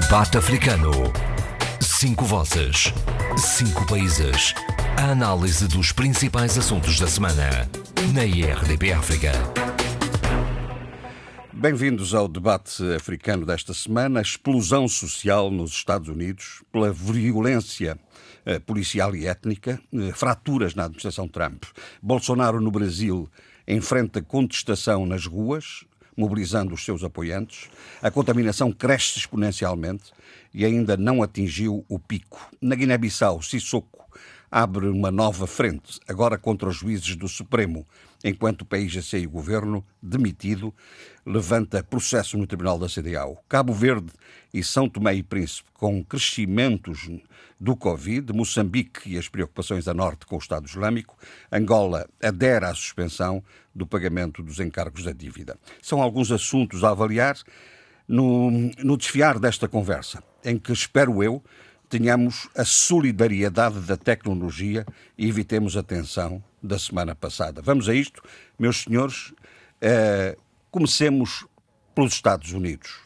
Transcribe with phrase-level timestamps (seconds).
[0.00, 0.90] Debate Africano.
[1.80, 2.92] Cinco vozes.
[3.38, 4.52] Cinco países.
[4.98, 7.70] A análise dos principais assuntos da semana.
[8.12, 9.30] Na IRDP África.
[11.52, 14.18] Bem-vindos ao debate africano desta semana.
[14.18, 17.96] A explosão social nos Estados Unidos pela violência
[18.44, 21.62] eh, policial e étnica, eh, fraturas na administração Trump.
[22.02, 23.30] Bolsonaro no Brasil
[23.64, 25.84] enfrenta contestação nas ruas,
[26.16, 27.68] mobilizando os seus apoiantes.
[28.02, 30.12] A contaminação cresce exponencialmente
[30.52, 32.50] e ainda não atingiu o pico.
[32.60, 34.04] Na Guiné-Bissau, Sissoko
[34.50, 37.84] abre uma nova frente, agora contra os juízes do Supremo,
[38.24, 40.74] enquanto o PIGC e o governo, demitido,
[41.26, 43.38] levanta processo no Tribunal da CDAO.
[43.46, 44.10] Cabo Verde
[44.52, 47.10] e São Tomé e Príncipe, com crescimentos
[47.60, 51.16] do Covid, Moçambique e as preocupações a norte com o Estado Islâmico,
[51.52, 55.58] Angola adere à suspensão do pagamento dos encargos da dívida.
[55.82, 57.36] São alguns assuntos a avaliar
[58.08, 58.50] no,
[58.82, 61.42] no desfiar desta conversa, em que, espero eu,
[61.88, 64.86] tenhamos a solidariedade da tecnologia
[65.16, 67.60] e evitemos a tensão da semana passada.
[67.60, 68.22] Vamos a isto,
[68.58, 69.30] meus senhores.
[69.82, 71.46] Uh, comecemos
[71.94, 73.00] pelos Estados Unidos.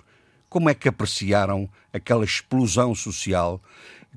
[0.49, 3.61] Como é que apreciaram aquela explosão social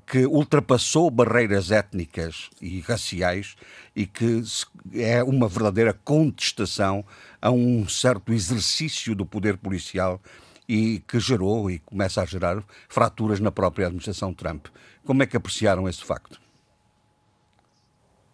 [0.06, 3.56] que ultrapassou barreiras étnicas e raciais
[3.96, 4.42] e que
[4.94, 7.06] é uma verdadeira contestação
[7.42, 10.22] a um certo exercício do poder policial
[10.68, 14.68] e que gerou e começa a gerar fraturas na própria administração Trump.
[15.04, 16.41] Como é que apreciaram esse facto?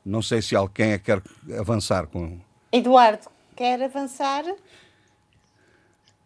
[0.08, 1.22] Não sei se alguém é quer
[1.60, 2.40] avançar com.
[2.72, 3.28] Eduardo,
[3.58, 4.46] quer avançar?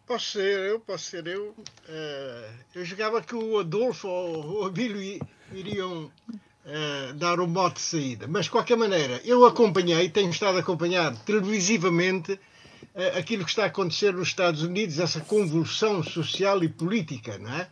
[0.06, 1.48] Posso ser eu, posso ser eu.
[1.48, 5.20] Uh, eu jogava que o Adolfo ou o Abílio
[5.52, 8.28] iriam uh, dar o mote de saída.
[8.28, 13.64] Mas, de qualquer maneira, eu acompanhei, tenho estado a acompanhar televisivamente uh, aquilo que está
[13.64, 17.68] a acontecer nos Estados Unidos, essa convulsão social e política, não é?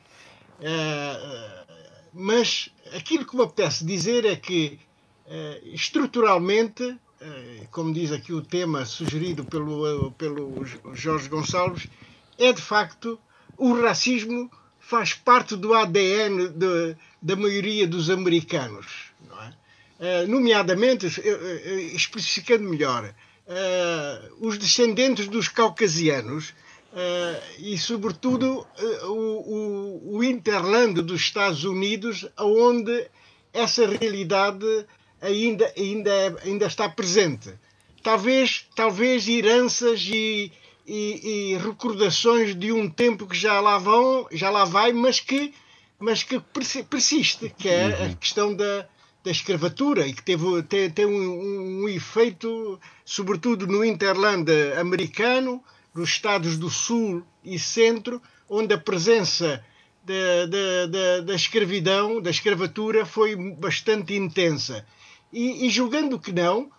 [2.13, 4.79] mas aquilo que me apetece dizer é que,
[5.73, 6.97] estruturalmente,
[7.71, 10.65] como diz aqui o tema sugerido pelo, pelo
[10.95, 11.89] Jorge Gonçalves,
[12.39, 13.19] é de facto
[13.57, 18.87] o racismo faz parte do ADN de, da maioria dos americanos,
[20.01, 20.25] é?
[20.25, 23.15] uh, nomeadamente, uh, uh, especificando melhor,
[24.39, 26.55] os descendentes dos caucasianos
[27.59, 28.65] e, sobretudo,
[29.03, 33.09] o, o, o interland dos Estados Unidos, onde
[33.53, 34.87] essa realidade
[35.21, 37.53] ainda, ainda, ainda está presente.
[38.03, 40.51] Talvez, talvez heranças e,
[40.87, 45.53] e, e, recordações de um tempo que já lá vão, já lá vai, mas que,
[45.99, 46.41] mas que
[46.89, 48.13] persiste, que é uhum.
[48.13, 48.87] a questão da,
[49.23, 55.63] da escravatura e que teve, tem, tem um, um, efeito, sobretudo no interland americano,
[55.95, 59.63] nos estados do sul e centro, onde a presença
[60.03, 64.87] da, da, da, da escravidão, da escravatura, foi bastante intensa.
[65.33, 66.71] E, e julgando que não,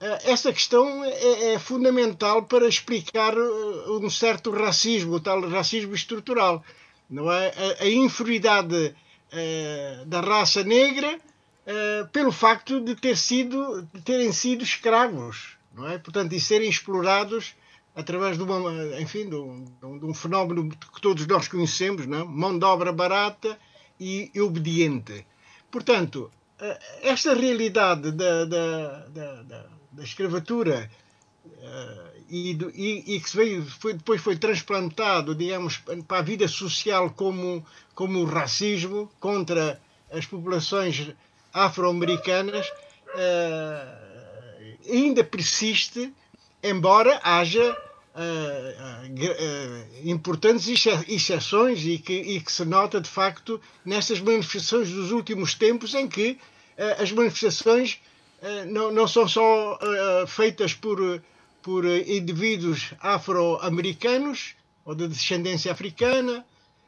[0.00, 5.94] eh, essa questão é, é, fundamental para explicar eh, um certo racismo, o tal racismo
[5.94, 6.62] estrutural.
[7.08, 7.52] Não é?
[7.80, 8.94] A, a inferioridade
[9.32, 11.18] é, da raça negra
[11.66, 15.98] é, pelo facto de, ter sido, de terem sido escravos, não é?
[15.98, 17.54] portanto, e serem explorados
[17.94, 19.64] através de, uma, enfim, de, um,
[19.98, 22.26] de um fenómeno que todos nós conhecemos, não?
[22.26, 23.58] mão de obra barata
[23.98, 25.26] e obediente.
[25.70, 26.30] Portanto,
[27.02, 30.90] esta realidade da, da, da, da escravatura
[31.44, 36.48] uh, e, do, e, e, que veio, foi, depois foi transplantado, digamos, para a vida
[36.48, 37.64] social como,
[37.94, 39.80] como racismo contra
[40.10, 41.12] as populações
[41.52, 44.06] afro-americanas, uh,
[44.90, 46.12] ainda persiste,
[46.62, 47.76] embora haja
[48.16, 55.54] uh, importantes exceções e que, e que se nota, de facto, nestas manifestações dos últimos
[55.54, 56.38] tempos em que
[56.98, 57.98] as manifestações
[58.42, 59.78] eh, não, não são só
[60.26, 61.22] feitas por,
[61.62, 64.54] por indivíduos afro-americanos
[64.86, 66.46] ou de descendência africana,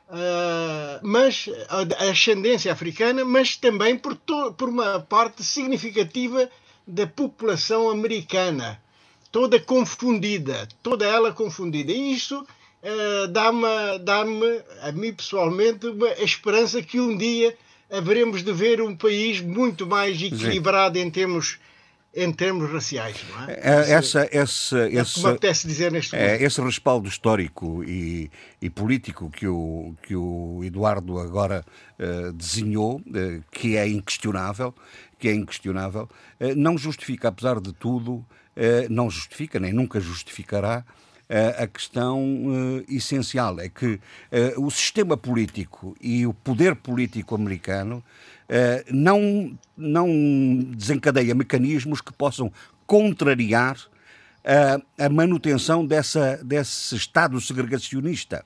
[0.09, 6.49] uh, mas a ascendência africana, mas também por, por uma parte significativa
[6.87, 8.81] da população americana,
[9.31, 11.93] toda confundida, toda ela confundida.
[11.93, 17.57] E isso uh, dá-me, dá-me, a mim pessoalmente, uma esperança que um dia
[17.91, 21.07] haveremos de ver um país muito mais equilibrado Sim.
[21.07, 21.59] em termos
[22.15, 23.53] em termos raciais, não é?
[23.53, 26.43] é essa, essa, é esse, como apetece dizer neste é, momento.
[26.43, 31.65] Esse respaldo histórico e, e, político que o, que o Eduardo agora
[31.99, 34.75] uh, desenhou, uh, que é inquestionável,
[35.19, 36.09] que é inquestionável,
[36.57, 38.25] não justifica, apesar de tudo,
[38.91, 40.85] não justifica, nem nunca justificará
[41.59, 44.01] a questão essencial: é que
[44.57, 48.03] o sistema político e o poder político americano
[48.91, 50.09] não, não
[50.77, 52.51] desencadeia mecanismos que possam
[52.87, 53.77] contrariar
[54.45, 58.45] a, a manutenção dessa, desse Estado segregacionista.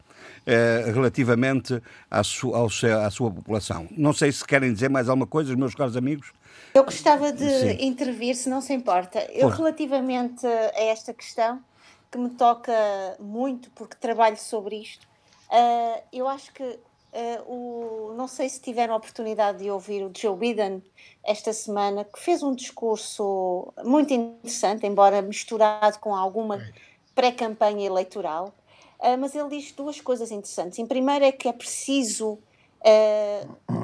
[0.92, 1.80] relativamente
[2.10, 3.88] à, su, ao, à sua população.
[3.96, 6.32] Não sei se querem dizer mais alguma coisa, meus caros amigos.
[6.74, 7.76] Eu gostava de Sim.
[7.80, 9.20] intervir, se não se importa.
[9.30, 9.58] Eu, Por...
[9.58, 11.62] relativamente a esta questão,
[12.10, 12.72] que me toca
[13.18, 15.06] muito, porque trabalho sobre isto,
[15.50, 16.78] uh, eu acho que
[17.14, 20.82] Uh, o, não sei se tiveram a oportunidade de ouvir o Joe Biden
[21.22, 26.66] esta semana, que fez um discurso muito interessante, embora misturado com alguma
[27.14, 28.54] pré-campanha eleitoral.
[28.98, 30.78] Uh, mas ele diz duas coisas interessantes.
[30.78, 32.38] Em primeiro, é que é preciso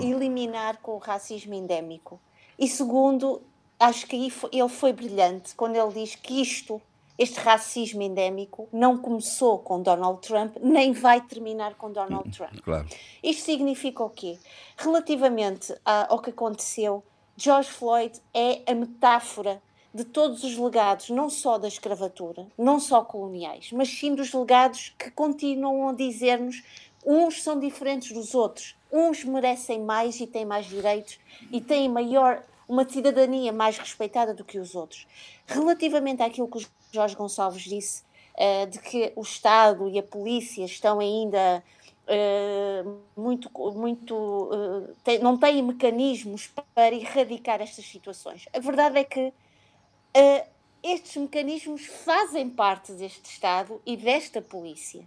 [0.01, 2.19] eliminar com o racismo endémico.
[2.59, 3.43] E segundo,
[3.79, 6.81] acho que ele foi brilhante quando ele diz que isto
[7.19, 12.55] este racismo endémico não começou com Donald Trump, nem vai terminar com Donald Trump.
[12.63, 12.87] Claro.
[13.23, 14.39] Isto significa o quê?
[14.77, 17.03] Relativamente ao que aconteceu,
[17.37, 19.61] George Floyd é a metáfora
[19.93, 24.95] de todos os legados, não só da escravatura, não só coloniais, mas sim dos legados
[24.99, 26.63] que continuam a dizer-nos
[27.05, 31.19] uns são diferentes dos outros, uns merecem mais e têm mais direitos
[31.51, 35.07] e têm maior uma cidadania mais respeitada do que os outros.
[35.47, 38.03] Relativamente àquilo que o Jorge Gonçalves disse,
[38.35, 41.63] uh, de que o Estado e a polícia estão ainda
[42.05, 48.47] uh, muito, muito uh, tem, não têm mecanismos para erradicar estas situações.
[48.53, 49.33] A verdade é que
[50.83, 55.07] estes mecanismos fazem parte deste Estado e desta polícia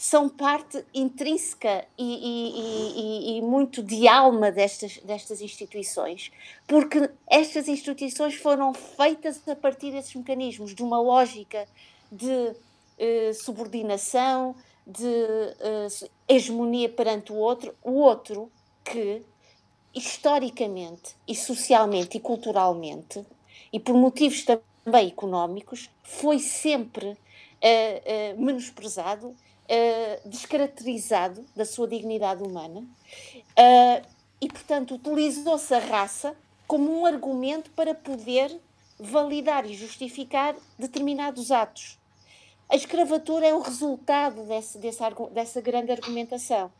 [0.00, 6.32] são parte intrínseca e, e, e, e, muito de alma destas, destas instituições,
[6.66, 11.68] porque estas instituições foram feitas a partir desses mecanismos, de uma lógica
[12.10, 12.56] de
[12.98, 14.56] eh, subordinação,
[14.86, 15.88] de eh,
[16.26, 18.50] hegemonia perante o outro, o outro
[18.82, 19.22] que
[19.94, 23.22] historicamente e socialmente e culturalmente
[23.70, 27.18] e por motivos também económicos foi sempre
[27.60, 29.36] eh, eh menosprezado
[29.70, 34.06] uh, descaracterizado da sua dignidade humana uh,
[34.40, 36.36] e, portanto, utilizou-se a raça
[36.66, 38.60] como um argumento para poder
[38.98, 41.98] validar e justificar determinados atos.
[42.68, 45.02] A escravatura é o resultado desse, desse,
[45.32, 46.70] dessa grande argumentação.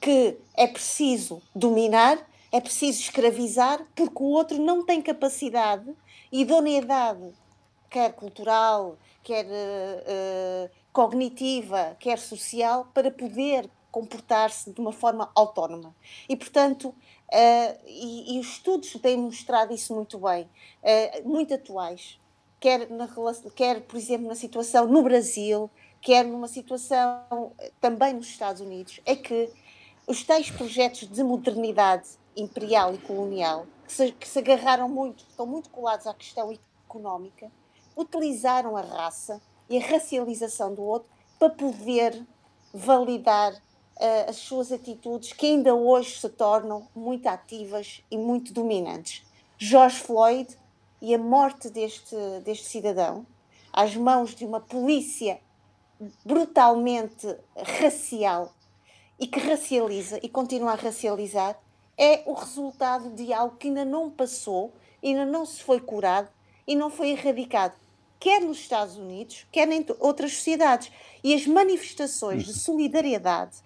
[0.00, 2.18] Que é preciso dominar,
[2.50, 5.94] é preciso escravizar, porque o outro não tem capacidade,
[6.32, 7.32] idoneidade,
[7.88, 15.94] quer cultural, quer uh, cognitiva, quer social, para poder comportar-se de uma forma autónoma.
[16.28, 20.42] E, portanto, uh, e, e, os estudos têm mostrado isso muito bem,
[20.82, 22.18] uh, muito atuais,
[22.58, 23.08] quer, na,
[23.54, 29.14] quer, por exemplo, na situação no Brasil, quer numa situação também nos Estados Unidos, é
[29.14, 29.48] que
[30.04, 35.46] os tais projetos de modernidade imperial e colonial, que se, que se agarraram muito, estão
[35.46, 36.52] muito colados à questão
[36.88, 37.52] económica,
[37.96, 42.24] utilizaram a raça e a racialização do outro para poder
[42.72, 49.24] validar uh, as suas atitudes que ainda hoje se tornam muito ativas e muito dominantes.
[49.56, 50.56] George Floyd
[51.00, 53.26] e a morte deste, deste cidadão
[53.72, 55.40] às mãos de uma polícia
[56.24, 57.26] brutalmente
[57.80, 58.52] racial
[59.18, 61.58] e que racializa e continua a racializar
[61.96, 64.72] é o resultado de algo que ainda não passou,
[65.02, 66.28] ainda não se foi curado
[66.66, 67.74] e não foi erradicado
[68.18, 70.90] quer nos Estados Unidos, quer em outras sociedades.
[71.22, 73.58] E as manifestações de solidariedade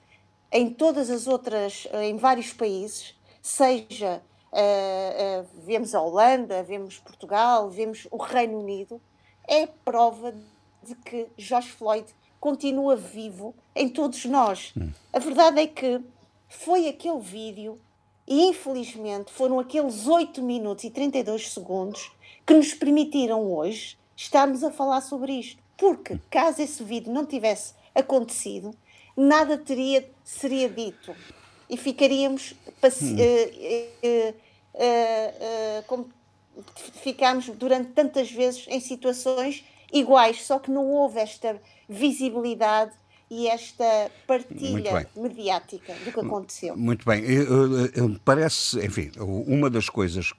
[0.53, 6.99] em todas as outras, eh, em vários países, seja uh, uh, vemos a Holanda, vemos
[6.99, 9.01] Portugal, vemos o Reino Unido,
[9.49, 10.35] é prova
[10.83, 12.07] de que George Floyd
[12.39, 14.73] continua vivo em todos nós.
[14.77, 14.91] Hum.
[15.13, 16.01] A verdade é que
[16.49, 17.79] foi aquele vídeo
[18.27, 22.13] e infelizmente foram aqueles 8 minutos e 32 segundos
[22.47, 25.63] que nos permitiram hoje estarmos a falar sobre isto.
[25.77, 28.75] Porque caso esse vídeo não tivesse acontecido,
[29.17, 31.15] nada teria, seria dito.
[31.69, 33.17] E ficaríamos hum.
[33.17, 34.35] uh, uh,
[34.75, 36.09] uh, como
[37.03, 42.93] ficámos durante tantas vezes em situações iguais, só que não houve esta visibilidade
[43.31, 46.77] e esta partilha mediática do que aconteceu.
[46.77, 47.23] Muito bem.
[48.23, 50.35] Parece, enfim, uma das coisas,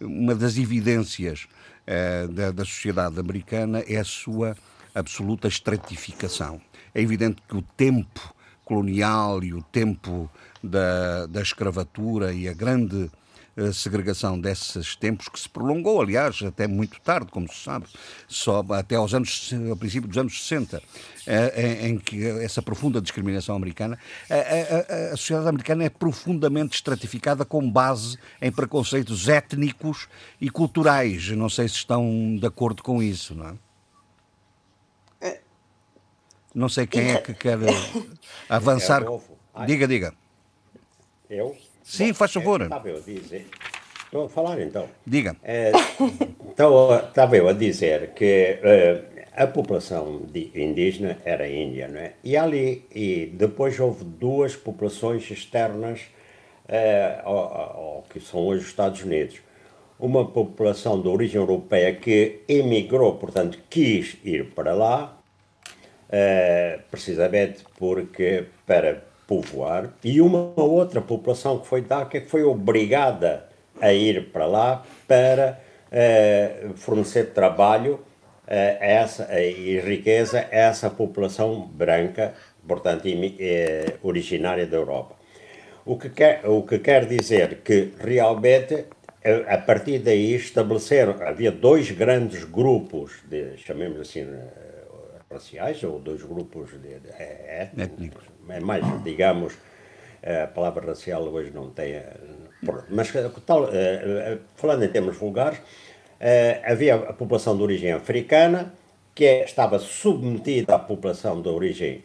[0.00, 1.46] uma das evidências
[1.86, 4.56] uh, da, da sociedade americana é a sua
[4.94, 6.60] absoluta estratificação.
[6.94, 10.30] É evidente que o tempo colonial e o tempo
[10.62, 13.10] da, da escravatura e a grande
[13.56, 17.86] a segregação desses tempos, que se prolongou, aliás, até muito tarde, como se sabe,
[18.28, 20.82] só até aos anos, ao princípio dos anos 60,
[21.56, 23.98] em, em que essa profunda discriminação americana,
[24.30, 30.06] a, a, a, sociedade americana é profundamente estratificada com base em preconceitos étnicos
[30.40, 31.30] e culturais.
[31.30, 33.54] Não sei se estão de acordo com isso, não é?
[36.56, 37.58] Não sei quem é que quer
[38.48, 39.02] avançar.
[39.54, 40.14] É diga, diga.
[41.28, 41.54] Eu?
[41.86, 42.62] Sim, Bom, faz favor.
[42.62, 43.46] Estava eu a dizer.
[44.04, 44.88] Estou a falar então.
[45.06, 45.36] Diga.
[45.44, 45.70] É,
[46.52, 52.14] então, estava eu a dizer que uh, a população indígena era índia, não é?
[52.24, 56.00] E ali, e depois houve duas populações externas
[57.22, 59.36] ao, ao, que são hoje os Estados Unidos.
[59.98, 65.16] Uma população de origem europeia que emigrou, portanto, quis ir para lá,
[66.90, 73.48] precisamente porque para povoar, e uma outra população que foi DACA que foi obrigada
[73.80, 78.00] a ir para lá para uh, fornecer trabalho uh,
[78.46, 82.34] essa, e riqueza a essa população branca,
[82.66, 83.04] portanto,
[84.02, 85.16] originária da Europa.
[85.84, 88.86] O que, quer, o que quer dizer que realmente
[89.48, 94.24] a partir daí estabeleceram, havia dois grandes grupos, de, chamemos assim,
[95.30, 99.54] raciais ou dois grupos de, de, é, étnicos, é mais, digamos,
[100.22, 101.94] a palavra racial hoje não tem.
[101.94, 102.16] Eh,
[102.90, 103.68] mas, eh, tal,
[104.56, 105.60] falando em termos vulgares,
[106.64, 108.74] havia a população de origem africana,
[109.14, 112.04] que estava submetida à população de origem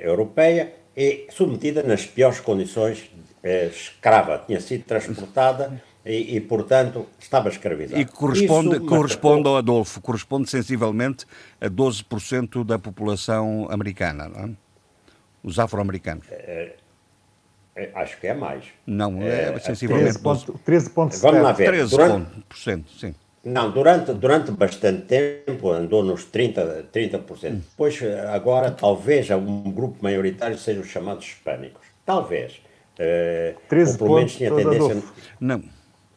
[0.00, 3.10] europeia e submetida nas piores condições
[3.44, 8.00] escrava, tinha sido transportada e, e, portanto, estava escravizado.
[8.00, 11.26] E corresponde, Isso, corresponde ao Adolfo, corresponde sensivelmente
[11.60, 14.50] a 12% da população americana, não é?
[15.42, 16.26] Os afro-americanos.
[16.30, 16.76] É,
[17.74, 18.64] é, acho que é mais.
[18.86, 20.60] Não, é, é sensivelmente 13,7%.
[20.64, 21.74] 13, Vamos lá ver.
[21.74, 23.14] 13%, durante, sim.
[23.44, 26.84] Não, durante, durante bastante tempo andou nos 30%.
[26.92, 27.50] 30%.
[27.50, 27.62] Hum.
[27.70, 28.00] Depois,
[28.32, 31.86] agora, talvez um grupo maioritário seja os chamados hispânicos.
[32.04, 32.60] Talvez.
[32.98, 35.02] Uh, 13 ou pelo menos tinha tendência.
[35.38, 35.75] Não.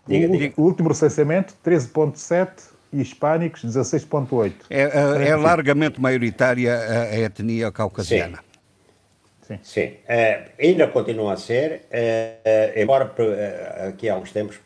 [0.09, 0.53] Diga, o, diga.
[0.57, 2.49] o último recenseamento, 13,7%
[2.91, 4.53] e hispânicos, 16,8%.
[4.69, 8.37] É, é, é, largamente maioritária a, a etnia caucasiana.
[8.37, 9.59] Sim.
[9.63, 9.93] Sim.
[10.07, 13.11] É, ainda continua a ser, é, é, embora
[13.87, 14.59] aqui há uns tempos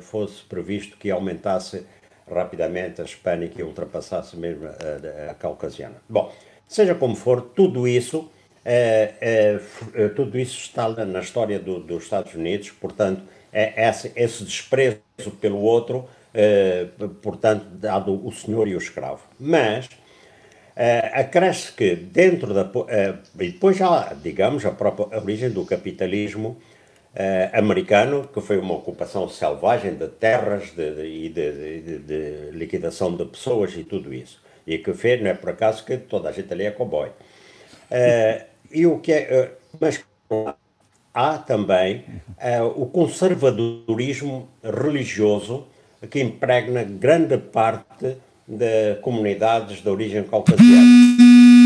[0.00, 1.84] fosse previsto que aumentasse
[2.30, 5.96] rapidamente a hispânica e ultrapassasse mesmo a, a, caucasiana.
[6.08, 6.32] Bom,
[6.66, 8.30] seja como for, tudo isso,
[10.16, 15.00] tudo isso está na história do, dos Estados Unidos, portanto, é esse, esse desprezo
[15.40, 16.88] pelo outro, eh,
[17.22, 19.22] portanto, dado o senhor e o escravo.
[19.38, 19.88] Mas
[20.76, 22.68] eh, acresce que dentro da.
[22.88, 26.56] Eh, e depois já, digamos, a própria origem do capitalismo
[27.52, 33.24] americano, que foi uma ocupação selvagem de terras e de, de, de, de, liquidação de
[33.24, 34.42] pessoas e tudo isso.
[34.66, 37.10] E que fez, não é por acaso que toda a gente ali é cowboy.
[38.72, 39.52] e o que é.
[39.80, 40.04] mas
[41.14, 45.66] há também uh, o conservadorismo religioso
[46.10, 48.16] que impregna grande parte
[48.46, 50.82] de comunidades de origem caucasiana.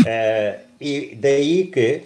[0.05, 2.03] Uh, e daí que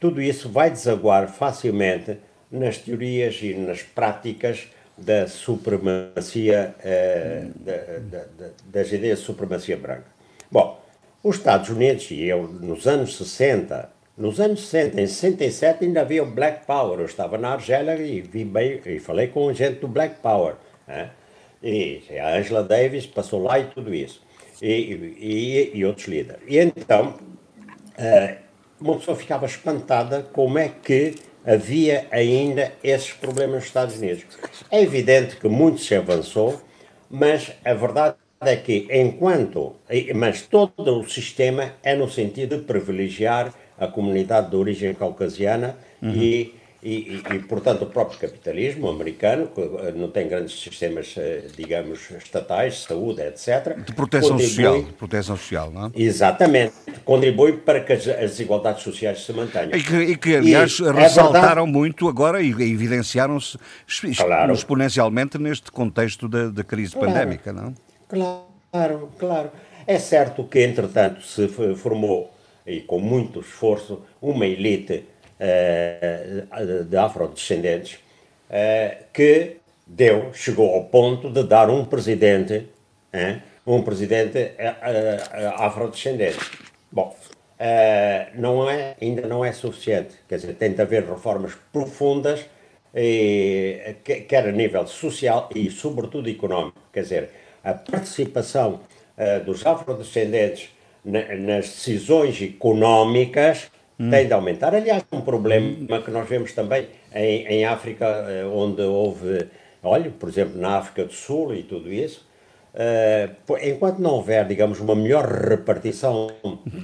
[0.00, 2.16] tudo isso vai desaguar facilmente
[2.50, 7.76] nas teorias e nas práticas da supremacia, uh, da,
[8.18, 10.06] da, da, das ideias de supremacia branca.
[10.50, 10.82] Bom,
[11.22, 16.22] os Estados Unidos, e eu nos anos 60, nos anos 60, em 67 ainda havia
[16.22, 17.00] o Black Power.
[17.00, 20.56] Eu estava na Argélia e vi bem, e falei com gente do Black Power.
[20.86, 21.10] Né?
[21.62, 24.20] E a Angela Davis passou lá e tudo isso.
[24.60, 26.42] E, e, e outros líderes.
[26.46, 27.14] E então,
[27.98, 28.36] uh,
[28.78, 34.24] uma pessoa ficava espantada como é que havia ainda esses problemas nos Estados Unidos.
[34.70, 36.60] É evidente que muito se avançou,
[37.08, 39.76] mas a verdade é que enquanto,
[40.14, 46.12] mas todo o sistema é no sentido de privilegiar a comunidade de origem caucasiana uhum.
[46.14, 51.44] e, e, e, portanto, o próprio capitalismo americano, que eh, não tem grandes sistemas, eh,
[51.56, 53.76] digamos, estatais, saúde, etc.
[53.84, 55.90] De proteção social, proteção social, não é?
[55.94, 56.72] Exatamente.
[57.04, 59.74] Contribui para que as, as desigualdades sociais se mantenham.
[59.74, 63.58] E que, e que aliás, e ressaltaram é muito agora e evidenciaram-se
[64.16, 64.52] claro.
[64.52, 67.08] exponencialmente neste contexto da, da crise claro.
[67.08, 67.74] pandémica, não?
[68.08, 69.50] Claro, claro.
[69.86, 72.30] É certo que, entretanto, se formou
[72.66, 75.04] e com muito esforço, uma elite
[75.40, 82.68] uh, de afrodescendentes uh, que deu, chegou ao ponto de dar um presidente,
[83.66, 86.38] um presidente uh, afrodescendente.
[86.92, 87.16] Bom,
[88.34, 92.46] não é, ainda não é suficiente, quer dizer, tem de haver reformas profundas
[92.94, 96.80] e, quer a nível social e, sobretudo, económico.
[96.92, 97.30] Quer dizer,
[97.62, 98.80] a participação
[99.44, 100.70] dos afrodescendentes
[101.04, 104.10] nas decisões económicas hum.
[104.10, 104.74] tem de aumentar.
[104.74, 109.46] Aliás, um problema que nós vemos também em, em África, uh, onde houve,
[109.82, 112.28] olha, por exemplo, na África do Sul e tudo isso,
[112.72, 116.28] Uh, enquanto não houver, digamos, uma melhor repartição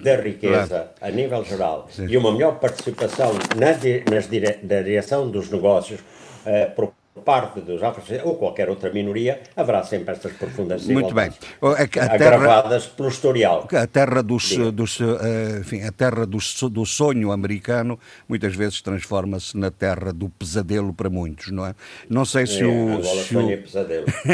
[0.03, 2.07] da riqueza a nível geral Sim.
[2.09, 6.93] e uma melhor participação na, nas dire, da direção dos negócios uh, por
[7.25, 11.31] parte dos afro ou qualquer outra minoria, haverá sempre estas profundas Muito bem.
[11.63, 13.67] A, terra, agravadas pelo historial.
[13.73, 16.39] A terra, dos, dos, uh, enfim, a terra do,
[16.71, 21.75] do sonho americano muitas vezes transforma-se na terra do pesadelo para muitos, não é?
[22.09, 23.03] Não sei se é, o...
[23.03, 23.65] Se o é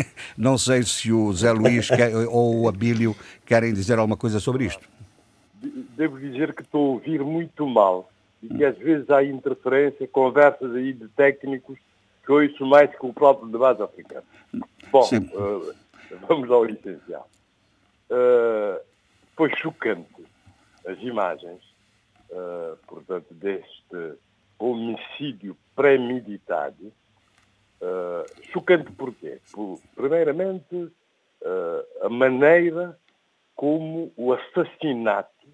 [0.36, 4.64] não sei se o Zé Luís quer, ou o Abílio querem dizer alguma coisa sobre
[4.64, 4.88] isto.
[5.96, 8.10] Devo dizer que estou a ouvir muito mal
[8.42, 11.78] e que às vezes há interferência, conversas aí de técnicos
[12.24, 14.26] que ouço mais que o próprio debate africano.
[14.90, 15.74] Bom, uh,
[16.28, 17.28] vamos ao essencial.
[18.10, 18.78] Uh,
[19.34, 20.26] foi chocante
[20.86, 21.62] as imagens,
[22.30, 24.18] uh, portanto, deste
[24.58, 26.92] homicídio premeditado.
[27.80, 29.40] Uh, chocante porquê?
[29.50, 30.92] Por, primeiramente,
[32.00, 32.96] a maneira
[33.56, 35.48] como o assassinato,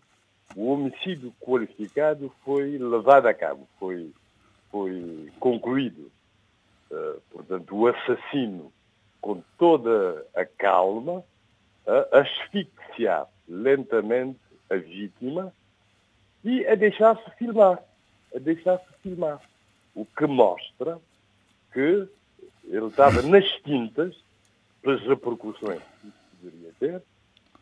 [0.55, 4.13] o homicídio qualificado foi levado a cabo, foi,
[4.71, 6.11] foi concluído.
[6.91, 8.73] Uh, portanto, o assassino,
[9.21, 11.23] com toda a calma,
[11.87, 14.39] a asfixiar lentamente
[14.71, 15.53] a vítima
[16.45, 17.83] e a deixar-se filmar.
[18.35, 19.41] A deixar-se filmar.
[19.95, 20.99] O que mostra
[21.73, 22.09] que
[22.65, 24.15] ele estava nas tintas
[24.83, 27.03] pelas repercussões que isso poderia ter,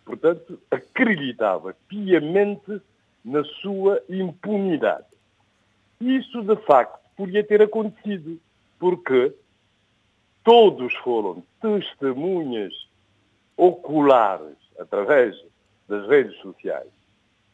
[0.04, 2.80] portanto, acreditava piamente
[3.24, 5.06] na sua impunidade.
[6.00, 8.38] Isso, de facto, podia ter acontecido
[8.78, 9.34] porque
[10.44, 12.72] todos foram testemunhas
[13.56, 15.36] oculares, através
[15.88, 16.90] das redes sociais,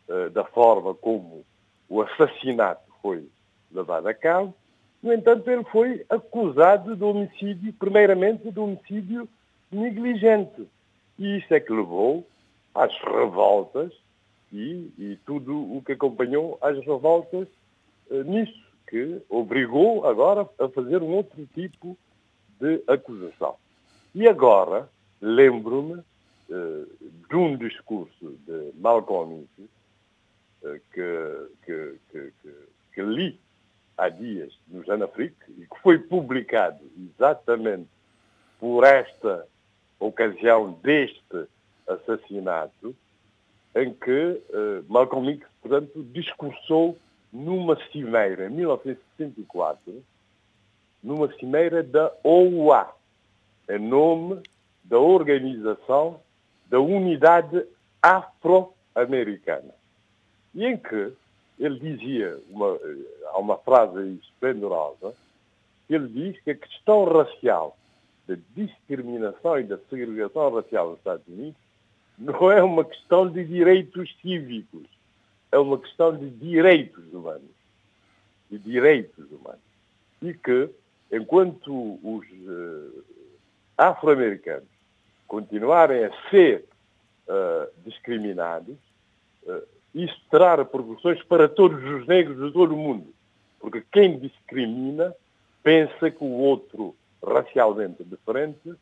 [0.09, 1.45] eh, da forma como
[1.89, 3.27] o assassinato foi
[3.71, 4.55] levado a cabo.
[5.03, 9.29] No entanto, ele foi acusado de homicídio, primeiramente de homicídio
[9.71, 10.67] negligente.
[11.19, 12.27] E isso é que levou
[12.75, 13.93] às revoltas
[14.53, 17.49] e, e tudo o que acompanhou às revoltas
[18.11, 21.97] uh, nisso que obrigou agora a fazer um outro tipo
[22.61, 23.57] de acusação.
[24.15, 24.89] E agora
[25.21, 26.87] lembro-me uh,
[27.29, 29.65] de um discurso de Malcolm X
[30.63, 32.33] uh, que, que, que,
[32.93, 33.41] que, li
[33.97, 37.89] há dias no Janafrique e que foi publicado exatamente
[38.61, 39.47] por esta
[39.99, 41.47] ocasião deste
[41.89, 42.95] assassinato,
[43.75, 46.99] em que uh, Malcolm X, portanto, discursou
[47.33, 50.05] numa cimeira, em 1964,
[51.03, 52.95] numa cimeira da OUA,
[53.71, 54.43] em nome
[54.85, 56.21] da Organização
[56.69, 57.65] da Unidade
[58.03, 59.75] Afro-Americana.
[60.55, 61.13] E em que
[61.59, 62.79] ele dizia, uma,
[63.31, 65.15] há uma frase esplendorosa,
[65.89, 67.77] ele diz que a questão racial,
[68.27, 71.61] da discriminação e da segregação racial nos Estados Unidos,
[72.19, 74.87] não é uma questão de direitos cívicos,
[75.53, 77.51] é uma questão de direitos humanos.
[78.51, 79.61] De direitos humanos.
[80.23, 80.71] E que,
[81.13, 83.05] enquanto os uh,
[83.77, 84.69] afro-americanos
[85.29, 86.65] continuarem a ser
[87.29, 88.77] uh, discriminados,
[89.45, 89.63] uh,
[89.95, 93.13] isso terá repercussões para todos os negros de todo o mundo.
[93.61, 95.15] Porque quem discrimina
[95.63, 98.75] pensa que o outro racialmente diferente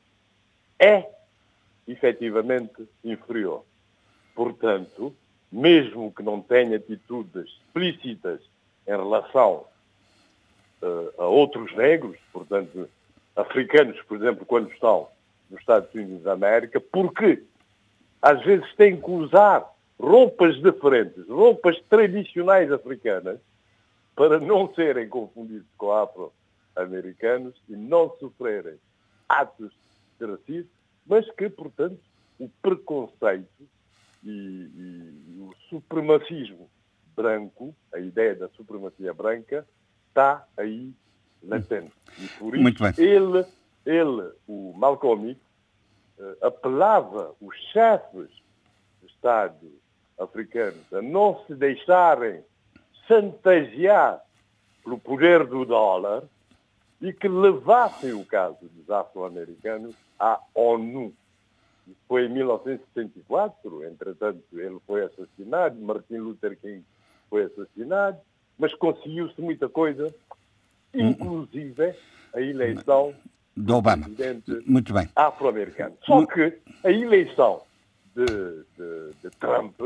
[0.79, 1.07] é
[1.87, 3.65] efetivamente inferior.
[4.35, 5.15] Portanto,
[5.51, 8.41] mesmo que não tenha atitudes explícitas
[8.87, 9.65] em relação
[10.83, 12.89] uh, a outros negros, portanto,
[13.35, 15.09] africanos, por exemplo, quando estão
[15.51, 17.43] nos Estados Unidos da América, porque
[18.23, 19.67] às vezes têm que usar
[19.99, 23.39] roupas diferentes, roupas tradicionais africanas,
[24.15, 28.75] para não serem confundidos com afro-americanos e não sofrerem
[29.29, 29.73] atos
[30.19, 30.71] de racismo,
[31.07, 31.99] mas que, portanto,
[32.39, 33.49] o preconceito
[34.25, 36.71] e, e, o supremacismo
[37.17, 39.67] branco, a ideia da supremacia branca,
[40.09, 40.93] está aí
[41.43, 41.93] latente.
[42.19, 43.45] E por isso ele,
[43.85, 45.39] ele, o Malcolm X,
[46.19, 48.29] uh, apelava os chefes
[49.01, 49.81] de Estado
[50.19, 52.45] africanos a não se deixarem
[53.07, 54.23] chantagear
[54.85, 56.25] pelo poder do dólar
[57.01, 61.15] e que levassem o caso dos afro-americanos à ONU.
[62.09, 66.85] Foi em 1964, entretanto ele foi assassinado, Martin Luther King
[67.29, 68.19] foi assassinado,
[68.59, 70.13] mas conseguiu-se muita coisa
[70.95, 71.95] inclusive
[72.35, 73.15] a eleição
[73.57, 74.07] do Obama.
[74.67, 75.09] Muito bem.
[75.15, 75.97] afro-americano.
[76.05, 77.63] Só que a eleição
[78.15, 79.79] de, de, de, Trump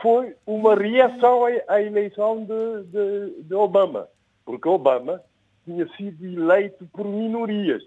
[0.00, 4.08] foi uma reação à, eleição de, de Obama,
[4.44, 5.20] porque Obama
[5.64, 7.82] tinha sido eleito por minorias.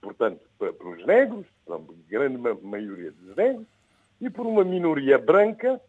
[0.00, 3.66] Portanto, por os negros, pela grande maioria dos negros,
[4.20, 5.80] e por uma minoria branca,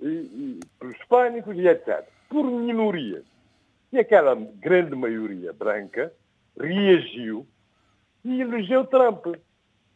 [0.00, 2.04] e, e por hispânicos e etc.
[2.28, 3.24] Por minorias.
[3.92, 6.12] E aquela grande maioria branca
[6.58, 7.46] reagiu
[8.24, 9.26] e elegeu Trump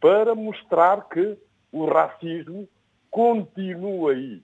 [0.01, 1.38] para mostrar que
[1.72, 2.68] o racismo
[3.11, 4.42] continua aí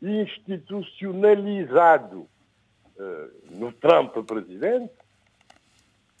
[0.00, 2.28] institucionalizado uh,
[3.50, 4.94] no Trump presidente,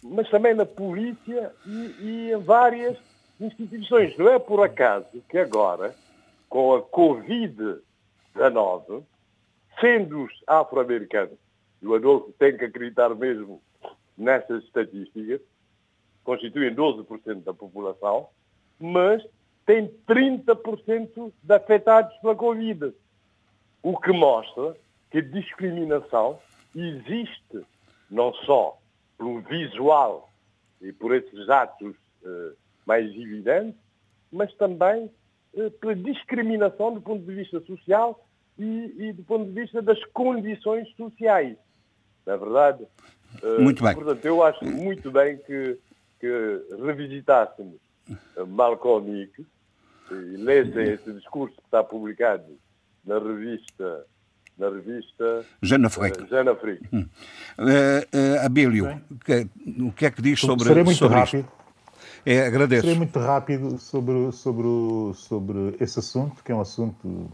[0.02, 2.96] mas também na polícia e, e em várias
[3.40, 4.16] instituições.
[4.16, 5.92] Não é por acaso que agora,
[6.48, 9.02] com a Covid-19,
[9.80, 11.36] sendo os afro-americanos,
[11.80, 13.62] e o Adolfo tem que acreditar mesmo
[14.16, 15.40] nessas estatísticas,
[16.24, 18.28] constituem 12% da população,
[18.78, 19.24] mas
[19.64, 22.92] tem 30% de afetados pela Covid.
[23.82, 24.76] O que mostra
[25.10, 26.38] que discriminação
[26.74, 27.64] existe
[28.10, 28.78] não só
[29.18, 30.30] pelo visual
[30.80, 32.52] e por esses atos eh,
[32.86, 33.78] mais evidentes,
[34.32, 35.10] mas também
[35.54, 38.24] eh, pela discriminação do ponto de vista social
[38.56, 41.56] e, e, do ponto de vista das condições sociais.
[42.24, 42.86] Na é verdade?
[43.42, 43.94] Eh, muito bem.
[43.94, 45.78] Portanto, eu acho muito bem que,
[46.20, 47.76] que revisitássemos
[48.46, 49.44] Malcolm X
[50.10, 52.56] e lessem esse discurso que está publicado
[53.04, 54.06] na revista
[54.58, 56.22] na revista Jana Freire.
[56.22, 56.80] Uh, Jana Freire.
[56.92, 57.06] Hum.
[57.58, 59.46] Uh, uh, Abílio, que,
[59.80, 61.40] o que é que diz sobre, Serei muito sobre rápido.
[61.40, 61.58] Isto?
[62.26, 62.82] É, agradeço.
[62.82, 64.68] Serei muito rápido sobre, sobre,
[65.14, 67.30] sobre esse assunto, que é um assunto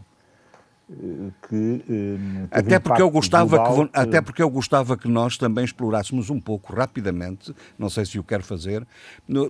[1.49, 1.83] que
[2.51, 6.39] até porque eu gostava global, que até porque eu gostava que nós também explorássemos um
[6.39, 8.85] pouco rapidamente não sei se o quero fazer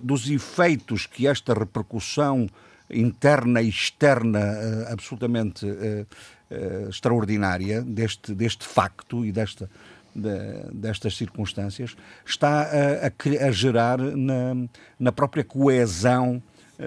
[0.02, 2.46] dos efeitos que esta repercussão
[2.88, 5.66] interna e externa uh, absolutamente
[6.50, 9.68] uh, extraordinária deste, deste facto e desta,
[10.14, 10.38] de,
[10.72, 14.54] destas circunstâncias está a, a, a gerar na,
[14.98, 16.42] na própria coesão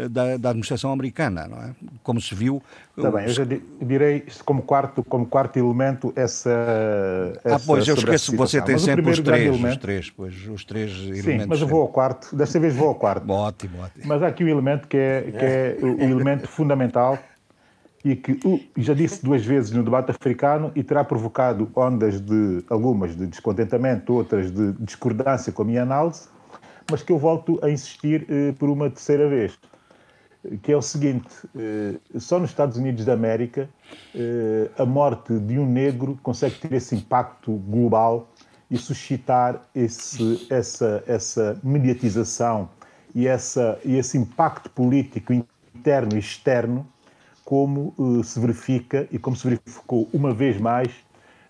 [0.10, 1.72] da, da, administração americana, não é?
[2.04, 2.62] Como se viu.
[2.96, 3.44] Está bem, eu já
[3.82, 6.50] direi como quarto, como quarto elemento essa.
[7.44, 10.64] essa ah, pois, eu esqueço, você tem sempre os três, elemento, os três, pois, os
[10.64, 11.48] três sim, elementos.
[11.48, 13.30] mas eu vou ao quarto, desta vez vou ao quarto.
[13.30, 14.06] ótimo, ótimo.
[14.06, 17.18] Mas há aqui um elemento que é, que é o, o elemento fundamental
[18.04, 22.64] e que uh, já disse duas vezes no debate africano e terá provocado ondas de
[22.70, 26.28] algumas de descontentamento, outras de discordância com a minha análise,
[26.90, 29.58] mas que eu volto a insistir uh, por uma terceira vez
[30.62, 33.70] que é o seguinte: eh, só nos Estados Unidos da América
[34.16, 38.30] eh, a morte de um negro consegue ter esse impacto global
[38.72, 42.70] e suscitar esse, essa, essa mediatização
[43.14, 46.88] e, essa, e esse impacto político interno e externo,
[47.50, 50.94] como uh, se verifica e como se verificou uma vez mais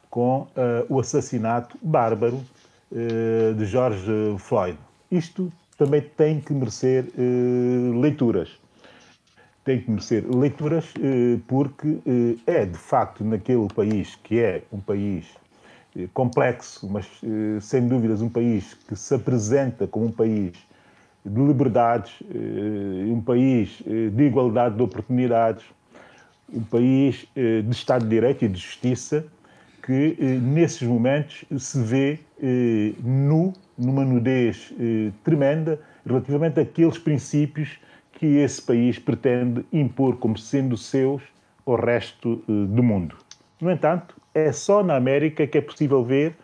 [0.09, 0.47] com uh,
[0.87, 2.41] o assassinato bárbaro
[2.89, 4.77] uh, de George Floyd.
[5.11, 7.05] Isto também tem que merecer
[7.99, 8.57] leituras
[9.65, 10.85] tem que merecer leituras,
[11.47, 11.99] porque
[12.47, 15.27] é, de facto, naquele país que é um país
[16.13, 17.05] complexo, mas
[17.61, 20.53] sem dúvidas um país que se apresenta como um país
[21.23, 22.11] de liberdades,
[23.07, 25.63] um país de igualdade de oportunidades,
[26.53, 29.25] um país de Estado de Direito e de Justiça,
[29.83, 32.19] que nesses momentos se vê
[33.03, 34.73] nu, numa nudez
[35.23, 37.79] tremenda, relativamente àqueles princípios
[38.19, 41.23] que esse país pretende impor como sendo seus
[41.65, 43.15] ao resto eh, do mundo.
[43.61, 46.35] No entanto, é só na América que é possível ver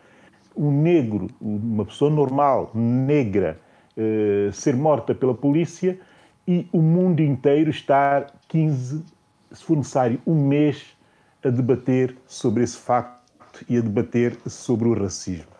[0.55, 3.59] um negro, uma pessoa normal, negra,
[3.97, 5.99] eh, ser morta pela polícia
[6.47, 9.03] e o mundo inteiro estar 15,
[9.51, 10.95] se for necessário, um mês
[11.43, 15.55] a debater sobre esse facto e a debater sobre o racismo.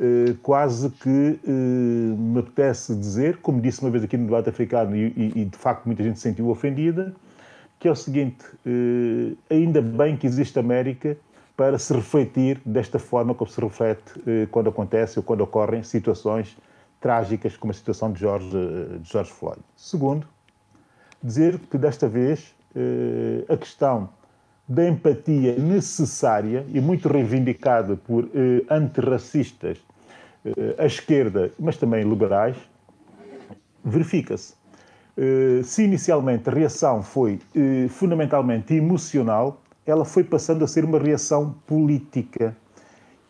[0.00, 4.96] Eh, quase que eh, me apetece dizer, como disse uma vez aqui no debate africano,
[4.96, 7.14] e, de facto muita gente se sentiu ofendida,
[7.78, 11.16] que é o seguinte: eh, ainda bem que existe América
[11.56, 16.56] para se refletir desta forma como se reflete quando acontece ou quando ocorrem situações
[17.00, 19.60] trágicas como a situação de George, de George Floyd.
[19.76, 20.26] Segundo,
[21.22, 22.52] dizer que desta vez
[23.48, 24.08] a questão
[24.68, 29.78] da empatia necessária e muito reivindicada por eh, antirracistas
[30.44, 32.56] eh, à esquerda, mas também liberais,
[33.84, 34.54] verifica-se.
[35.16, 40.98] Eh, se inicialmente a reação foi eh, fundamentalmente emocional, ela foi passando a ser uma
[40.98, 42.56] reação política.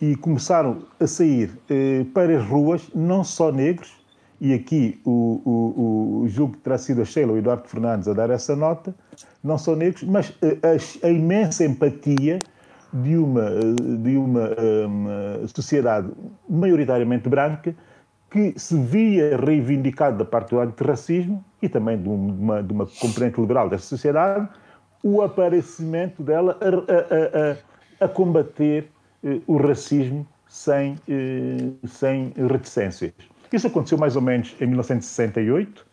[0.01, 4.04] e começaram a sair eh, para as ruas, não só negros,
[4.41, 8.13] e aqui o, o, o julgo que terá sido a Sheila, o Eduardo Fernandes, a
[8.13, 8.95] dar essa nota,
[9.43, 12.39] não só negros, mas a, a, a imensa empatia
[12.93, 13.51] de uma,
[14.03, 14.51] de uma,
[14.87, 16.09] uma sociedade
[16.49, 17.75] maioritariamente branca
[18.31, 23.41] que se via reivindicado da parte do antirracismo e também de uma, de uma componente
[23.41, 24.49] liberal dessa sociedade
[25.05, 28.91] o aparecimento dela a, a, a, a combater
[29.23, 33.13] eh, o racismo sem, eh, sem reticências.
[33.55, 35.87] Isso aconteceu mais ou menos em 1968,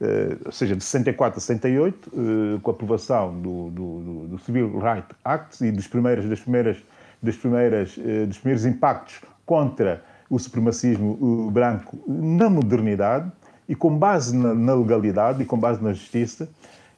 [0.00, 4.78] eh, ou seja, de 64 a 68, eh, com a aprovação do, do, do Civil
[4.78, 6.76] Rights Act e dos primeiros, das primeiras,
[7.20, 13.30] das primeiras, eh, dos primeiros impactos contra o supremacismo branco na modernidade
[13.68, 16.48] e com base na, na legalidade e com base na justiça,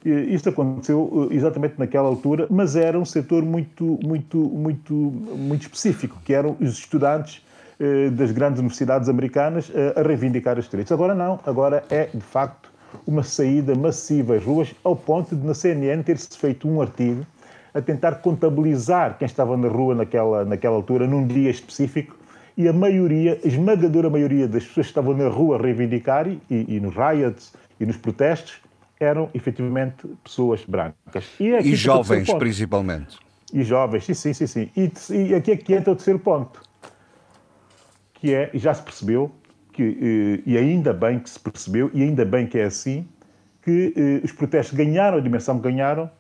[0.05, 6.35] isto aconteceu exatamente naquela altura, mas era um setor muito, muito, muito, muito específico, que
[6.35, 7.43] eram os estudantes
[8.13, 10.93] das grandes universidades americanas a reivindicar os direitos.
[10.93, 12.73] Agora não, agora é de facto
[13.07, 17.27] uma saída massiva às ruas, ao ponto de na CNN ter-se feito um artigo
[17.75, 22.17] a tentar contabilizar quem estava na rua naquela, naquela altura, num dia específico,
[22.57, 26.41] e a maioria, a esmagadora maioria das pessoas que estavam na rua a reivindicar, e,
[26.49, 28.61] e nos riots e nos protestos,
[29.01, 31.25] eram efetivamente pessoas brancas.
[31.41, 33.19] E, é e jovens, principalmente.
[33.53, 34.47] E jovens, sim, sim, sim.
[34.47, 34.71] sim.
[34.77, 34.93] E,
[35.31, 36.63] e aqui é que entra o terceiro ponto,
[38.25, 39.31] que é, já se percebeu,
[39.71, 43.07] que, e ainda bem que se percebeu, e ainda bem que é assim,
[43.61, 46.11] que eh, os protestos ganharam a dimensão que ganharam,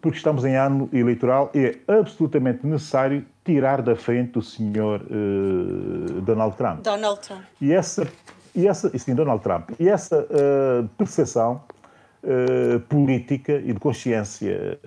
[0.00, 6.20] porque estamos em ano eleitoral e é absolutamente necessário tirar da frente o senhor uh,
[6.20, 6.84] Donald Trump.
[6.84, 7.42] Donald Trump.
[7.60, 8.06] E essa,
[8.54, 9.70] e essa sim, Donald Trump.
[9.80, 11.64] E essa uh, percepção
[12.22, 14.78] uh, política e de consciência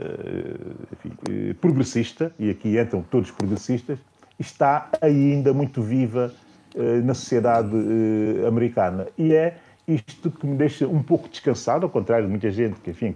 [0.94, 4.00] enfim, progressista, e aqui entram todos progressistas,
[4.40, 6.32] está ainda muito viva
[6.76, 9.08] eh, na sociedade eh, americana.
[9.18, 12.92] E é isto que me deixa um pouco descansado, ao contrário de muita gente que,
[12.92, 13.16] enfim,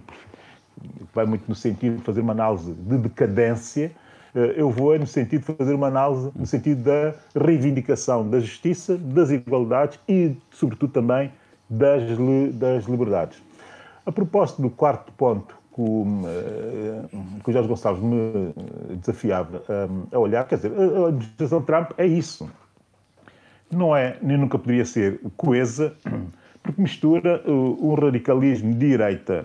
[1.14, 3.92] vai muito no sentido de fazer uma análise de decadência,
[4.34, 8.96] eh, eu vou no sentido de fazer uma análise no sentido da reivindicação da justiça,
[8.96, 11.30] das igualdades e, sobretudo, também
[11.68, 12.02] das,
[12.54, 13.40] das liberdades.
[14.04, 16.06] A propósito do quarto ponto que o,
[17.42, 18.52] que o Jorge Gonçalves me
[18.96, 19.62] desafiava
[20.12, 22.48] a olhar, quer dizer, a administração Trump é isso
[23.72, 25.94] não é, nem nunca poderia ser coesa,
[26.62, 29.42] porque mistura uh, um radicalismo de direita,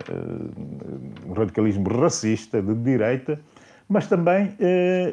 [1.26, 3.40] um radicalismo racista de direita,
[3.88, 4.54] mas também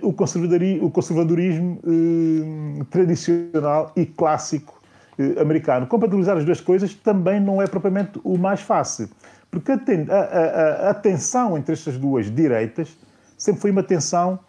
[0.01, 1.79] o, conservadorismo, o conservadorismo
[2.89, 4.81] tradicional e clássico
[5.39, 5.87] americano.
[5.87, 9.07] Compatibilizar as duas coisas também não é propriamente o mais fácil,
[9.59, 12.97] porque a, a, a, a tensão entre estas duas direitas
[13.37, 14.39] sempre foi uma tensão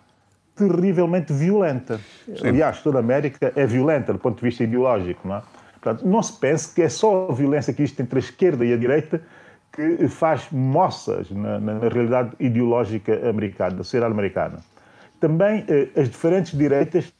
[0.55, 2.01] terrivelmente violenta.
[2.25, 2.49] Sim.
[2.49, 5.29] Aliás, toda a América é violenta do ponto de vista ideológico.
[5.29, 5.43] Não é?
[5.81, 8.73] Portanto, não se pense que é só a violência que existe entre a esquerda e
[8.73, 9.21] a direita
[9.73, 14.59] que faz moças na, na, na realidade ideológica americana, da sociedade americana.
[15.21, 17.13] Também eh, as diferentes direitas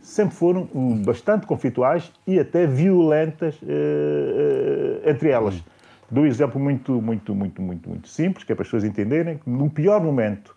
[0.00, 0.68] sempre foram
[1.04, 5.62] bastante conflituais e até violentas eh, eh, entre elas.
[6.10, 9.38] Dou um exemplo muito, muito, muito, muito, muito simples, que é para as pessoas entenderem
[9.38, 10.56] que no pior momento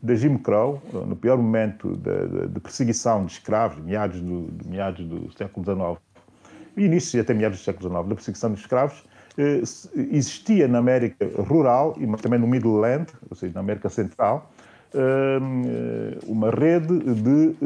[0.00, 5.32] da Jim Crow, no pior momento de, perseguição de escravos, meados do, de meados do
[5.36, 6.00] século XIX,
[6.76, 9.04] e início até meados do século XIX, da perseguição de escravos,
[9.38, 9.62] eh,
[10.10, 14.52] existia na América rural, e também no Midland, ou seja, na América Central,
[14.94, 17.56] eh, uma rede de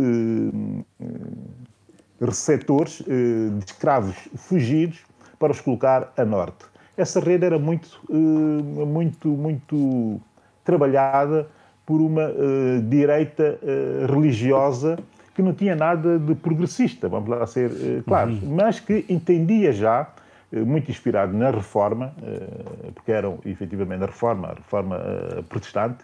[1.00, 5.04] eh, receptores de escravos fugidos
[5.38, 6.64] para os colocar a norte.
[6.96, 10.20] Essa rede era muito, muito, muito
[10.64, 11.46] trabalhada
[11.86, 14.98] por uma uh, direita uh, religiosa
[15.34, 17.70] que não tinha nada de progressista, vamos lá ser
[18.06, 18.54] claros, uhum.
[18.54, 20.08] mas que entendia já,
[20.50, 22.14] muito inspirado na reforma,
[22.94, 24.98] porque eram efetivamente a reforma, a reforma
[25.46, 25.98] protestante,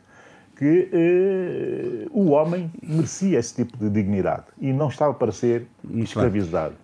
[0.54, 6.74] que o homem merecia esse tipo de dignidade e não estava para ser escravizado.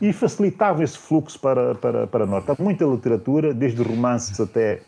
[0.00, 2.50] E facilitava esse fluxo para, para, para norte.
[2.50, 4.80] Há muita literatura, desde romances até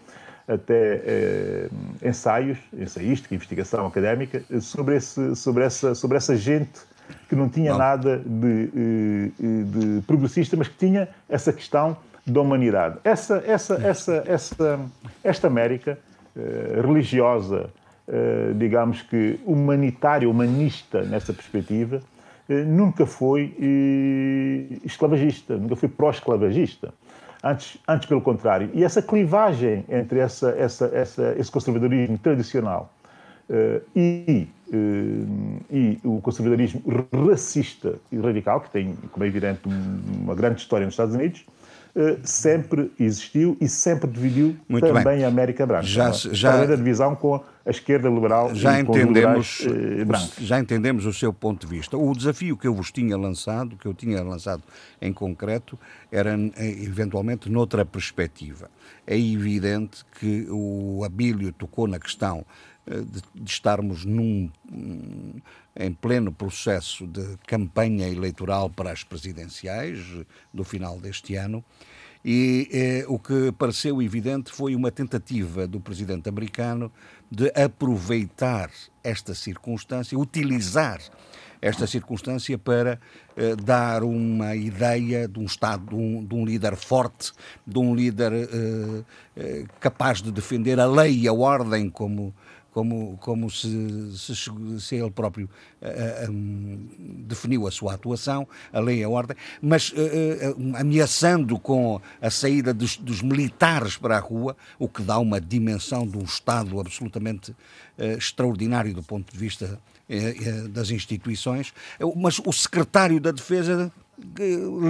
[0.48, 1.68] até eh,
[2.02, 6.80] ensaios, ensaística, investigação académica, sobre, esse, sobre, essa, sobre essa gente
[7.28, 7.78] que não tinha não.
[7.78, 12.98] nada de, eh, de, progressista, mas que tinha essa questão da humanidade.
[13.04, 14.80] Essa, essa, essa, essa,
[15.22, 15.98] esta América
[16.36, 17.70] eh, religiosa,
[18.08, 22.00] eh, digamos que humanitária, humanista nessa perspectiva, eh,
[22.54, 26.92] nunca foi eh, esclavagista, nunca foi pró-esclavagista.
[27.42, 28.68] Antes, antes pelo contrário.
[28.74, 32.92] E essa clivagem entre essa, essa, essa, esse conservadorismo tradicional
[33.48, 36.82] uh, e e o conservadorismo
[37.28, 41.44] racista e radical, que tem, como é evidente, uma grande história nos Estados Unidos,
[41.96, 45.24] eh, sempre existiu e sempre dividiu Muito também bem.
[45.24, 45.82] a América Branca.
[45.82, 46.12] Já, é?
[46.12, 49.66] já, a divisão com a esquerda liberal já e entendemos,
[50.06, 50.36] brancos.
[50.38, 51.96] Já entendemos o seu ponto de vista.
[51.96, 54.62] O desafio que eu vos tinha lançado, que eu tinha lançado
[55.00, 55.78] em concreto,
[56.10, 58.70] era eh, eventualmente noutra perspectiva.
[59.06, 62.44] É evidente que o Abílio tocou na questão
[62.86, 64.50] eh, de, de estarmos num,
[65.76, 69.98] em pleno processo de campanha eleitoral para as presidenciais
[70.52, 71.64] do final deste ano.
[72.24, 76.92] E eh, o que pareceu evidente foi uma tentativa do presidente americano
[77.30, 78.70] de aproveitar
[79.02, 81.00] esta circunstância, utilizar
[81.62, 83.00] esta circunstância para
[83.36, 87.32] eh, dar uma ideia de um Estado, de um, de um líder forte,
[87.66, 89.04] de um líder eh,
[89.36, 92.34] eh capaz de defender a lei e a ordem, como
[92.72, 94.34] como, como se, se,
[94.80, 95.48] se ele próprio
[95.82, 96.88] uh, uh, um,
[97.26, 102.72] definiu a sua atuação, a lei e a ordem, mas uh, ameaçando com a saída
[102.72, 107.54] dos, dos, militares para a rua, o que dá uma dimensão de um Estado absolutamente
[107.98, 109.78] extraordinário do ponto de vista
[110.70, 111.72] das instituições.
[112.16, 113.92] Mas o secretário da Defesa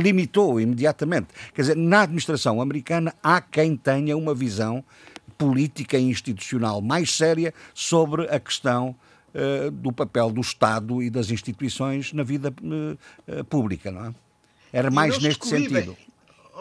[0.02, 1.28] limitou imediatamente.
[1.54, 4.84] Quer dizer, na administração americana há quem tenha uma visão
[5.38, 8.94] política e institucional mais séria sobre a questão
[9.34, 14.14] uh, do papel do Estado e das instituições na vida uh, pública, não é?
[14.72, 15.96] Era mais neste sentido.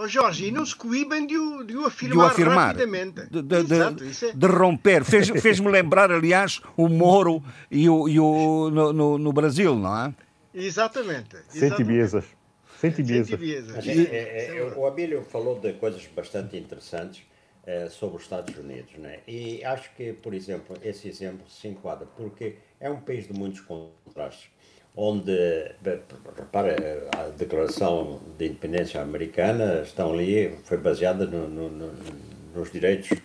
[0.02, 3.22] Oh Jorge, e não se coíbem de o, de o afirmar, de o afirmar rapidamente.
[3.30, 4.32] De, de, Exato, é...
[4.34, 5.04] de romper.
[5.06, 10.06] Fez-me fez lembrar, aliás, o Moro e o, e o no, no, no Brasil, não
[10.06, 10.14] é?
[10.54, 11.36] Exatamente.
[11.50, 12.24] Sem tibiezas.
[12.80, 13.38] Sem tibiezas.
[13.86, 17.24] É, é, é, o Abílio falou de coisas bastante interessantes
[17.92, 18.92] sobre os Estados Unidos.
[18.98, 19.20] Né?
[19.28, 23.62] E acho que, por exemplo, esse exemplo se enquadra, porque é um país de muitos
[23.62, 24.50] contrastes,
[24.96, 25.32] onde,
[26.38, 26.76] repara,
[27.16, 31.94] a Declaração de Independência Americana estão ali, foi baseada no, no, no,
[32.56, 33.16] nos direitos uh,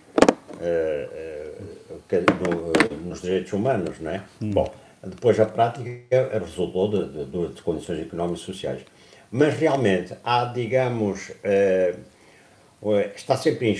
[0.61, 1.35] uh,
[3.05, 4.23] nos direitos humanos, não é?
[4.41, 4.51] Hum.
[4.51, 5.91] Bom, depois a prática
[6.39, 8.83] resultou de, de, de, condições económicas e sociais.
[9.31, 11.33] Mas realmente há, digamos,
[13.17, 13.71] está sempre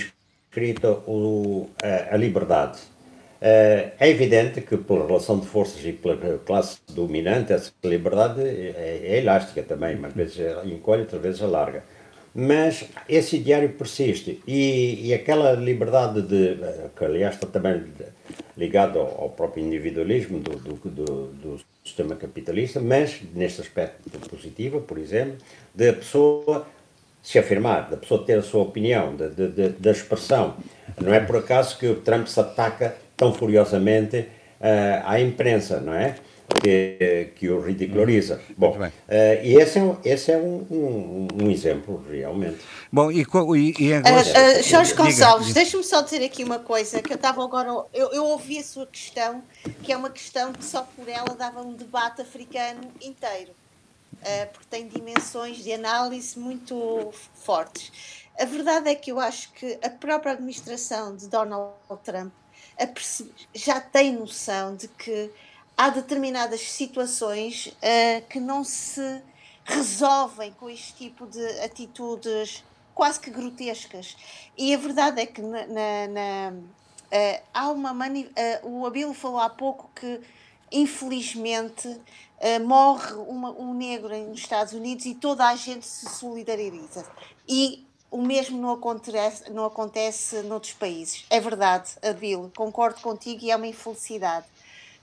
[0.55, 2.79] escrita o, a, a liberdade.
[3.41, 9.01] Uh, é evidente que, pela relação de forças e pela classe dominante, essa liberdade é,
[9.03, 11.83] é elástica também, às vezes encolhe, outras vezes alarga.
[12.33, 16.57] Mas esse ideário persiste e, e aquela liberdade de,
[16.95, 17.83] que aliás está também
[18.57, 24.81] ligado ao, ao próprio individualismo do, do, do, do, sistema capitalista, mas neste aspecto positivo,
[24.81, 25.37] por exemplo,
[25.73, 26.65] da pessoa
[27.25, 30.57] se afirmar, da pessoa ter a sua opinião, da, da, da expressão.
[31.01, 35.93] Não é por acaso que o Trump se ataca tão furiosamente uh, à imprensa, não
[35.93, 36.15] é?
[36.61, 38.35] Que, que o ridiculariza.
[38.35, 38.55] Uhum.
[38.55, 38.89] Bom, uh,
[39.43, 42.57] e esse é, esse é um, um, um exemplo, realmente.
[42.93, 44.17] Bom, e, e, e agora...
[44.17, 47.69] Uh, uh, Jorge Gonçalves, deixa-me só dizer aqui uma coisa, que eu estava agora...
[47.91, 49.41] Eu, eu ouvi a sua questão,
[49.81, 53.49] que é uma questão que só por ela dava um debate africano inteiro
[54.53, 57.91] porque tem dimensões de análise muito fortes.
[58.39, 62.33] A verdade é que eu acho que a própria administração de Donald Trump
[63.53, 65.31] já tem noção de que
[65.77, 69.21] há determinadas situações uh, que não se
[69.63, 74.15] resolvem com este tipo de atitudes quase que grotescas.
[74.57, 79.39] E a verdade é que na, na, na uh, há uma uh, o Abilo falou
[79.39, 80.21] há pouco que
[80.71, 87.05] infelizmente uh, morre uma, um negro nos Estados Unidos e toda a gente se solidariza.
[87.47, 91.25] E o mesmo não acontece, não acontece noutros países.
[91.29, 94.45] É verdade, Abilo, concordo contigo e é uma infelicidade.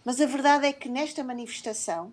[0.04, 2.12] Mas a verdade é que nesta manifestação,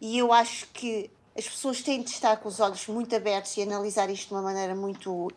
[0.00, 3.62] e eu acho que as pessoas têm de estar com os olhos muito abertos e
[3.62, 5.32] analisar isto de uma maneira muito uh,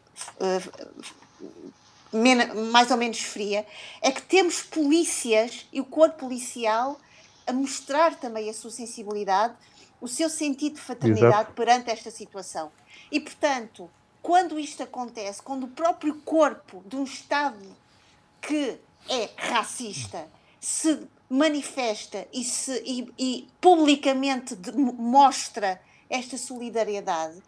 [2.71, 3.65] mais ou menos fria,
[4.01, 6.97] é que temos polícias e o corpo policial
[7.45, 9.55] a mostrar também a sua sensibilidade,
[9.99, 11.53] o seu sentido de fraternidade Exato.
[11.53, 12.71] perante esta situação.
[13.11, 13.89] E, portanto,
[14.21, 17.59] quando isto acontece, quando o próprio corpo de um Estado
[18.41, 18.79] que
[19.09, 20.27] é racista
[20.59, 27.41] se manifesta e, se, e, e publicamente de, mostra esta solidariedade,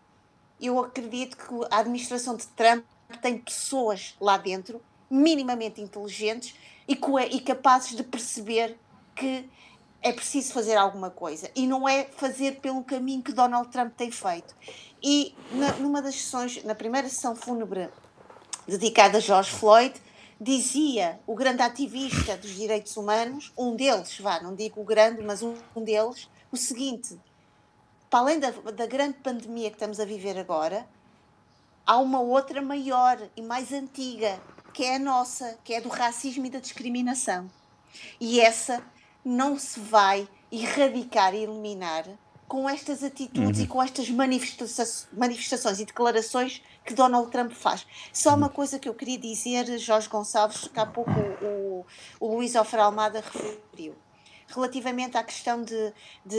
[0.59, 2.85] eu acredito que a administração de Trump
[3.21, 6.55] tem pessoas lá dentro minimamente inteligentes
[6.87, 6.97] e,
[7.31, 8.77] e capazes de perceber
[9.15, 9.47] que
[10.05, 14.11] é preciso fazer alguma coisa e não é fazer pelo caminho que Donald Trump tem
[14.11, 14.55] feito.
[15.01, 17.89] E na, numa das sessões, na primeira sessão fúnebre
[18.67, 19.99] dedicada a George Floyd,
[20.39, 25.41] dizia o grande ativista dos direitos humanos, um deles, vá, não digo o grande, mas
[25.41, 27.19] um, deles, o seguinte:
[28.07, 30.85] para além da, da grande pandemia que estamos a viver agora,
[31.83, 34.39] há uma outra maior e mais antiga,
[34.71, 37.49] que é a nossa, que é do racismo e da discriminação.
[38.19, 38.83] E essa
[39.25, 42.05] não se vai erradicar e eliminar
[42.47, 43.65] com estas atitudes uhum.
[43.65, 47.85] e com estas manifestações, manifestações e declarações que Donald Trump faz.
[48.13, 51.45] Só uma coisa que eu queria dizer, Jorge Gonçalves, que há pouco o,
[51.79, 51.85] o,
[52.19, 53.95] o Luís Alfredo Almada referiu,
[54.47, 56.37] relativamente à questão de, de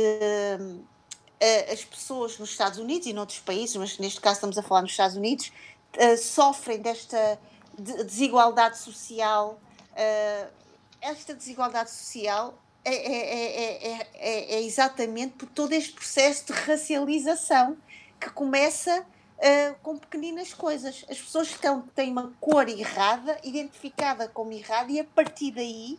[0.61, 4.83] uh, as pessoas nos Estados Unidos e noutros países, mas neste caso estamos a falar
[4.83, 5.51] nos Estados Unidos,
[5.99, 7.39] uh, sofrem desta
[7.77, 9.61] desigualdade social.
[9.91, 10.67] Uh,
[11.01, 12.55] esta desigualdade social
[12.89, 17.77] é, é, é, é, exatamente por todo este processo de racialização
[18.21, 21.05] que começa uh, com pequeninas coisas.
[21.11, 25.99] As pessoas estão, têm uma cor errada, identificada como errada, e a partir daí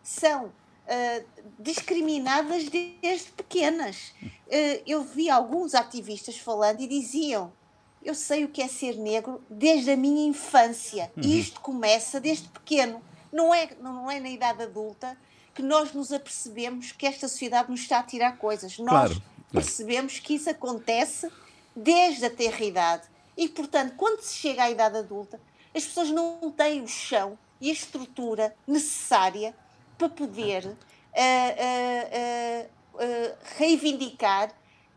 [0.00, 1.24] são uh,
[1.58, 4.14] discriminadas desde pequenas.
[4.22, 7.52] Uh, eu vi alguns ativistas falando e diziam:
[8.00, 11.24] Eu sei o que é ser negro desde a minha infância, uhum.
[11.24, 13.02] e isto começa desde pequeno.
[13.32, 15.18] Não é, não é na idade adulta
[15.58, 18.78] que nós nos apercebemos que esta sociedade nos está a tirar coisas.
[18.78, 19.22] Nós claro.
[19.50, 21.28] percebemos que isso acontece
[21.74, 23.02] desde a terra idade.
[23.36, 25.40] E, portanto, quando se chega à idade adulta,
[25.74, 29.52] as pessoas não têm o chão e a estrutura necessária
[29.98, 34.52] para poder uh, uh, uh, reivindicar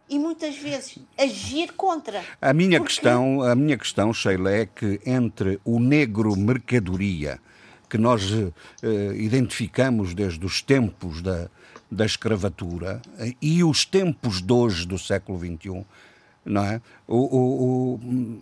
[0.07, 2.23] e muitas vezes agir contra.
[2.39, 2.93] A minha porque...
[2.93, 7.41] questão, a minha questão, Sheila, é que entre o negro mercadoria
[7.91, 8.31] que nós
[9.17, 11.49] identificamos desde os tempos da,
[11.91, 13.01] da escravatura
[13.41, 15.85] e os tempos de hoje do século XXI,
[16.45, 16.81] não é?
[17.05, 18.41] O, o, o,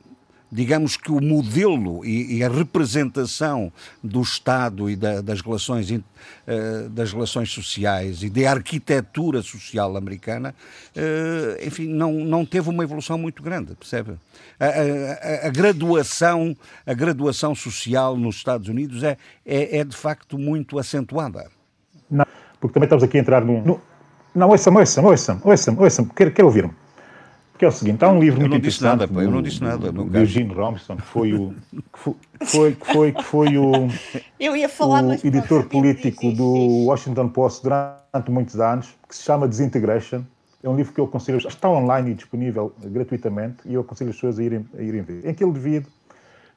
[0.51, 3.71] digamos que o modelo e, e, a representação
[4.03, 10.55] do Estado e da, das, relações, uh, das relações sociais e da arquitetura social americana,
[10.95, 14.13] uh, enfim, não, não teve uma evolução muito grande, percebe?
[14.59, 20.37] A, a, a, graduação, a graduação social nos Estados Unidos é, é, é de facto
[20.37, 21.47] muito acentuada.
[22.09, 22.25] Não,
[22.59, 23.61] porque também estamos aqui a entrar num...
[23.61, 23.81] No...
[24.33, 26.73] Não, ouçam, ouçam, ouçam, ouçam, ouçam, quero, quero ouvir-me
[27.59, 29.91] que é o seguinte, há um livro eu muito interessante nada, eu não disse nada,
[29.91, 33.89] do, do Eugene Robinson, que foi o que foi, que foi, que foi o,
[34.39, 39.45] eu ia falar, o editor político do Washington Post durante muitos anos, que se chama
[39.45, 40.23] Disintegration.
[40.63, 44.15] É um livro que eu aconselho, está online e disponível gratuitamente, e eu aconselho as
[44.15, 45.27] pessoas a irem, a irem ver.
[45.27, 45.85] Em que ele divide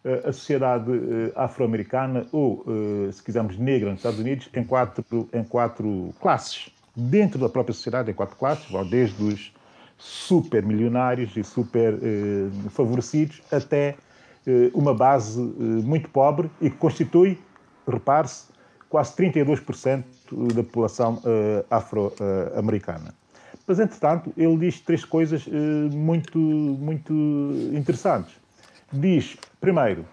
[0.04, 5.28] uh, a sociedade uh, afro-americana, ou, uh, se quisermos, negra nos Estados Unidos, em quatro,
[5.32, 6.68] em quatro classes.
[6.94, 9.52] Dentro da própria sociedade, em quatro classes, desde os
[10.02, 13.96] super milionários e super eh, favorecidos até
[14.46, 17.38] eh, uma base eh, muito pobre e que constitui,
[17.86, 18.46] repare-se,
[18.88, 20.02] quase 32%
[20.54, 23.14] da população eh, afro-americana.
[23.66, 25.50] Mas, entretanto, ele diz três coisas eh,
[25.94, 27.12] muito, muito
[27.72, 28.34] interessantes.
[28.92, 30.04] Diz, primeiro,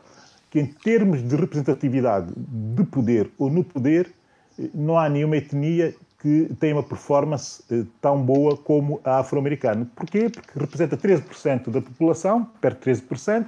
[0.51, 4.11] que em termos de representatividade de poder ou no poder,
[4.59, 9.89] eh, não há nenhuma etnia que tem uma performance eh, tão boa como a afro-americana.
[9.95, 10.30] Porquê?
[10.30, 13.45] Porque representa 13% da população, perto de 13%,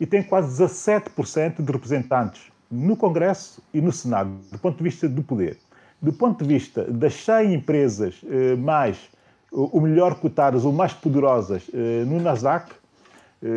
[0.00, 5.08] e tem quase 17% de representantes no Congresso e no Senado, do ponto de vista
[5.08, 5.56] do poder.
[6.02, 8.98] Do ponto de vista das 100 empresas eh, mais,
[9.52, 12.72] o melhor cotadas ou mais poderosas eh, no Nasdaq,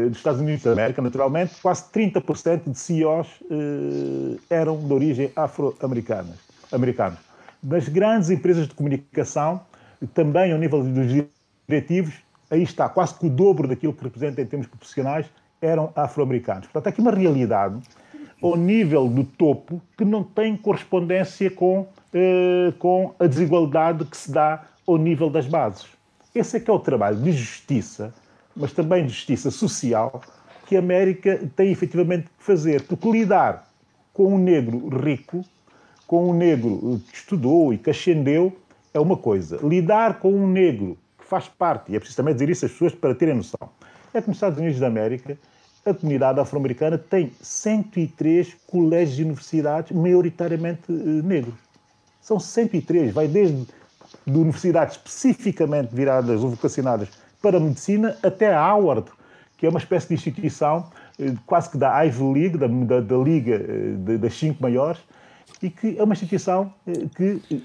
[0.09, 3.41] dos Estados Unidos da América, naturalmente, quase 30% de CEOs
[4.49, 6.35] eram de origem afro-americana.
[7.61, 9.61] Das grandes empresas de comunicação,
[10.13, 11.25] também ao nível dos
[11.67, 12.13] diretivos,
[12.49, 15.25] aí está, quase que o dobro daquilo que representa em termos profissionais
[15.61, 16.67] eram afro-americanos.
[16.67, 17.81] Portanto, há aqui uma realidade
[18.41, 24.31] ao nível do topo que não tem correspondência com, eh, com a desigualdade que se
[24.31, 25.87] dá ao nível das bases.
[26.33, 28.13] Esse é que é o trabalho de justiça,
[28.55, 30.21] mas também de justiça social,
[30.67, 32.83] que a América tem efetivamente que fazer.
[32.83, 33.67] Porque lidar
[34.13, 35.43] com um negro rico
[36.07, 38.55] com um negro que estudou e que ascendeu
[38.93, 39.59] é uma coisa.
[39.61, 42.95] Lidar com um negro que faz parte, e é preciso também dizer isso às pessoas
[42.95, 43.69] para terem noção,
[44.13, 45.37] é que nos Estados Unidos da América
[45.85, 50.93] a comunidade afro-americana tem 103 colégios e universidades maioritariamente eh,
[51.23, 51.55] negros.
[52.21, 53.65] São 103, vai desde
[54.25, 57.09] de universidades especificamente viradas ou vocacionadas
[57.41, 59.09] para a medicina até a Howard,
[59.57, 60.87] que é uma espécie de instituição
[61.19, 64.99] eh, quase que da Ivy League, da, da, da liga eh, das cinco maiores,
[65.61, 67.63] e que é uma instituição eh, que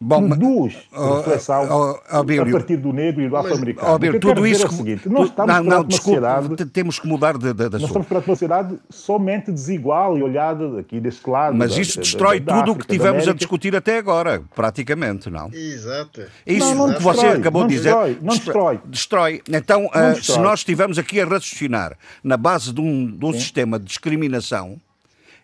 [0.00, 3.94] Bom, produz oh, reflexão oh, oh, a partir do negro e do afro-americano.
[3.96, 7.36] Oh, tudo isso é o seguinte, nós estamos não, não, desculpe, sociedade, temos que mudar
[7.36, 11.56] de, de, de Nós estamos perante uma sociedade somente desigual e olhada aqui deste lado.
[11.56, 15.28] Mas da, isso destrói da, da, tudo o que tivemos a discutir até agora, praticamente,
[15.28, 15.50] não?
[15.52, 16.22] Exato.
[16.46, 17.92] Isso não, não que você acabou de dizer.
[17.92, 18.80] Destrói, não destrói.
[18.84, 19.42] Destrói.
[19.48, 20.14] Então, uh, destrói.
[20.22, 24.80] se nós estivermos aqui a raciocinar na base de um, de um sistema de discriminação,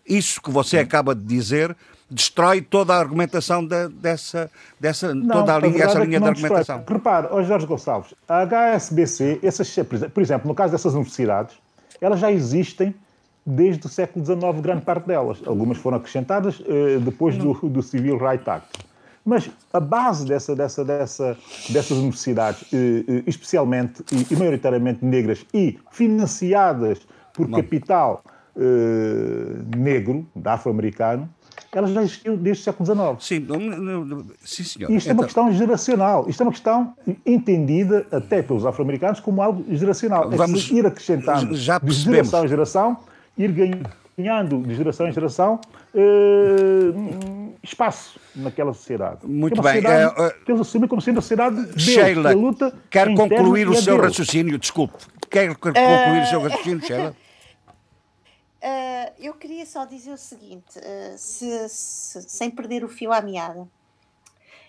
[0.07, 0.83] isso que você Sim.
[0.83, 1.77] acaba de dizer
[2.11, 6.27] destrói toda a argumentação de, dessa, dessa não, toda a linha, essa é linha de
[6.27, 6.79] argumentação.
[6.79, 6.99] Destrói.
[6.99, 9.75] Repare, oh Jorge Gonçalves, a HSBC, essas,
[10.13, 11.57] por exemplo, no caso dessas universidades,
[12.01, 12.95] elas já existem
[13.45, 15.43] desde o século XIX, grande parte delas.
[15.45, 18.69] Algumas foram acrescentadas eh, depois do, do Civil Rights Act.
[19.25, 21.37] Mas a base dessa, dessa, dessa,
[21.71, 27.01] dessas universidades, eh, eh, especialmente e, e, maioritariamente negras e financiadas
[27.35, 27.59] por Não.
[27.61, 28.23] capital
[28.57, 31.29] eh, negro, afro-americano,
[31.73, 33.25] elas já existiam desde o século XIX.
[33.25, 33.47] Sim,
[34.45, 34.91] sim senhor.
[34.91, 35.11] Isto então...
[35.11, 36.29] é uma então- questão geracional.
[36.29, 36.95] Isto é uma questão
[37.27, 40.33] entendida até pelos afro-americanos como algo geracional.
[40.33, 42.97] É Vamos ir acrescentando já de geração em geração,
[43.37, 43.53] ir
[44.17, 45.61] ganhando de geração em geração
[45.95, 49.21] uh, espaço naquela sociedade.
[49.25, 49.83] Muito é bem.
[49.83, 53.75] Sociedade uh, que eles assumem como sendo a sociedade deles, Sheila, luta quer concluir o
[53.75, 54.99] seu raciocínio, desculpe.
[55.29, 56.23] Quer concluir uh...
[56.23, 57.24] o seu raciocínio, Sheila?
[58.65, 63.21] Uh, eu queria só dizer o seguinte, uh, se, se, sem perder o fio à
[63.21, 63.69] meada,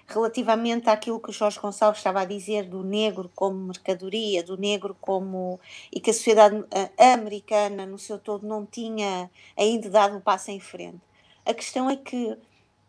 [0.06, 4.98] relativamente àquilo que o Jorge Gonçalves estava a dizer do negro como mercadoria, do negro
[5.00, 5.62] como.
[5.94, 6.68] e que a sociedade uh,
[6.98, 11.00] americana no seu todo não tinha ainda dado um passo em frente.
[11.46, 12.38] A questão é que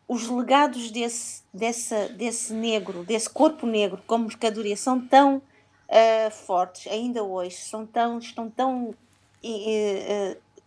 [0.09, 5.41] os legados desse, desse, desse negro, desse corpo negro como mercadoria são tão
[6.33, 8.93] fortes ainda hoje, são tão, estão tão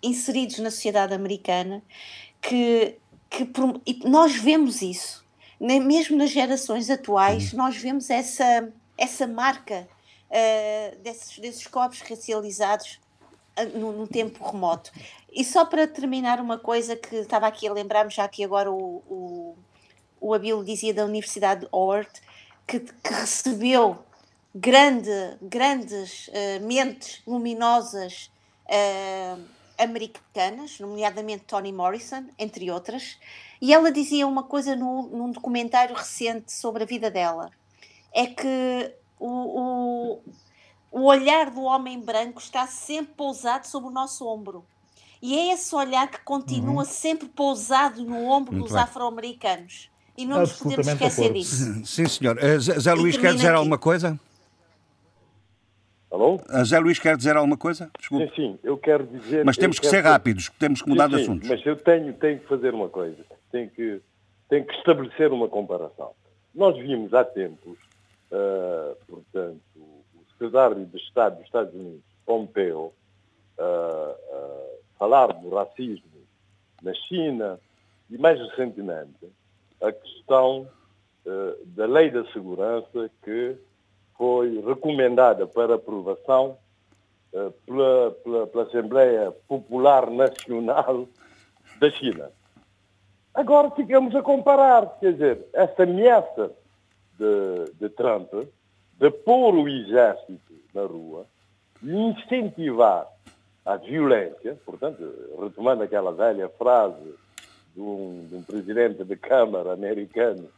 [0.01, 1.83] inseridos na sociedade americana
[2.41, 2.97] que,
[3.29, 3.49] que
[4.05, 5.25] nós vemos isso.
[5.59, 9.87] Mesmo nas gerações atuais, nós vemos essa, essa marca
[10.29, 12.99] uh, desses, desses corpos racializados
[13.59, 14.91] uh, no, no, tempo remoto.
[15.31, 19.03] E só para terminar, uma coisa que estava aqui a lembrar-me, já que agora o,
[19.09, 19.57] o,
[20.21, 22.09] o Abilo dizia da Universidade de Howard,
[22.65, 23.97] que, que recebeu
[24.55, 28.31] grande, grandes uh, mentes luminosas
[29.79, 33.17] americanas, nomeadamente Toni Morrison, entre outras,
[33.61, 37.49] e ela dizia uma coisa no, num documentário recente sobre a vida dela:
[38.13, 40.21] é que o, o,
[40.91, 44.63] o olhar do homem branco está sempre pousado sobre o nosso ombro.
[45.21, 46.85] E é esse olhar que continua uhum.
[46.85, 49.89] sempre pousado no ombro Muito dos afro-americanos.
[50.17, 51.85] E não nos podemos esquecer disso.
[51.85, 52.37] Sim, senhor.
[52.37, 53.57] Uh, Zé Luís, quer dizer aqui.
[53.57, 54.19] alguma coisa?
[56.11, 56.39] Alô?
[56.49, 57.89] A Zé Luís quer dizer alguma coisa?
[57.99, 58.27] Desculpe.
[58.29, 59.45] Sim, sim, eu quero dizer...
[59.45, 61.47] Mas temos que ser rápidos, temos que mudar sim, de assuntos.
[61.47, 64.01] Sim, mas eu tenho, tenho que fazer uma coisa, tenho que,
[64.49, 66.11] tenho que estabelecer uma comparação.
[66.53, 67.77] Nós vimos há tempos,
[68.31, 72.91] uh, portanto, o secretário de Estado dos Estados Unidos, Pompeo, uh,
[73.59, 76.09] uh, falar do racismo
[76.81, 77.59] na China
[78.09, 79.27] e, mais recentemente,
[79.81, 80.67] a questão
[81.75, 83.55] da lei da segurança que
[84.19, 86.57] foi recomendada para aprovação
[87.31, 91.07] uh, pela, pela, pela, Assembleia Popular Nacional
[91.79, 92.29] da China.
[93.33, 96.51] Agora ficamos a comparar, quer dizer, essa ameaça
[97.17, 98.29] de, de Trump
[98.99, 101.25] de pôr o exército na rua
[101.81, 103.07] e incentivar
[103.65, 105.01] a violência, portanto,
[105.41, 107.15] retomando aquela velha frase
[107.73, 110.49] de um, de um presidente de Câmara americano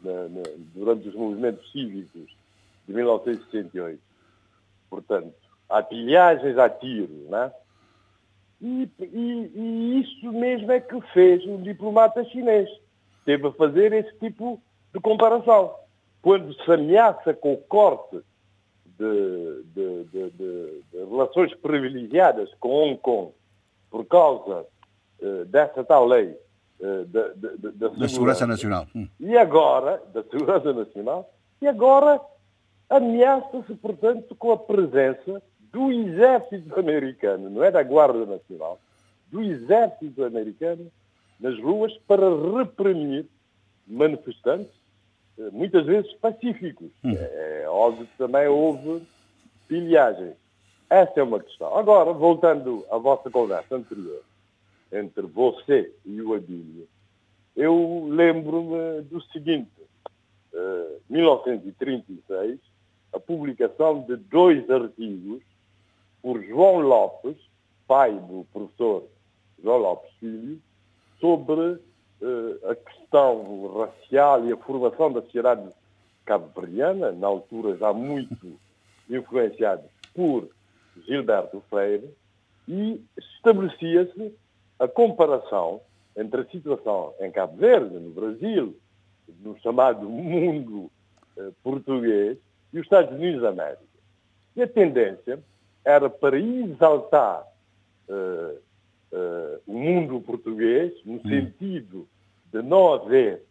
[0.00, 0.42] na, na,
[0.72, 2.37] durante os movimentos cívicos
[2.88, 4.00] de 1968.
[4.88, 5.34] Portanto,
[5.68, 7.52] há pilhagens a tiro, né?
[8.60, 12.68] E, e, e, isso mesmo é que fez o diplomata chinês.
[13.24, 14.60] Teve a fazer esse tipo
[14.92, 15.74] de comparação.
[16.22, 18.18] Quando se ameaça com o corte
[18.98, 23.32] de, de, de, de relações privilegiadas com Hong Kong
[23.90, 24.66] por causa
[25.20, 26.36] uh, dessa tal lei
[26.80, 28.86] uh, da, da, da, segurança nacional.
[28.94, 29.08] Hum.
[29.20, 31.32] E agora, da segurança nacional,
[31.62, 32.20] e agora
[32.88, 38.80] ameaça-se, portanto, com a presença do exército americano, não é da Guarda Nacional,
[39.30, 40.90] do exército americano
[41.38, 42.26] nas ruas para
[42.56, 43.26] reprimir
[43.86, 44.72] manifestantes,
[45.38, 46.90] eh, muitas vezes pacíficos.
[47.04, 47.14] Hum.
[47.14, 49.02] É, é óbvio que também houve
[49.68, 50.32] pilhagem.
[50.90, 51.76] Essa é uma questão.
[51.76, 54.22] Agora, voltando à vossa conversa anterior,
[54.90, 56.88] entre você e o Abílio,
[57.54, 59.70] eu lembro-me do seguinte,
[60.54, 62.58] uh, 1936,
[63.18, 65.42] a publicação de dois artigos
[66.22, 67.36] por João Lopes,
[67.86, 69.04] pai do professor
[69.62, 70.60] João Lopes Filho,
[71.20, 71.80] sobre
[72.70, 75.68] a questão racial e a formação da sociedade
[76.24, 78.58] cabo-verdiana, na altura já muito
[79.10, 80.48] influenciado por
[81.06, 82.08] Gilberto Freire,
[82.66, 84.34] e estabelecia-se
[84.78, 85.80] a comparação
[86.16, 88.76] entre a situação em Cabo Verde, no Brasil,
[89.40, 90.90] no chamado mundo
[91.36, 92.36] eh, português,
[92.72, 93.82] e os Estados Unidos da América.
[94.56, 95.38] E a tendência
[95.84, 97.46] era para exaltar
[98.08, 98.54] eh,
[99.12, 101.22] eh, o mundo português, no hum.
[101.22, 102.08] sentido
[102.52, 103.42] de não haver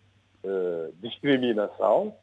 [0.43, 2.13] eh, discriminação,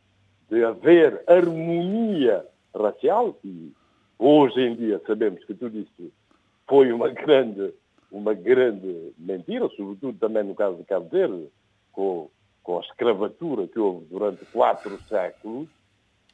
[0.50, 3.72] de haver harmonia racial, e
[4.18, 6.12] hoje em dia sabemos que tudo isso
[6.66, 7.72] foi uma grande,
[8.10, 11.48] uma grande mentira, sobretudo também no caso de Cabo Verde,
[11.92, 12.28] com,
[12.62, 15.68] com a escravatura que houve durante quatro séculos,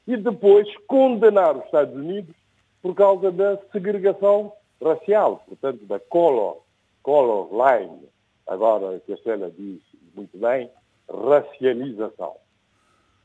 [0.07, 2.35] e depois condenar os Estados Unidos
[2.83, 6.63] por causa da segregação racial, portanto, da color,
[7.03, 8.09] color line,
[8.47, 9.81] agora que a Célia diz
[10.15, 10.71] muito bem,
[11.09, 12.35] racialização.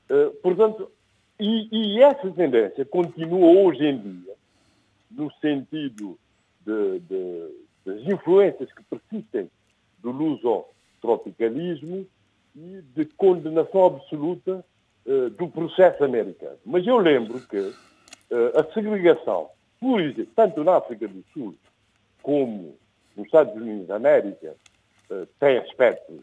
[0.09, 0.91] Uh, portanto,
[1.39, 4.33] e, e, essa tendência continua hoje em dia,
[5.11, 6.17] no sentido
[6.65, 7.49] de, de,
[7.85, 9.49] das influências que persistem
[9.99, 12.05] do luso-tropicalismo
[12.55, 14.63] e de condenação absoluta
[15.05, 16.57] uh, do processo americano.
[16.65, 19.49] Mas eu lembro que uh, a segregação,
[19.79, 21.55] por exemplo, tanto na África do Sul
[22.21, 22.75] como
[23.15, 24.55] nos Estados Unidos da América,
[25.09, 26.21] uh, tem aspectos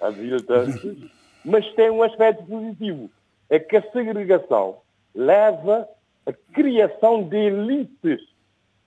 [0.00, 1.10] aviltantes,
[1.44, 3.10] mas tem um aspecto positivo.
[3.48, 4.78] É que a segregação
[5.14, 5.88] leva
[6.26, 8.20] à criação de elites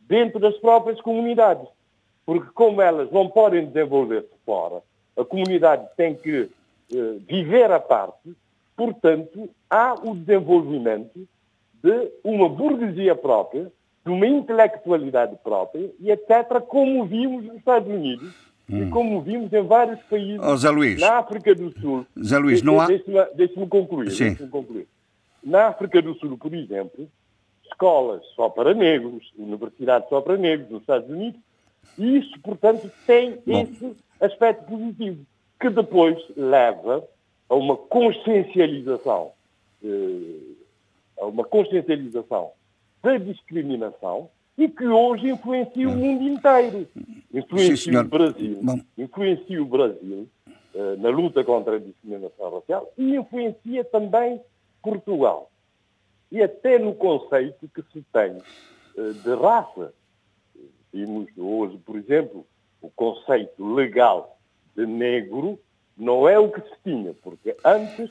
[0.01, 1.67] dentro das próprias comunidades.
[2.25, 4.83] Porque como elas não podem desenvolver-se fora,
[5.17, 6.49] a comunidade tem que
[7.27, 8.35] viver à parte,
[8.81, 11.27] portanto, há o desenvolvimento
[11.83, 13.71] de uma burguesia própria,
[14.03, 18.33] de uma intelectualidade própria, e etc., como vimos nos Estados Unidos
[18.67, 18.81] hum.
[18.81, 22.07] e como vimos em vários países oh, na África do Sul.
[22.23, 22.87] Zé Luís, não há...
[22.87, 24.87] Deixe-me deixe concluir, deixe concluir.
[25.43, 27.07] Na África do Sul, por exemplo,
[27.69, 31.39] escolas só para negros, universidades só para negros nos Estados Unidos,
[31.99, 33.61] e isso, portanto, tem Bom.
[33.61, 35.23] esse aspecto positivo,
[35.59, 37.03] que depois leva
[37.51, 39.33] a uma consciencialização,
[39.83, 40.53] eh,
[41.19, 42.51] a uma consciencialização
[43.03, 46.87] da discriminação e que hoje influencia o mundo inteiro.
[47.33, 48.79] Influencia Sim, o Brasil, Bom.
[48.97, 50.29] influencia o Brasil
[50.73, 54.39] uh, na luta contra a discriminação racial e influencia também
[54.81, 55.51] Portugal
[56.31, 58.37] e até no conceito que se tem
[58.97, 59.93] eh, de raça.
[60.93, 62.47] Vimos hoje, por exemplo,
[62.81, 64.39] o conceito legal
[64.73, 65.59] de negro
[66.01, 68.09] não é o que se tinha, porque antes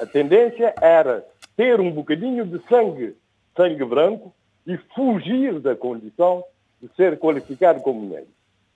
[0.00, 1.26] a tendência era
[1.56, 3.16] ter um bocadinho de sangue,
[3.56, 4.32] sangue branco,
[4.64, 6.44] e fugir da condição
[6.80, 8.30] de ser qualificado como negro.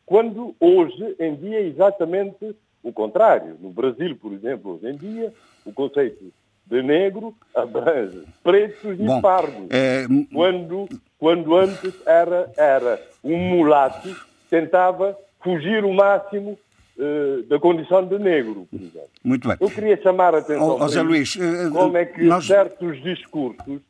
[0.04, 3.56] Quando hoje em dia é exatamente o contrário.
[3.60, 5.32] No Brasil, por exemplo, hoje em dia,
[5.64, 6.32] o conceito
[6.66, 9.70] de negro abrange pretos Bom, e pardos.
[9.70, 10.06] É...
[10.32, 10.88] Quando,
[11.18, 14.08] quando antes era, era um mulato
[14.50, 16.58] tentava fugir o máximo
[16.98, 19.10] uh, da condição de negro, por exemplo.
[19.22, 19.56] Muito bem.
[19.60, 22.46] Eu queria chamar a atenção oh, oh, Zé Luís, uh, como é que nós...
[22.46, 23.80] certos discursos,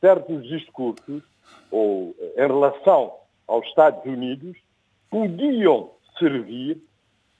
[0.00, 1.22] certos discursos,
[1.70, 3.12] ou em relação
[3.46, 4.56] aos Estados Unidos,
[5.10, 6.78] podiam servir,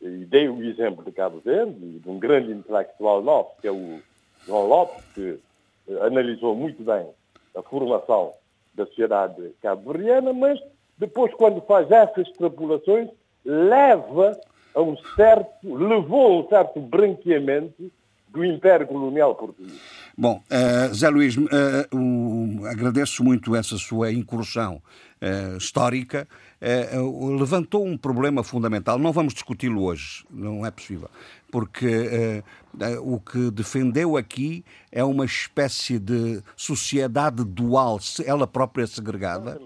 [0.00, 4.00] e dei o exemplo de Cabo Verde, de um grande intelectual nosso, que é o
[4.46, 5.38] João Lopes, que
[6.02, 7.06] analisou muito bem
[7.54, 8.32] a formação
[8.74, 10.60] da sociedade cabo-verdiana, mas
[10.98, 13.08] depois, quando faz essas extrapolações,
[13.44, 14.38] leva
[14.76, 17.90] a um certo, levou a um certo branqueamento
[18.28, 19.72] do Império Colonial Português.
[20.16, 21.42] Bom, uh, Zé Luís, uh,
[21.94, 24.82] um, agradeço muito essa sua incursão
[25.22, 26.28] uh, histórica.
[27.38, 28.98] levantou um problema fundamental.
[28.98, 31.08] Não vamos discuti-lo hoje, não é possível,
[31.50, 32.42] porque
[33.02, 34.62] o que defendeu aqui
[34.92, 39.58] é uma espécie de sociedade dual, ela própria segregada.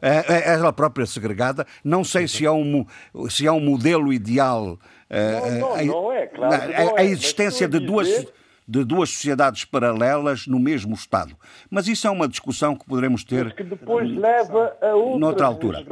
[0.00, 1.66] Ela própria segregada.
[1.84, 2.86] Não sei se há um,
[3.28, 4.78] se há um modelo ideal.
[5.08, 6.54] Não, não, não é, claro.
[6.54, 8.26] A, a é, existência de duas
[8.68, 11.36] de duas sociedades paralelas no mesmo Estado.
[11.70, 13.44] Mas isso é uma discussão que poderemos ter.
[13.44, 15.84] Mas que depois leva a noutra altura.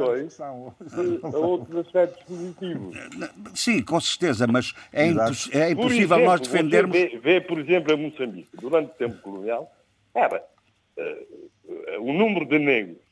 [1.21, 2.97] A outros aspectos positivos.
[3.53, 6.97] Sim, com certeza, mas é, imposs é impossível exemplo, nós defendermos.
[6.97, 9.71] Vê, vê, por exemplo, a Moçambique, durante o tempo colonial,
[10.13, 10.43] era
[10.97, 13.04] uh, o número de negros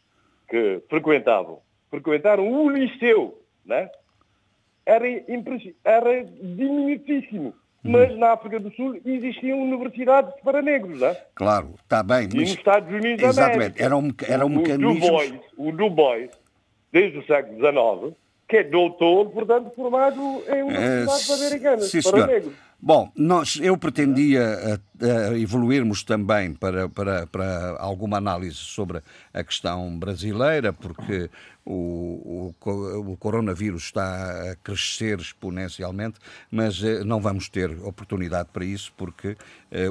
[0.50, 3.90] que frequentavam, frequentaram o liceu, né?
[4.86, 5.06] era,
[5.84, 7.54] era diminutíssimo
[7.86, 11.22] mas na África do Sul existiam universidades para negros, não é?
[11.36, 12.24] Claro, está bem.
[12.28, 12.34] Mas...
[12.34, 13.84] E nos Estados Unidos América.
[13.84, 14.94] Era um, era um mecanismo...
[14.94, 16.32] Du Bois, o Du Bois,
[16.94, 18.18] desde o século XIX,
[18.48, 22.54] que é doutor, portanto, formado em universidades é, americanas, sim, para negros.
[22.86, 24.42] Bom, nós, eu pretendia
[25.02, 29.02] uh, uh, evoluirmos também para, para, para alguma análise sobre
[29.34, 31.30] a questão brasileira, porque
[31.64, 36.20] o, o, o, coronavírus está a crescer exponencialmente,
[36.52, 39.38] mas uh, não vamos ter oportunidade para isso, porque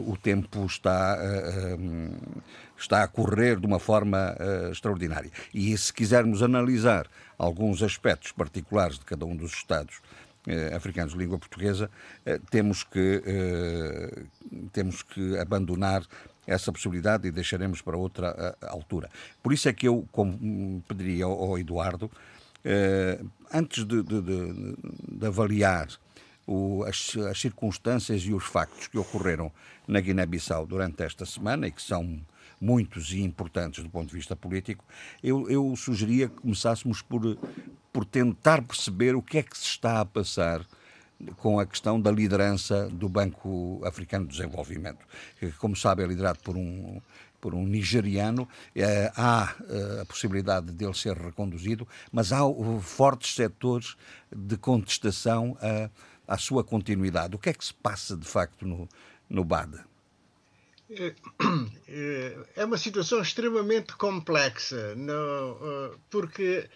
[0.05, 1.19] o tempo está,
[2.79, 4.37] está a correr de uma forma
[4.71, 5.31] extraordinária.
[5.53, 10.01] E se quisermos analisar alguns aspectos particulares de cada um dos Estados
[10.75, 11.91] africanos de língua portuguesa,
[12.27, 14.25] eh, temos que, eh,
[14.73, 16.05] temos que abandonar
[16.47, 19.09] essa possibilidade e deixaremos para outra altura.
[19.41, 22.11] Por isso é que eu como, pediria ao, Eduardo,
[23.53, 24.77] antes de, de, de,
[25.19, 25.87] de avaliar
[26.45, 29.53] o, as, as, circunstâncias e os factos que ocorreram
[29.87, 32.21] na Guiné-Bissau durante esta semana e que são
[32.63, 34.85] muitos e importantes do ponto de vista político,
[35.21, 37.37] eu, eu sugeria que começássemos por,
[37.93, 40.65] por tentar perceber o que é que se está a passar
[41.39, 45.05] com a questão da liderança do Banco Africano de Desenvolvimento,
[45.39, 47.01] que, como sabe, é liderado por um,
[47.41, 48.49] por um nigeriano.
[48.75, 52.41] Eh, há eh, a possibilidade dele ser reconduzido, mas há
[52.81, 53.97] fortes setores
[54.35, 55.57] de contestação
[56.27, 57.37] à sua continuidade.
[57.37, 58.89] O que é que se passa, de facto, no,
[59.29, 59.92] no BAD?
[61.89, 64.97] É, é uma situação extremamente complexa,
[66.11, 66.69] porque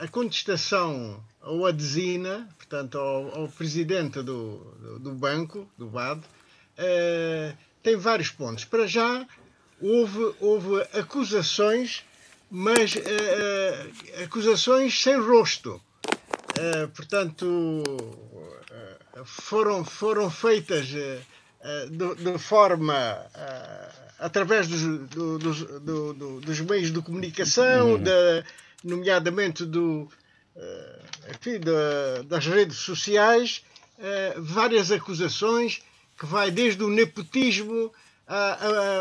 [0.00, 6.22] a contestação ao Adesina, portanto ao, ao presidente do, do, banco, do BAD,
[6.76, 8.64] eh, tem vários pontos.
[8.64, 9.26] Para já
[9.80, 12.04] houve, houve acusações,
[12.50, 15.80] mas eh, eh, acusações sem rosto.
[16.94, 17.92] portanto,
[19.24, 20.88] foram, foram feitas
[21.90, 22.94] de, de, forma
[24.18, 25.62] através dos, dos,
[26.40, 28.02] dos, meios de comunicação, uhum.
[28.02, 28.44] da
[28.86, 30.08] nomeadamente do,
[30.56, 31.00] eh,
[31.30, 33.62] enfim, da, das redes sociais,
[33.98, 35.82] eh, várias acusações
[36.18, 37.92] que vai desde o nepotismo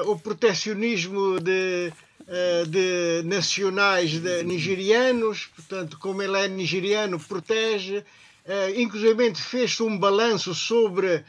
[0.05, 1.91] ao protecionismo de,
[2.27, 8.03] eh, de nacionais de nigerianos, portanto, como ele é nigeriano, protege.
[8.77, 11.25] Inclusive fez-se um balanço sobre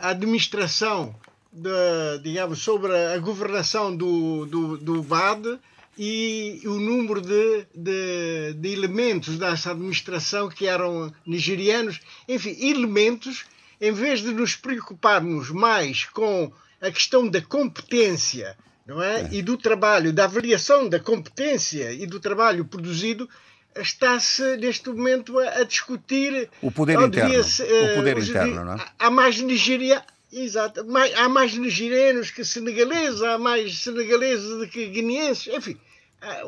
[0.00, 1.14] a administração,
[1.52, 5.58] de, digamos, sobre a governação do, do, do BAD,
[5.98, 13.44] e o número de, de, de, elementos dessa administração que eram nigerianos, enfim, elementos,
[13.78, 16.50] em vez de nos preocuparmos mais com
[16.80, 18.56] a questão da competência
[18.86, 19.22] não é?
[19.22, 19.28] é.
[19.30, 23.28] e do trabalho, da avaliação da competência e do trabalho produzido,
[23.76, 27.44] está-se neste momento a, a, discutir o poder interno.
[27.44, 28.86] Se, o poder uh, interno, não é?
[28.98, 30.86] Há mais Nigeria, Exato.
[31.16, 35.76] Há mais nigerianos que senegaleses, há mais senegaleses do que guineenses, enfim.
[36.22, 36.42] Ah,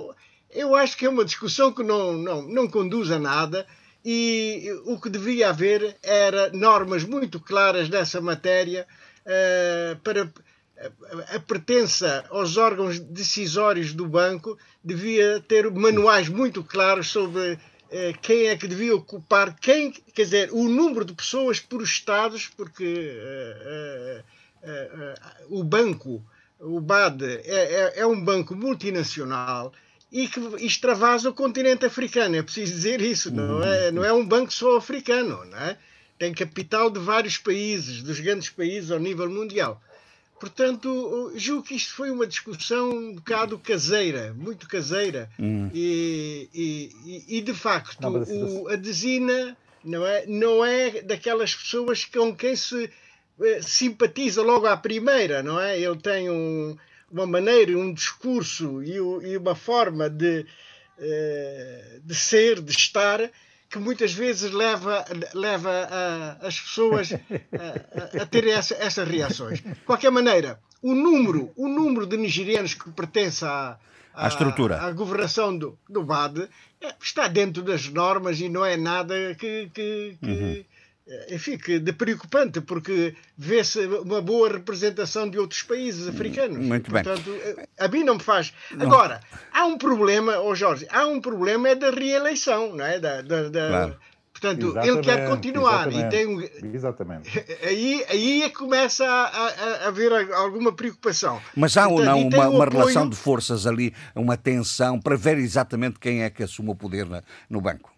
[0.51, 3.67] eu acho que é uma discussão que não, não, não conduz a nada
[4.05, 8.87] e o que devia haver era normas muito claras nessa matéria
[9.27, 10.33] uh, para
[11.35, 17.59] a pertença aos órgãos decisórios do banco devia ter manuais muito claros sobre uh,
[18.21, 23.17] quem é que devia ocupar quem, quer dizer, o número de pessoas por estados, porque
[24.19, 24.25] uh,
[25.51, 26.25] o banco
[26.63, 29.73] o BAD é, é, é, um banco multinacional
[30.11, 32.37] e que extravasa o continente africano.
[32.37, 35.77] É preciso dizer isso, não é, não é um banco só africano, não é?
[36.19, 39.83] Tem capital de vários países, dos grandes países ao nível mundial.
[40.43, 45.31] Portanto, julgo que isto foi uma discussão um bocado caseira, muito caseira.
[45.39, 45.71] Hum.
[45.73, 52.05] E, e, e, de facto, não, o, a Desina não é, não é daquelas pessoas
[52.05, 52.91] com quem se
[53.41, 55.79] eh, simpatiza logo à primeira, não é?
[55.79, 56.77] Ele tem um,
[57.09, 60.45] uma maneira, um discurso e, e uma forma de,
[60.99, 63.31] eh, de ser, de estar,
[63.73, 65.03] que muitas vezes leva,
[65.33, 69.63] leva a, as pessoas a, a, a terem essa, essas reações.
[69.63, 73.79] De qualquer maneira, o número, o número de nigerianos que pertence à,
[74.13, 74.83] à, estrutura.
[74.83, 76.51] à governação do, do BAD
[76.83, 80.65] eh, está dentro das normas e não é nada que, que, que, uhum.
[81.07, 86.59] Eh, enfim, que de preocupante, porque vê-se uma boa representação de outros países africanos.
[86.59, 87.41] Muito Portanto, bem.
[87.45, 88.53] Eh, a mim não me faz.
[88.71, 88.87] Não.
[88.87, 89.21] Agora,
[89.53, 93.01] há um problema, oh Jorge, há um problema é da reeleição, não é?
[93.01, 93.69] Da, da, da...
[93.69, 93.97] Claro.
[94.33, 96.75] Portanto, exatamente, ele quer continuar exatamente, e tem um...
[96.75, 97.45] Exatamente.
[97.63, 101.41] Aí, aí é começa a, a, a haver alguma preocupação.
[101.55, 102.81] Mas há ou não uma, uma apoio...
[102.81, 107.09] relação de forças ali, uma tensão para ver exatamente quem é que assume o poder
[107.09, 107.92] na, no banco?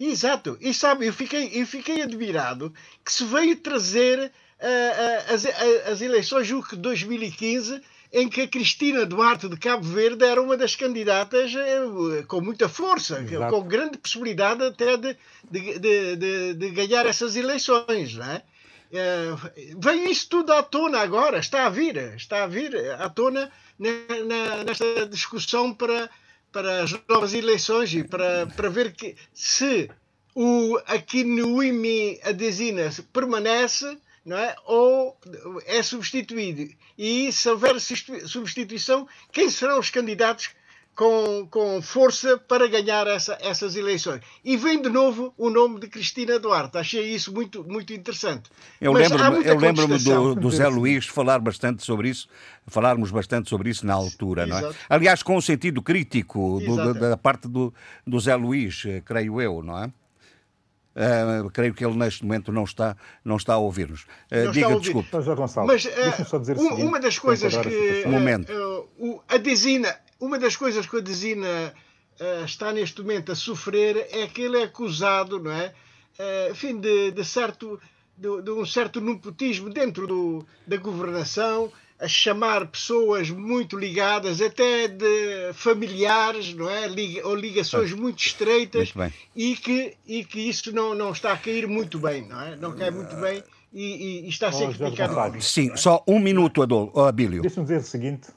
[0.00, 0.56] Exato.
[0.62, 2.72] E sabe, eu fiquei, eu fiquei admirado
[3.04, 8.40] que se veio trazer uh, uh, as, uh, as eleições, julgo que 2015, em que
[8.40, 11.52] a Cristina Duarte de Cabo Verde era uma das candidatas
[12.26, 13.54] com muita força, Exato.
[13.54, 15.16] com grande possibilidade até de,
[15.48, 18.16] de, de, de, ganhar essas eleições.
[18.16, 18.42] Não é?
[18.92, 19.28] É,
[19.78, 25.06] veio isso tudo à tona agora, está a vir, está a vir à tona nesta
[25.06, 26.10] discussão para,
[26.52, 29.90] para as novas eleições e para, para ver que se
[30.34, 34.54] o Akinuimi Adesina permanece não é?
[34.66, 35.18] ou
[35.66, 36.72] é substituído.
[36.96, 40.50] E se houver substituição, quem serão os candidatos
[40.94, 44.20] com, com força para ganhar essa, essas eleições.
[44.44, 46.76] E vem de novo o nome de Cristina Duarte.
[46.76, 48.50] Achei isso muito, muito interessante.
[48.80, 52.28] Eu lembro-me eu lembro do, do Zé Luís falar bastante sobre isso,
[52.66, 54.72] falarmos bastante sobre isso na altura, não é?
[54.88, 57.72] Aliás, com um sentido crítico do, da parte do,
[58.06, 59.90] do Zé Luís, eh, creio eu, não é?
[60.90, 64.02] Uh, creio que ele neste momento não está, não está a ouvir-nos.
[64.30, 64.80] Uh, diga, ouvir.
[64.80, 65.08] desculpe.
[65.64, 70.86] Mas uh, só dizer um, uma das coisas que uh, a Desina, uma das coisas
[70.86, 71.74] que a Desina
[72.44, 75.72] está neste momento a sofrer é que ele é acusado, não é?
[76.50, 77.80] enfim, de, de certo,
[78.16, 84.88] de, de, um certo nepotismo dentro do, da governação, a chamar pessoas muito ligadas, até
[84.88, 86.88] de familiares, não é?
[87.24, 91.66] ou ligações muito estreitas, muito e, que, e que isso não, não está a cair
[91.66, 92.56] muito bem, não é?
[92.56, 93.42] Não cai muito bem
[93.72, 95.40] e, e está a ser criticado.
[95.42, 97.42] Sim, só um minuto, Adol, Abílio.
[97.42, 98.28] Deixa-me dizer o seguinte,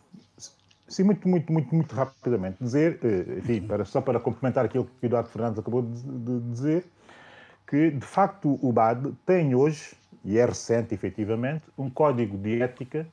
[0.88, 4.92] sim, muito, muito, muito, muito rapidamente, dizer, eh, enfim, para, só para complementar aquilo que
[5.04, 6.86] o Eduardo Fernandes acabou de, dizer,
[7.68, 13.08] que de facto o BAD tem hoje, e é recente efetivamente, um código de ética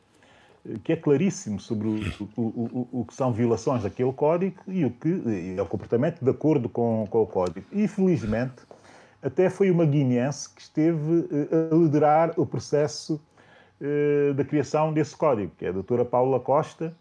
[0.84, 4.90] que é claríssimo sobre o, o, o, o, que são violações daquele código e o
[4.90, 7.64] que é o comportamento de acordo com, com o código.
[7.72, 8.62] E, felizmente,
[9.22, 13.20] até foi uma guineense que esteve eh, a liderar o processo
[14.36, 16.94] da criação desse código, que é a doutora Paula Costa,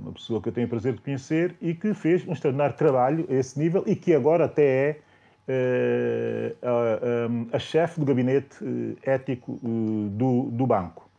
[0.00, 3.26] uma pessoa que eu tenho o prazer de conhecer e que fez um extraordinário trabalho
[3.28, 5.00] a esse nível e que agora até
[5.48, 8.56] é uh, a, a, a chefe do gabinete
[9.02, 11.10] ético do, do banco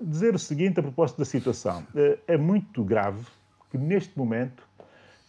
[0.00, 1.84] dizer o seguinte a propósito da situação.
[1.94, 3.24] Eh, é muito grave
[3.70, 4.62] que neste momento,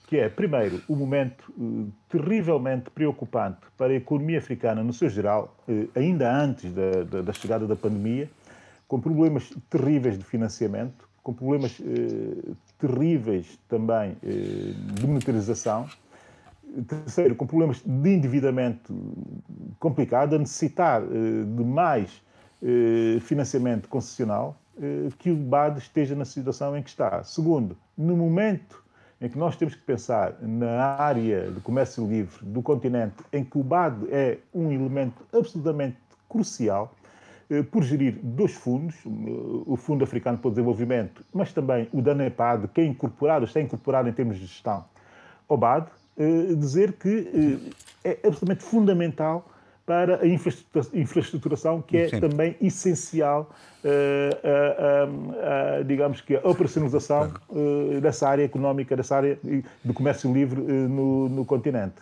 [0.08, 5.56] que é, primeiro, um momento eh, terrivelmente preocupante para a economia africana no seu geral,
[5.68, 8.30] eh, ainda antes da, da, da chegada da pandemia,
[8.88, 11.78] com problemas terríveis de financiamento, com problemas
[12.80, 15.86] terríveis também de monetarização,
[16.88, 18.96] terceiro, com problemas de endividamento
[19.78, 22.22] complicado, a necessitar de mais
[22.64, 27.24] eh, financiamento concessional, eh, que o BAD esteja na situação em que está.
[27.24, 28.84] Segundo, no momento
[29.22, 33.60] em que nós temos que pensar na área de comércio livre do continente, em que
[33.60, 35.98] o BAD é um elemento absolutamente
[36.28, 37.07] crucial, eh,
[37.72, 42.82] por gerir dois fundos, o Fundo Africano para o Desenvolvimento, mas também o DANEPAD, que
[42.82, 44.84] é incorporado, está incorporado em termos de gestão
[45.48, 45.88] ao BAD,
[46.58, 47.72] dizer que
[48.04, 49.50] é absolutamente fundamental
[49.88, 52.20] para a infraestruturação, que é Sim.
[52.20, 53.50] também essencial,
[53.86, 59.40] uh, uh, uh, digamos que a operacionalização eh, dessa área económica, dessa área
[59.86, 61.96] do comércio livre eh, no, no, continente.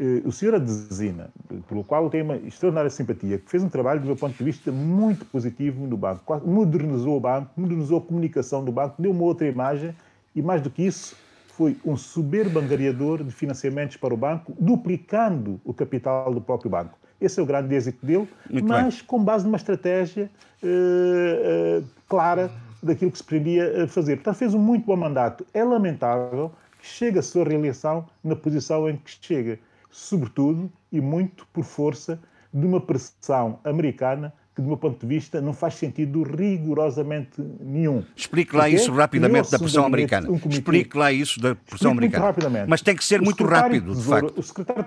[0.00, 1.28] Eh, o senhor Adesina,
[1.68, 4.42] pelo qual eu tenho uma extraordinária simpatia, que fez um trabalho, do meu ponto de
[4.42, 9.24] vista, muito positivo no banco, modernizou o banco, modernizou a comunicação do banco, deu uma
[9.24, 9.94] outra imagem
[10.34, 11.14] e, mais do que isso,
[11.48, 16.98] foi um soberbo angariador de financiamentos para o banco, duplicando o capital do próprio banco.
[17.20, 19.04] Esse é o grande êxito dele, Muito mas bem.
[19.06, 20.30] com base numa estratégia
[20.62, 22.50] uh, uh, clara
[22.82, 24.16] daquilo que se pretendia fazer.
[24.16, 25.44] Portanto, fez um muito bom mandato.
[25.52, 29.58] É lamentável que chegue a sua reeleição na posição em que chega,
[29.90, 32.20] sobretudo e muito por força
[32.52, 38.04] de uma pressão americana que, do meu ponto de vista, não faz sentido rigorosamente nenhum.
[38.16, 40.28] Explique lá isso rapidamente da pressão americana.
[40.30, 42.26] Um Explique lá isso da pressão americana.
[42.26, 42.68] Rapidamente.
[42.68, 44.38] Mas tem que ser muito rápido, de, facto.
[44.38, 44.86] O secretário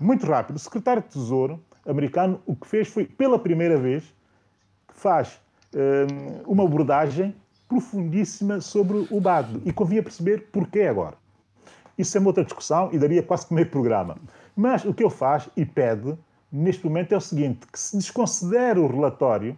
[0.00, 0.56] muito rápido.
[0.56, 4.04] O secretário de Tesouro americano o que fez foi, pela primeira vez,
[4.88, 5.40] faz
[5.74, 7.34] um, uma abordagem
[7.68, 9.62] profundíssima sobre o BAD.
[9.64, 11.16] E convinha perceber porquê agora.
[11.96, 14.16] Isso é uma outra discussão e daria quase que meio programa.
[14.56, 16.16] Mas o que ele faz e pede,
[16.50, 19.56] neste momento, é o seguinte: que se desconsidere o relatório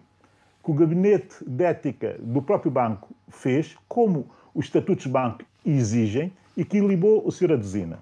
[0.64, 6.32] que o gabinete de ética do próprio banco fez, como os estatutos do banco exigem,
[6.56, 7.52] e que libou o Sr.
[7.52, 7.98] Adesina.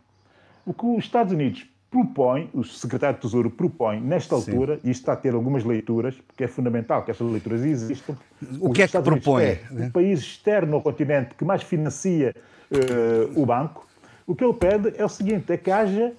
[0.64, 4.80] O que os Estados Unidos propõe, o secretário de Tesouro propõe, nesta altura, Sim.
[4.84, 8.16] e isto está a ter algumas leituras, porque é fundamental que estas leituras existam.
[8.58, 9.44] O que é que propõe?
[9.44, 12.34] É o país externo ao continente que mais financia
[12.70, 13.86] uh, o banco.
[14.26, 16.12] O que ele pede é o seguinte: é que haja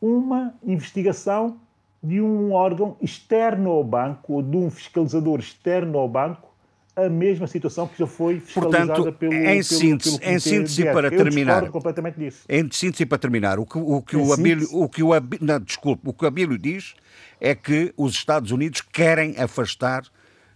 [0.00, 1.58] uma investigação
[2.02, 6.54] de um órgão externo ao banco, ou de um fiscalizador externo ao banco,
[6.94, 11.08] a mesma situação que já foi fiscalizada Portanto, pelo, em síntese, pelo, em síntese para
[11.08, 12.44] Eu terminar, completamente disso.
[12.48, 15.60] Em síntese para terminar, o que o que o Abílio, o que o Abílio, não,
[15.60, 16.94] desculpe, o que o Abílio diz
[17.38, 20.04] é que os Estados Unidos querem afastar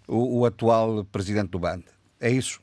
[0.08, 1.82] o, o atual presidente do BAN.
[2.18, 2.60] É isso?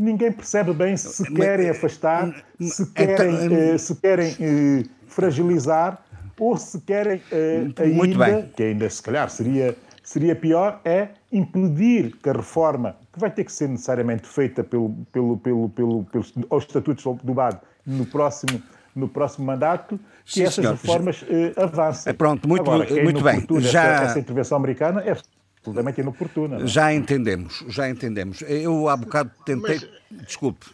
[0.00, 6.02] Ninguém percebe bem se querem afastar, se então, querem, então, se querem eh, fragilizar
[6.38, 12.30] ou se querem eh, ainda, que ainda se calhar seria seria pior é impedir que
[12.30, 16.64] a reforma, que vai ter que ser necessariamente feita pelo, pelo, pelo, pelo, pelos aos
[16.64, 18.62] estatutos do BAD no próximo,
[18.96, 20.72] no próximo mandato, que Sim, essas senhor.
[20.72, 22.14] reformas eh, avancem.
[22.14, 23.46] Pronto, muito, Agora, muito bem.
[23.60, 23.84] Já...
[23.84, 25.14] Essa, essa intervenção americana é
[25.60, 26.56] absolutamente inoportuna.
[26.56, 26.66] É?
[26.66, 28.42] Já entendemos, já entendemos.
[28.42, 29.80] Eu há bocado tentei...
[30.10, 30.26] Mas...
[30.26, 30.66] Desculpe.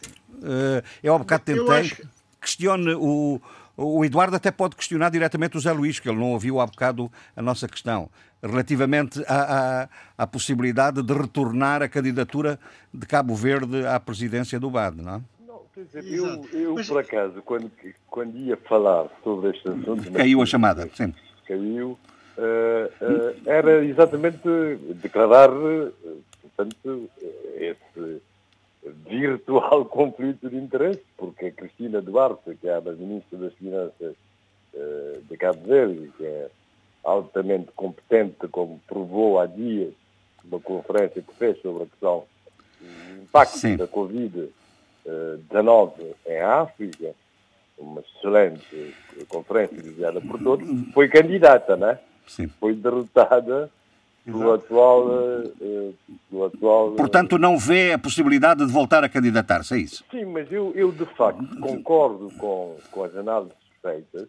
[0.43, 1.81] Eh, eu há bocado tentei...
[1.81, 2.03] Acho...
[2.41, 3.41] Questione o...
[3.79, 7.13] O Eduardo até pode questionar diretamente o Zé Luís, que ele não ouviu há bocado
[7.37, 8.09] a nossa questão
[8.43, 12.59] relativamente à, à, à, possibilidade de retornar a candidatura
[12.93, 15.21] de Cabo Verde à presidência do BAD, não é?
[15.77, 16.89] Dizer, eu, eu Mas...
[16.89, 17.71] por acaso, quando,
[18.09, 20.11] quando ia falar sobre este assunto...
[20.11, 21.13] Caiu a chamada, sim.
[21.47, 21.99] Caiu.
[22.37, 24.47] Uh, uh, era exatamente
[24.97, 25.91] declarar, uh,
[26.43, 27.09] portanto,
[27.57, 28.21] esse
[29.09, 34.15] virtual conflito de interesse, porque a Cristina Duarte, que é a ministra das Finanças
[35.27, 36.51] de Cabo Verde, que é
[37.03, 39.95] altamente competente, como provou há dias
[40.45, 42.25] uma conferência que fez sobre a questão
[42.79, 43.79] do impacto Sim.
[43.79, 45.93] da Covid-19
[46.27, 47.15] em África,
[47.79, 48.95] uma excelente
[49.29, 51.99] conferência desejada por todos, foi candidata, né?
[52.27, 52.49] Sim.
[52.61, 53.71] Foi derrotada
[54.25, 55.95] pelo atual, uh,
[56.29, 56.93] pelo atual...
[56.93, 60.05] Portanto, não vê a possibilidade de voltar a candidatar-se, é isso?
[60.11, 64.29] Sim, mas eu, eu de facto concordo com, com as análises feitas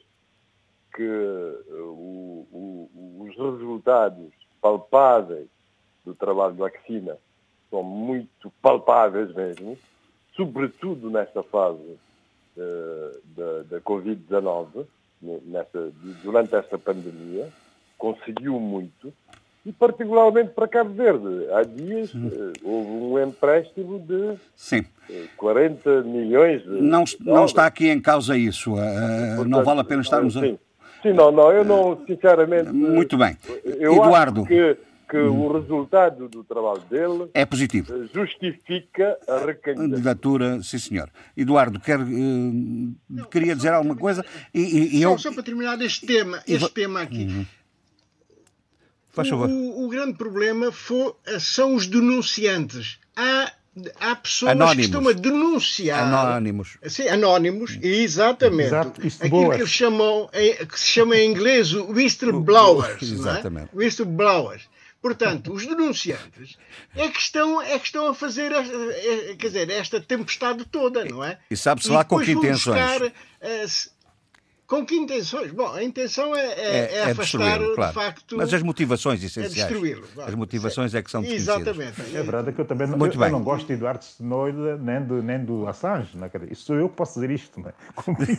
[0.94, 4.32] que o, o, os resultados
[4.62, 5.48] palpáveis
[6.06, 7.18] do trabalho da vacina
[7.70, 9.78] são muito palpáveis mesmo,
[10.36, 11.98] sobretudo nesta fase
[12.58, 14.86] uh, da, da Covid-19,
[16.24, 17.52] durante esta pandemia,
[17.98, 19.14] conseguiu muito,
[19.68, 21.52] e particularmente para Cabo Verde.
[21.52, 24.86] Há dias uh, houve um empréstimo de Sim.
[25.36, 28.74] 40 milhões de não, não está aqui em causa isso.
[28.74, 28.78] Uh,
[29.36, 30.42] Portanto, não vale a pena estarmos a...
[30.42, 32.72] Sim, não, não, eu não, sinceramente.
[32.72, 33.38] Muito bem.
[33.66, 34.46] Eduardo.
[34.46, 34.78] que,
[35.10, 35.46] que hum.
[35.46, 38.08] o resultado do trabalho dele é positivo.
[38.14, 40.64] Justifica a recandidatura.
[40.64, 41.10] Sim, senhor.
[41.36, 44.26] Eduardo, quer, uh, queria dizer alguma coisa?
[44.54, 45.18] E, e eu...
[45.18, 47.26] Só para terminar este tema, este tema aqui.
[47.26, 47.46] Uhum.
[49.18, 49.50] Faz favor.
[49.50, 53.00] O, o, grande problema foi, são os denunciantes.
[53.16, 53.52] Há
[54.00, 54.76] há pessoas anónimos.
[54.76, 56.04] que estão a denunciar.
[56.08, 56.78] Anónimos.
[56.88, 58.68] Sim, anónimos, exatamente.
[58.68, 63.02] Exato, Aquilo que, eles chamam, que se chama em inglês o whistleblowers.
[63.02, 63.70] Exatamente.
[63.74, 63.78] É?
[63.78, 64.64] Whistleblowers.
[65.02, 66.58] Portanto, os denunciantes
[66.96, 71.06] é que estão, é que estão a fazer esta, é, quer dizer, esta tempestade toda,
[71.06, 71.38] não é?
[71.50, 72.82] E sabe-se lá com que intenções.
[72.82, 73.90] Buscar, uh,
[74.68, 75.52] com que intenções?
[75.52, 77.88] Bom, a intenção é, é, é, é afastar, claro.
[77.88, 78.36] de facto...
[78.36, 79.58] Mas as motivações essenciais.
[79.58, 80.06] É destruí-lo.
[80.22, 81.56] As motivações é que são desconhecidas.
[81.62, 82.16] Exatamente.
[82.16, 83.30] É verdade que eu também não, Muito eu, bem.
[83.30, 86.10] Eu não gosto de Eduardo Snowden nem do, nem do Assange.
[86.16, 86.32] Não é?
[86.52, 87.62] Isso sou eu que posso dizer isto.
[87.62, 87.74] Não é?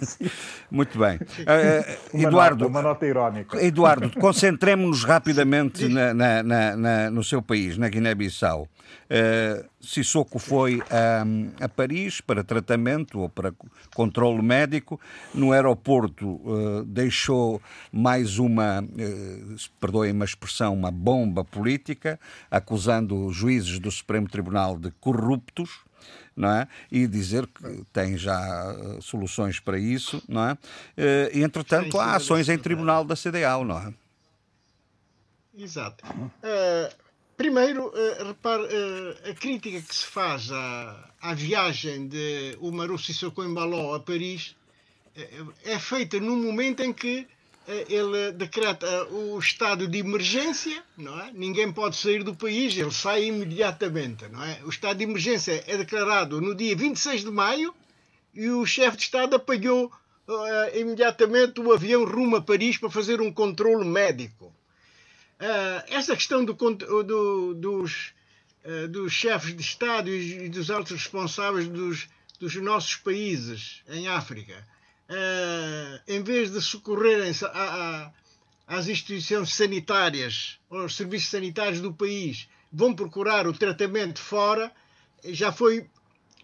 [0.71, 1.17] Muito bem.
[1.17, 2.59] Uh, uma Eduardo...
[2.59, 3.65] Nota, uma nota irónica.
[3.65, 8.69] Eduardo, concentremos-nos rapidamente na, na, na, no seu país, na Guiné-Bissau.
[9.11, 13.53] Uh, Sissoko foi a, a, Paris para tratamento ou para
[13.95, 15.01] controle médico.
[15.33, 17.63] No aeroporto uh, deixou
[17.93, 22.19] mais uma, uh, perdoem-me a expressão, uma bomba política,
[22.51, 25.87] acusando juízes do Supremo Tribunal de corruptos.
[26.35, 26.69] Não é?
[26.91, 28.39] E dizer que tem já
[29.01, 30.59] soluções para isso, não é?
[31.33, 33.93] E, entretanto, há ações em tribunal da CDAO, não é?
[35.57, 36.05] Exato.
[36.07, 37.08] Uh
[37.39, 43.45] Primeiro, uh, repare, uh, a crítica que se faz à, à viagem de Umaru Sissoko
[43.45, 44.57] Embaló a Paris
[45.17, 47.29] uh, é feita num momento em que
[47.91, 51.31] ele decreta o estado de emergência, não é?
[51.35, 54.59] Ninguém pode sair do país, ele sai imediatamente, não é?
[54.65, 57.75] O estado de emergência é declarado no dia 26 de maio
[58.33, 59.93] e o chefe de Estado apanhou
[60.73, 64.51] imediatamente o avião rumo a Paris para fazer um controle médico.
[65.41, 68.13] Uh, essa questão do, do, dos,
[68.65, 72.09] uh, dos chefes de Estado e dos altos responsáveis dos,
[72.41, 74.67] dos nossos países em África,
[75.09, 77.45] uh, em vez de socorrerem-se
[78.67, 84.73] às instituições sanitárias, aos serviços sanitários do país, vão procurar o tratamento fora,
[85.25, 85.89] já foi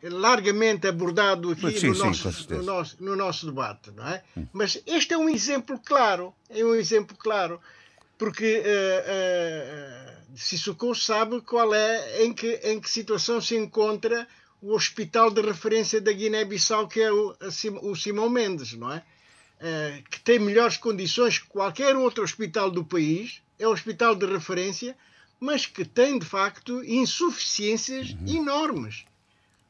[0.03, 4.22] largamente abordado aqui sim, no, nosso, sim, no, nosso, no, nosso, debate, não é?
[4.36, 4.47] Hum.
[4.53, 7.61] Mas este é um exemplo claro, é um exemplo claro
[8.18, 14.26] porque uh, uh, Sissoko sabe qual é, em que, em que situação se encontra
[14.62, 17.36] o hospital de referência da Guiné-Bissau, que é o,
[17.82, 19.02] o Simão Mendes, não é?
[19.60, 24.26] Uh, que tem melhores condições que qualquer outro hospital do país, é o hospital de
[24.26, 24.96] referência,
[25.38, 28.36] mas que tem de facto insuficiências uhum.
[28.36, 29.04] enormes.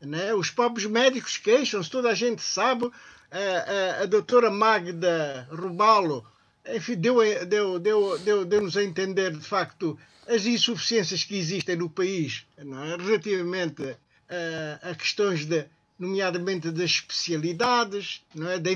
[0.01, 0.34] Né?
[0.34, 2.90] Os próprios médicos queixam-se, toda a gente sabe.
[3.30, 6.24] A, a, a doutora Magda Rubalo
[6.69, 11.91] enfim, deu, deu, deu, deu, deu-nos a entender de facto as insuficiências que existem no
[11.91, 12.62] país é?
[13.03, 13.97] relativamente
[14.29, 15.67] a, a, questões de,
[15.99, 18.59] nomeadamente das especialidades, não é?
[18.59, 18.71] da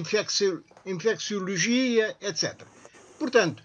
[0.84, 2.62] infecciologia, etc.
[3.18, 3.62] Portanto,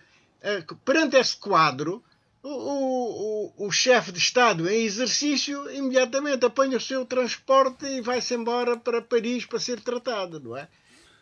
[0.83, 2.03] perante esse quadro,
[2.41, 8.33] o, o, o chefe de Estado em exercício imediatamente apanha o seu transporte e vai-se
[8.33, 10.67] embora para Paris para ser tratado, não é?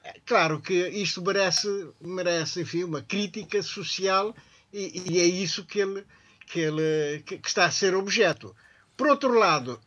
[0.03, 4.35] É claro que isto merece, merece enfim, uma crítica social
[4.73, 6.05] e, e é isso que ele,
[6.47, 8.55] que, ele que, que, está a ser objeto.
[8.97, 9.79] Por outro lado,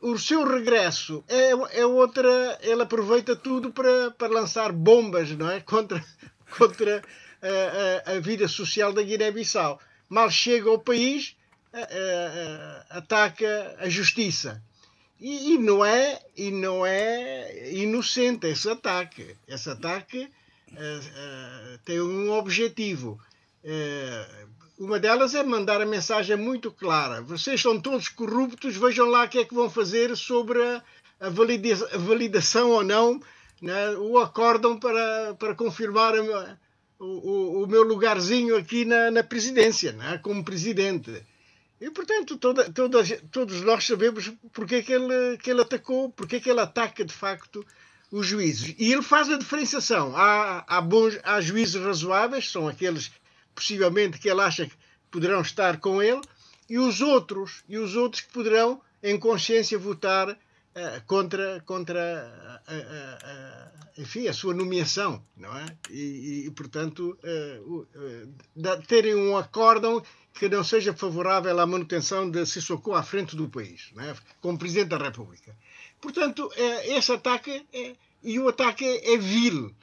[0.00, 1.50] o seu regresso é,
[1.80, 2.58] é outra.
[2.62, 5.60] Ele aproveita tudo para, para lançar bombas não é?
[5.62, 6.04] contra,
[6.56, 7.02] contra
[7.40, 9.80] a, a, a vida social da Guiné-Bissau
[10.12, 11.34] mal chega ao país,
[12.90, 14.62] ataca a justiça.
[15.22, 19.36] E, e, não é, e não é inocente esse ataque.
[19.46, 20.28] Esse ataque
[20.72, 23.20] uh, uh, tem um objetivo.
[23.62, 29.24] Uh, uma delas é mandar a mensagem muito clara: vocês são todos corruptos, vejam lá
[29.24, 30.82] o que é que vão fazer sobre a,
[31.20, 33.20] a, valida, a validação ou não,
[33.60, 36.58] né, o acórdão para, para confirmar a,
[36.98, 40.18] o, o, meu lugarzinho aqui na, na presidência, né?
[40.18, 41.22] como presidente.
[41.82, 43.02] E, portanto, toda, toda,
[43.32, 47.04] todos nós sabemos porque é que ele, que ele atacou, porque é que ele ataca,
[47.04, 47.66] de facto,
[48.08, 48.76] os juízes.
[48.78, 50.16] E ele faz a diferenciação.
[50.16, 53.10] Há, há, bons, há juízes razoáveis, são aqueles,
[53.52, 54.76] possivelmente, que ele acha que
[55.10, 56.20] poderão estar com ele,
[56.70, 60.38] e os outros, e os outros que poderão, em consciência, votar
[60.76, 65.66] uh, contra, contra uh, uh, enfim, a sua nomeação, não é?
[65.90, 67.18] E, e portanto,
[68.88, 70.02] terem um acórdão
[70.34, 74.14] que não seja favorável à manutenção de Sissoko à frente do país, é?
[74.40, 75.54] como Presidente da República.
[76.00, 76.50] Portanto,
[76.84, 79.74] esse ataque, é, e o ataque é, é vil,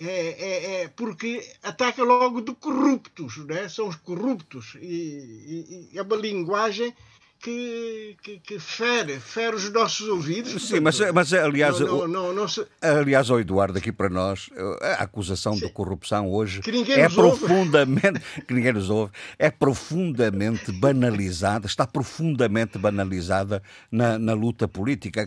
[0.00, 3.68] é, é, é, porque ataca logo de corruptos, né?
[3.68, 6.92] são os corruptos, e, e, é uma linguagem
[7.40, 10.66] que, que, que, fere, fere os nossos ouvidos.
[10.66, 12.66] Sim, mas, mas aliás, não, não, não, se...
[12.80, 14.48] aliás, ao Eduardo, aqui para nós,
[14.80, 15.66] a acusação Sim.
[15.66, 16.62] de corrupção hoje
[16.96, 24.66] é profundamente, que ninguém nos ouve, é profundamente banalizada, está profundamente banalizada na, na luta
[24.66, 25.26] política.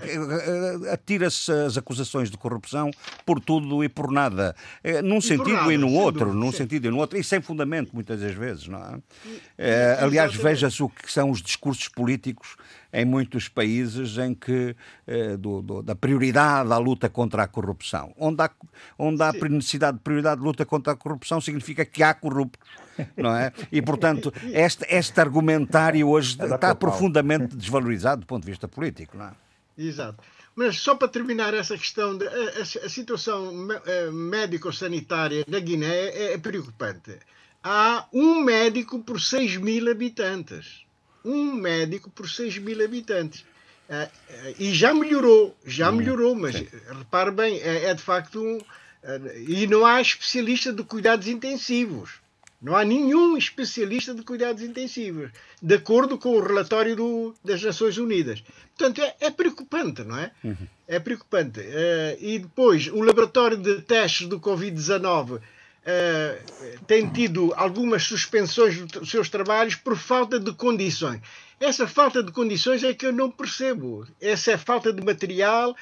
[0.91, 2.89] Atira-se as acusações de corrupção
[3.26, 6.58] por tudo e por nada, é, num e sentido nada, e no outro, num Sim.
[6.58, 8.99] sentido e no outro, e sem fundamento muitas das vezes, não é?
[9.58, 12.56] é aliás, veja-se o que são os discursos políticos
[12.93, 14.76] em muitos países em que
[15.08, 18.14] eh, do, do, da prioridade à luta contra a corrupção.
[18.20, 18.52] Onde há,
[19.00, 22.70] onde há necessidade de prioridade de luta contra a corrupção significa que há corruptos,
[23.18, 23.52] não é?
[23.72, 29.18] E, portanto, este, este argumentário hoje é está profundamente desvalorizado do ponto de vista político,
[29.18, 29.32] não é?
[29.76, 30.24] Exato.
[30.56, 36.34] Mas só para terminar essa questão, de, a, a situação eh, médico-sanitária na Guiné é,
[36.34, 37.18] é preocupante.
[37.64, 40.86] Há um médico por 6 mil habitantes
[41.28, 43.41] um médico por 6 mil habitantes.
[43.89, 46.67] Uh, uh, e já melhorou, já hum, melhorou, mas sim.
[46.97, 48.57] repare bem, é, é de facto um.
[48.57, 52.15] Uh, e não há especialista de cuidados intensivos.
[52.61, 55.30] Não há nenhum especialista de cuidados intensivos,
[55.61, 58.43] de acordo com o relatório do, das Nações Unidas.
[58.75, 60.32] Portanto, é, é preocupante, não é?
[60.43, 60.67] Uhum.
[60.88, 61.61] É preocupante.
[62.19, 65.39] e depois, o laboratório de testes do Covid-19
[65.88, 71.21] uh, tem tido algumas suspensões dos seus trabalhos por falta de condições.
[71.59, 74.05] Essa falta de condições é que eu não percebo.
[74.21, 75.75] Essa é falta de material.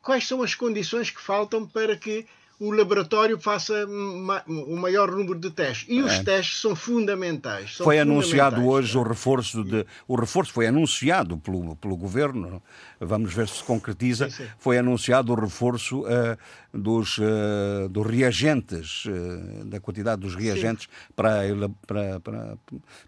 [0.00, 2.26] Quais são as condições que faltam para que
[2.60, 5.86] o laboratório faça o maior número de testes.
[5.88, 6.24] E os é.
[6.24, 7.76] testes são fundamentais.
[7.76, 9.86] São foi fundamentais, anunciado hoje o reforço de.
[10.08, 12.60] O reforço foi anunciado pelo, pelo governo,
[12.98, 14.28] vamos ver se se concretiza.
[14.28, 14.50] Sim, sim.
[14.58, 16.36] Foi anunciado o reforço uh,
[16.76, 21.42] dos, uh, dos reagentes, uh, da quantidade dos reagentes para,
[21.86, 22.58] para, para,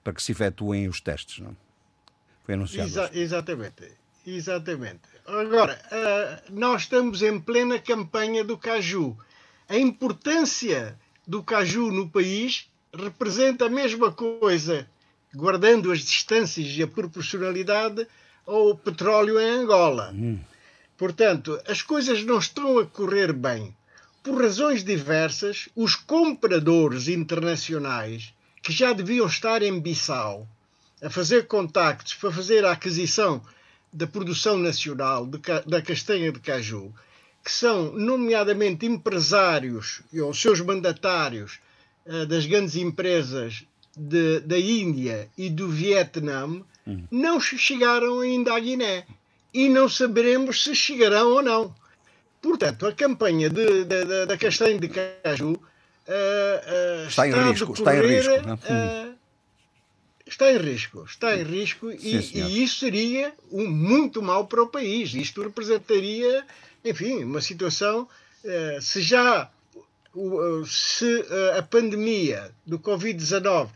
[0.05, 1.41] para que se efetuem os testes.
[1.41, 1.57] Não?
[2.45, 2.89] Foi anunciado.
[2.89, 3.99] Exa exatamente.
[4.25, 5.01] Exatamente.
[5.27, 5.81] Agora,
[6.51, 9.17] nós estamos em plena campanha do caju
[9.71, 14.85] a importância do caju no país representa a mesma coisa,
[15.33, 18.05] guardando as distâncias e a proporcionalidade,
[18.45, 20.11] ao petróleo em Angola.
[20.13, 20.41] Hum.
[20.99, 23.73] Portanto, as coisas não estão a correr bem.
[24.25, 30.49] Por razões diversas, os compradores internacionais, que já deviam estar em Bissau,
[31.01, 33.41] a fazer contactos para fazer a aquisição
[33.93, 36.93] da produção nacional de, da castanha de caju,
[37.45, 41.59] que são nomeadamente empresários ou seus mandatários
[42.07, 43.65] uh, das grandes empresas
[43.97, 46.47] de, da Índia e do Vietnã,
[46.87, 47.05] uhum.
[47.11, 49.05] não chegaram ainda à Guiné.
[49.53, 51.75] E não saberemos se chegarão ou não.
[52.41, 57.73] Portanto, a campanha de, de, de, da castanha de caju uh, uh, está, em risco,
[57.73, 58.33] está em risco.
[58.33, 59.10] Uh,
[60.31, 64.63] está em risco, está em risco Sim, e, e, isso seria um, muito mal para
[64.63, 65.13] o país.
[65.15, 66.45] Isto representaria,
[66.85, 68.09] enfim, uma situação,
[68.81, 69.51] se já
[70.67, 71.25] se
[71.57, 73.69] a pandemia do Covid-19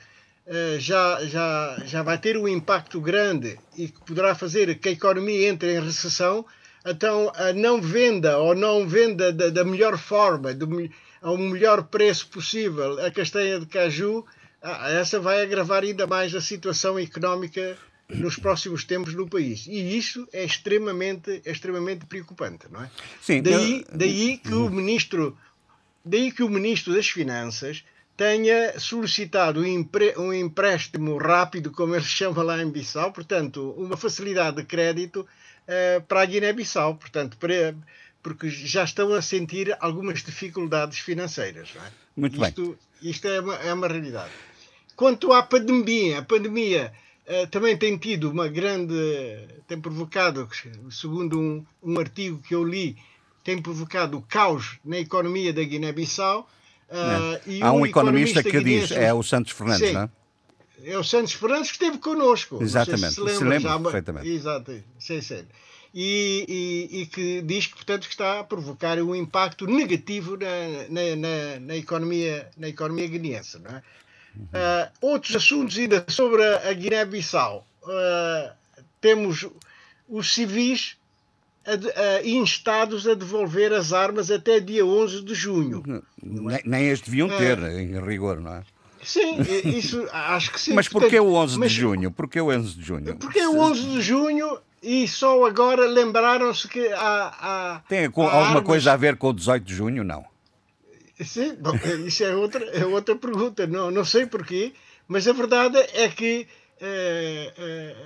[0.78, 5.48] já, já, já vai ter um impacto grande e que poderá fazer que a economia
[5.48, 6.44] entre em recessão,
[6.84, 10.68] então a não venda ou não venda da, da melhor forma, do,
[11.22, 14.26] ao melhor preço possível, a castanha de caju,
[14.98, 17.76] essa vai agravar ainda mais a situação económica
[18.08, 19.66] nos próximos tempos no país.
[19.66, 22.90] E isso é extremamente, é extremamente preocupante, não é?
[23.20, 23.98] Sim, daí, eu...
[23.98, 25.36] daí que o ministro,
[26.04, 27.84] daí que o ministro das Finanças
[28.16, 34.64] tenha solicitado um empréstimo rápido, como ele chama lá em Bissau, portanto, uma facilidade de
[34.64, 37.74] crédito uh, para a Guiné-Bissau, portanto, para,
[38.22, 41.70] porque já estão a sentir algumas dificuldades financeiras.
[41.76, 41.90] É?
[42.16, 42.62] Muito isto,
[43.02, 43.10] bem.
[43.10, 44.30] Isto é uma, é uma realidade.
[44.96, 46.92] Quanto à pandemia, a pandemia
[47.26, 48.94] uh, também tem tido uma grande.
[49.66, 50.48] tem provocado,
[50.90, 52.96] segundo um, um artigo que eu li,
[53.42, 56.48] tem provocado caos na economia da Guiné-Bissau.
[56.88, 60.10] Uh, Há um, um economista, economista, que diz, é o Santos Fernandes, sim, não é?
[60.86, 62.62] É o Santos Fernandes que esteve connosco.
[62.62, 64.28] Exatamente, se, lembra, se lembra já, perfeitamente.
[64.28, 65.44] Exato, sim, sim.
[65.94, 70.88] E, e, e, que diz que, portanto, que está a provocar um impacto negativo na,
[70.90, 73.60] na, na, na economia, na economia guineense.
[73.60, 73.82] Não é?
[74.36, 77.66] Uh, outros assuntos ainda sobre a, Guiné-Bissau.
[77.82, 78.52] Uh,
[79.00, 79.46] temos
[80.08, 80.96] os civis
[81.66, 85.82] a, a, instados a devolver as armas até dia 11 de junho.
[86.22, 88.62] Nem, nem as deviam ter, uh, em rigor, não é?
[89.02, 90.72] Sim, isso acho que sim.
[90.72, 92.10] Mas porquê o 11 mas, de junho?
[92.10, 93.16] Porquê o 11 de junho?
[93.16, 98.62] Porque o 11 de junho e só agora lembraram-se que há, há Tem alguma armas...
[98.64, 100.04] coisa a ver com o 18 de junho?
[100.04, 100.24] Não.
[101.20, 101.74] Sim, bom,
[102.06, 103.66] isso é outra, é outra pergunta.
[103.66, 104.72] Não, não sei porquê,
[105.06, 106.46] mas a verdade é que
[106.80, 107.96] é, é,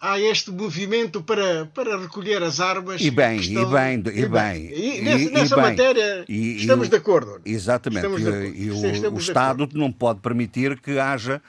[0.00, 3.00] há este movimento para, para recolher as armas.
[3.00, 4.72] E bem, estão, e bem, e, bem.
[4.72, 5.64] E, nessa, nessa bem.
[5.64, 7.40] matéria e, estamos de acordo.
[7.44, 8.06] Exatamente.
[8.06, 11.40] Estamos e, o, o Estado não pode permitir que haja,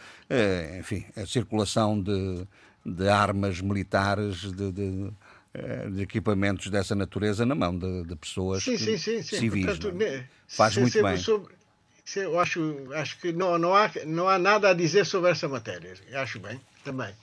[0.79, 2.47] enfim, a circulação de,
[2.85, 5.11] de armas militares, de, de
[5.91, 9.65] de equipamentos dessa natureza na mão de, de pessoas sim, sim, sim, civis.
[9.65, 11.17] Portanto, né, Faz muito bem.
[11.17, 11.53] Sobre,
[12.15, 15.93] eu acho, acho que não, não, há, não há nada a dizer sobre essa matéria.
[16.15, 17.13] Acho bem, também.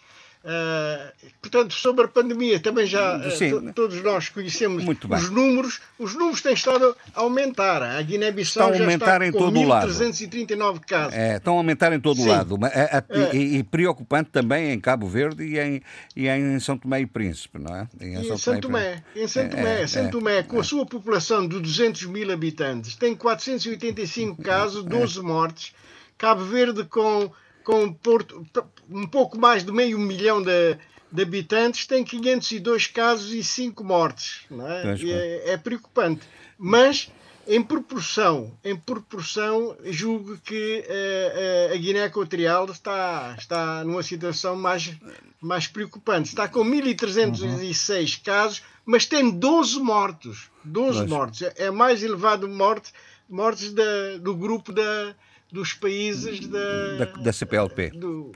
[0.42, 1.12] Uh,
[1.42, 5.80] portanto, sobre a pandemia, também já uh, todos nós conhecemos os números.
[5.98, 7.82] Os números têm estado a aumentar.
[7.82, 11.12] A Guiné-Bissau já está em com todo 1.339 casos.
[11.12, 12.58] É, estão a aumentar em todo o lado.
[12.72, 13.36] É.
[13.36, 15.82] E, e, preocupante também em Cabo Verde e em,
[16.16, 17.86] e em São Tomé e Príncipe, não é?
[18.00, 21.46] Em São, São Tomé, em São Tomé, é, São é, Tomé, com a sua população
[21.46, 25.74] de 200 mil habitantes, tem 485 casos, 12 mortes.
[26.16, 27.30] Cabo Verde com
[27.64, 28.46] com Porto,
[28.88, 30.76] um pouco mais de meio milhão de,
[31.10, 34.46] de habitantes, tem 502 casos e 5 mortes.
[34.50, 35.10] É?
[35.10, 36.26] É, é, preocupante.
[36.58, 37.10] Mas,
[37.46, 44.56] em proporção, em proporção julgo que uh, uh, a Guiné Equatorial está, está numa situação
[44.56, 44.92] mais,
[45.40, 46.28] mais preocupante.
[46.28, 48.22] Está com 1.306 uhum.
[48.24, 50.50] casos, mas tem 12 mortos.
[50.64, 51.10] 12 mas...
[51.10, 51.42] mortos.
[51.56, 52.92] É mais elevado morte,
[53.28, 55.14] mortes da, do grupo da
[55.52, 57.90] dos países da, da, da CPLP.
[57.90, 58.32] Do,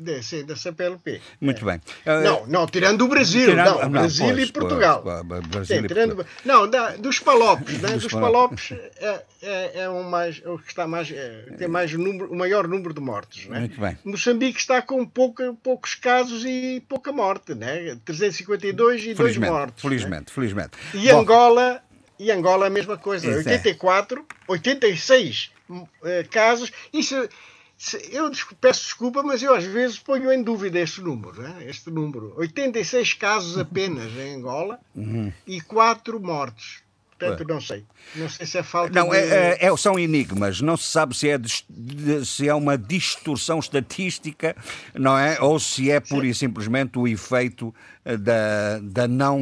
[0.00, 1.20] de, sim, da CPLP.
[1.40, 1.72] Muito é.
[1.72, 1.80] bem.
[2.24, 5.02] Não, não, tirando o Brasil, tirando, não, não, Brasil pois, e Portugal.
[5.02, 6.32] Pois, Brasil sim, tirando, Portugal.
[6.44, 7.88] Não, da, dos Palopes, né?
[7.92, 11.68] dos, dos Palopes é, é, é, um mais, é o que está mais, é, tem
[11.68, 13.46] mais número, o maior número de mortes.
[13.46, 13.60] Né?
[13.60, 13.98] Muito bem.
[14.04, 17.96] Moçambique está com pouca, poucos casos e pouca morte, né?
[18.04, 19.82] 352 e 2 mortes.
[19.82, 20.34] Felizmente, né?
[20.34, 20.70] felizmente.
[20.94, 21.82] E Bom, Angola,
[22.18, 25.52] e Angola a mesma coisa, 84, 86
[26.04, 26.72] eh, casos.
[26.92, 27.14] Isso,
[28.10, 28.30] eu
[28.60, 31.40] peço desculpa, mas eu às vezes ponho em dúvida este número.
[31.40, 31.64] Né?
[31.66, 32.34] Este número.
[32.36, 35.32] 86 casos apenas em Angola uhum.
[35.46, 36.82] e 4 mortes.
[37.20, 37.84] Portanto, não sei.
[38.16, 39.16] Não sei se é falta não, de...
[39.16, 40.62] É, é, são enigmas.
[40.62, 41.38] Não se sabe se é,
[42.24, 44.56] se é uma distorção estatística,
[44.94, 45.38] não é?
[45.40, 47.74] Ou se é pura e simplesmente o efeito
[48.04, 49.38] eh, da, da não,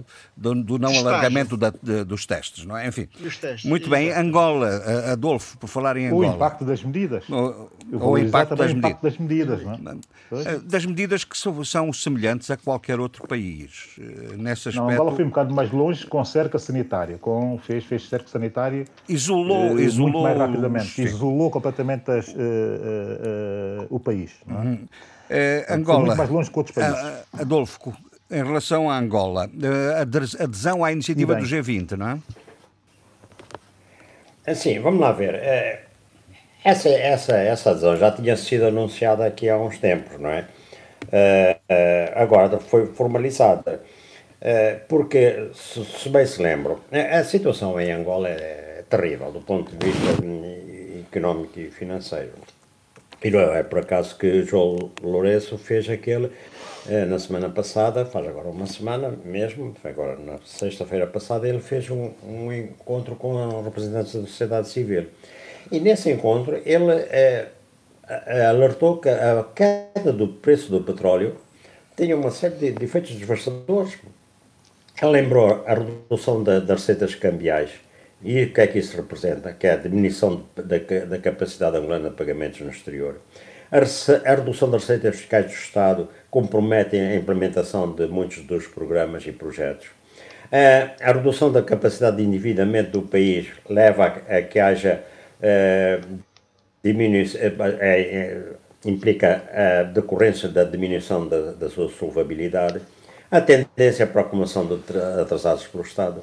[0.00, 0.04] eh,
[0.36, 2.88] do, do não alargamento da, de, dos testes, não é?
[2.88, 3.06] Enfim.
[3.40, 4.06] Testes, muito bem.
[4.06, 4.28] Exatamente.
[4.28, 6.32] Angola, eh, Adolfo, por falar em Angola.
[6.32, 7.28] O impacto das medidas.
[7.28, 9.62] O, o impacto, das, impacto das medidas.
[9.62, 10.58] Não é?
[10.64, 13.96] Das medidas que são semelhantes a qualquer outro país.
[14.36, 14.86] Nesse aspecto...
[14.86, 18.84] Não, Angola foi um bocado mais longe com cerca sanitária, com, fez, fez cerca sanitária
[19.08, 21.02] isolou, uh, isolou muito mais rapidamente, sim.
[21.02, 24.32] isolou completamente as, uh, uh, o país.
[24.46, 24.64] Não é?
[24.64, 24.88] Uhum.
[25.70, 27.24] Angola, muito mais longe que outros países.
[27.32, 27.92] Adolfo,
[28.30, 29.50] em relação à Angola,
[29.96, 30.00] a
[30.44, 32.18] adesão à iniciativa do G20, não é?
[34.46, 35.34] Assim, vamos lá ver.
[36.62, 40.46] Essa, essa, essa adesão já tinha sido anunciada aqui há uns tempos, não é?
[42.14, 43.82] agora foi formalizada.
[44.88, 50.22] Porque, se bem se lembram, a situação em Angola é terrível do ponto de vista
[51.00, 52.32] económico e financeiro.
[53.22, 56.30] E não é por acaso que João Lourenço fez aquele eh,
[56.86, 61.88] na semana passada, faz agora uma semana mesmo, foi agora na sexta-feira passada, ele fez
[61.88, 65.06] um, um, encontro com representantes da sociedade civil.
[65.72, 67.48] E nesse encontro ele é,
[68.48, 71.36] alertou que a queda do preço do petróleo
[71.96, 73.98] tinha uma série de, de efeitos devastadores.
[75.00, 77.70] Ele lembrou a redução da, das receitas cambiais
[78.22, 79.52] e o que é que isso representa?
[79.52, 83.20] Que é a diminuição da, da capacidade angolana de pagamentos no exterior.
[83.70, 89.24] A, a, redução das receitas fiscais do Estado compromete a implementação de muitos dos programas
[89.24, 89.86] e projetos.
[90.50, 95.00] A, a redução da capacidade de endividamento do país leva a, que haja
[95.38, 96.18] uh,
[96.82, 102.80] diminuição, uh, implica a decorrência da diminuição da, da sua solvabilidade,
[103.30, 104.74] a tendência para a acumulação de
[105.20, 106.20] atrasados pelo Estado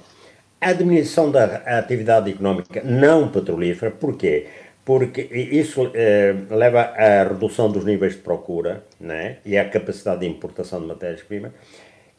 [0.59, 1.45] a diminuição da
[1.79, 4.45] atividade económica não petrolífera, porquê?
[4.91, 9.37] Porque isso eh, leva à redução dos níveis de procura né?
[9.45, 11.53] e à capacidade de importação de matérias-primas.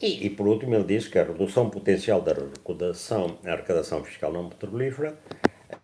[0.01, 4.49] E, e, por último, ele diz que a redução potencial da arrecadação, arrecadação fiscal não
[4.49, 5.15] petrolífera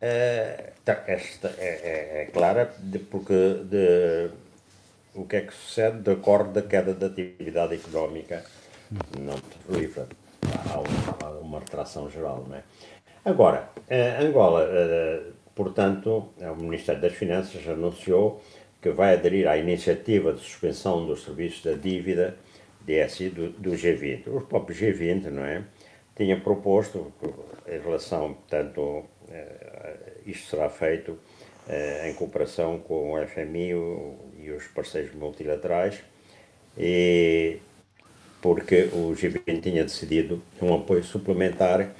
[0.01, 3.35] eh, tá, esta é, é, é, clara de, porque
[3.65, 4.31] de,
[5.15, 8.43] o que é que sucede decorre da queda da atividade económica
[9.21, 10.09] não petrolífera
[11.23, 12.47] há uma retração geral.
[12.49, 12.63] Não é?
[13.27, 13.69] Agora,
[14.23, 15.21] Angola, eh,
[15.59, 18.41] portanto, o Ministério das Finanças anunciou
[18.81, 22.37] que vai aderir à iniciativa de suspensão dos serviços da dívida
[22.87, 24.29] DSI do, do G20.
[24.29, 25.65] O próprio G20, não é?
[26.17, 27.13] Tinha proposto,
[27.67, 31.19] em relação, portanto, eh, isto será feito
[31.69, 33.71] eh, em cooperação com o FMI
[34.41, 36.01] e os parceiros multilaterais,
[36.77, 37.59] e
[38.41, 41.93] porque o G20 tinha decidido um apoio suplementar,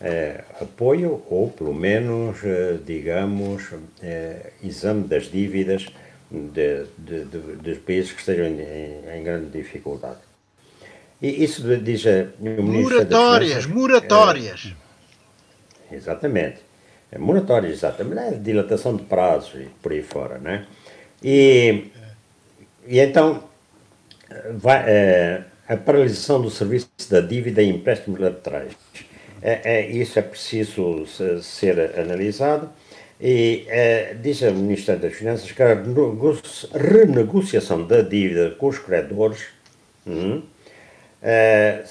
[0.00, 3.70] eh, apoio ou pelo menos, eh, digamos,
[4.02, 5.86] eh, exame das dívidas
[6.30, 10.18] de, de, de, dos países que estejam em, em, grande dificuldade.
[11.22, 14.74] E isso diz o Ministro Moratórias, moratórias.
[15.90, 16.58] exatamente.
[17.10, 18.20] É, moratórias, exatamente.
[18.20, 20.66] É dilatação de prazos e por aí fora, né?
[21.22, 21.84] E,
[22.86, 23.44] e então,
[24.56, 28.72] vai, a paralisação do serviço da dívida e empréstimos laterais.
[29.46, 31.04] É, é, isso é preciso
[31.42, 32.70] ser analisado.
[33.20, 35.76] E é, diz a Ministra das Finanças que a
[36.72, 39.44] renegociação da dívida com os credores
[40.06, 40.42] hum,
[41.22, 41.84] é,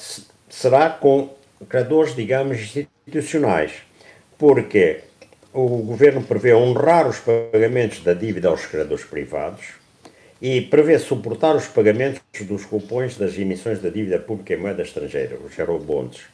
[0.49, 1.29] será com
[1.69, 3.71] credores, digamos, institucionais,
[4.37, 5.01] porque
[5.53, 9.75] o governo prevê honrar os pagamentos da dívida aos credores privados,
[10.41, 15.37] e prevê suportar os pagamentos dos cupons das emissões da dívida pública em moeda estrangeira,
[15.37, 16.32] os eurobonds.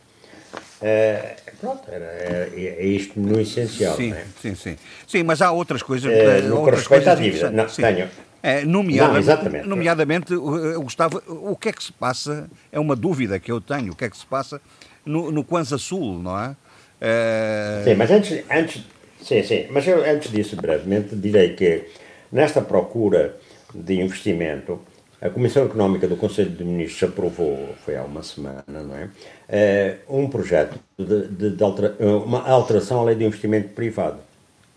[0.82, 3.96] É, pronto, era, é, é, isto no essencial.
[3.96, 4.26] Sim, é?
[4.42, 4.78] sim, sim.
[5.06, 6.12] Sim, mas há outras coisas.
[6.12, 8.08] É, no outras que respeita à dívida, não, tenho.
[8.42, 12.50] É, nomeadamente, não, nomeadamente, Gustavo, o que é que se passa?
[12.72, 13.92] É uma dúvida que eu tenho.
[13.92, 14.62] O que é que se passa
[15.06, 16.56] no, no Kwanza Sul, não é?
[17.02, 17.82] é...
[17.84, 18.84] Sim, mas antes, antes,
[19.22, 21.84] sim, sim, mas eu, antes disso, brevemente, direi que
[22.32, 23.36] nesta procura
[23.74, 24.80] de investimento,
[25.22, 29.10] a Comissão Económica do Conselho de Ministros aprovou, foi há uma semana, não é?
[29.50, 34.20] é um projeto de, de, de altera, uma alteração à lei de investimento privado.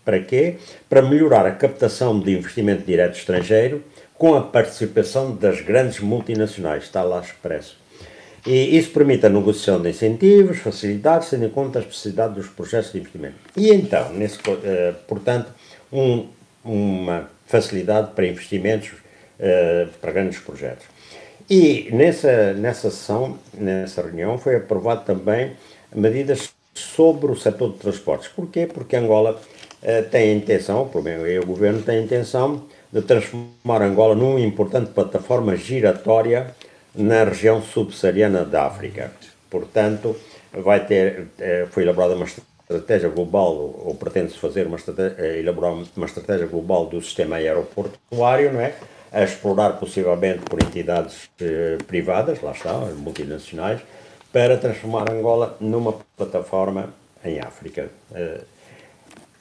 [0.03, 0.57] Para quê?
[0.89, 3.81] Para melhorar a captação de investimento direto estrangeiro
[4.15, 7.77] com a participação das grandes multinacionais, está lá expresso.
[8.45, 12.91] E isso permite a negociação de incentivos, facilidades, tendo em conta a especificidade dos processos
[12.91, 13.35] de investimento.
[13.55, 15.53] E então, nesse, uh, portanto,
[15.91, 16.27] um,
[16.65, 18.91] uma facilidade para investimentos
[19.43, 20.85] uh, para grandes projetos.
[21.49, 25.51] E nessa, nessa sessão, nessa reunião, foi aprovado também
[25.93, 28.29] medidas sobre o setor de transportes.
[28.29, 28.65] Porquê?
[28.65, 29.39] Porque Angola
[29.81, 34.39] uh, tem a intenção, pelo menos o governo tem a intenção de transformar Angola numa
[34.39, 36.55] importante plataforma giratória
[36.95, 39.11] na região subsaariana da África.
[39.49, 40.15] Portanto,
[40.53, 46.05] vai ter, uh, foi elaborada uma estratégia global, ou pretende-se fazer uma estratégia, elaborar uma
[46.05, 48.73] estratégia global do sistema aeroportuário, não é?
[49.13, 53.79] A explorar possivelmente por entidades eh, privadas, lá está, multinacionais,
[54.31, 56.91] para transformar Angola numa plataforma
[57.23, 57.89] em África.
[58.13, 58.41] Eh,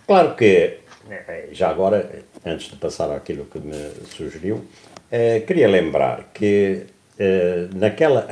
[0.07, 2.07] claro que, eh, já agora,
[2.45, 4.63] antes de passar àquilo que me sugeriu,
[5.47, 6.87] queria lembrar que
[7.75, 8.27] naquela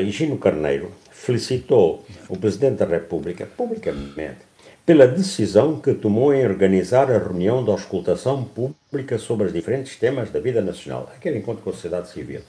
[0.00, 4.49] Higino Carneiro felicitou o Presidente da República publicamente
[4.90, 10.32] pela decisão que tomou em organizar a reunião de auscultação pública sobre os diferentes temas
[10.32, 12.40] da vida nacional, aquele encontro com a sociedade civil.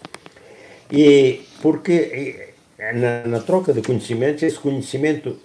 [0.91, 2.55] E porque
[2.95, 5.37] na, na troca de conhecimentos, esse conhecimento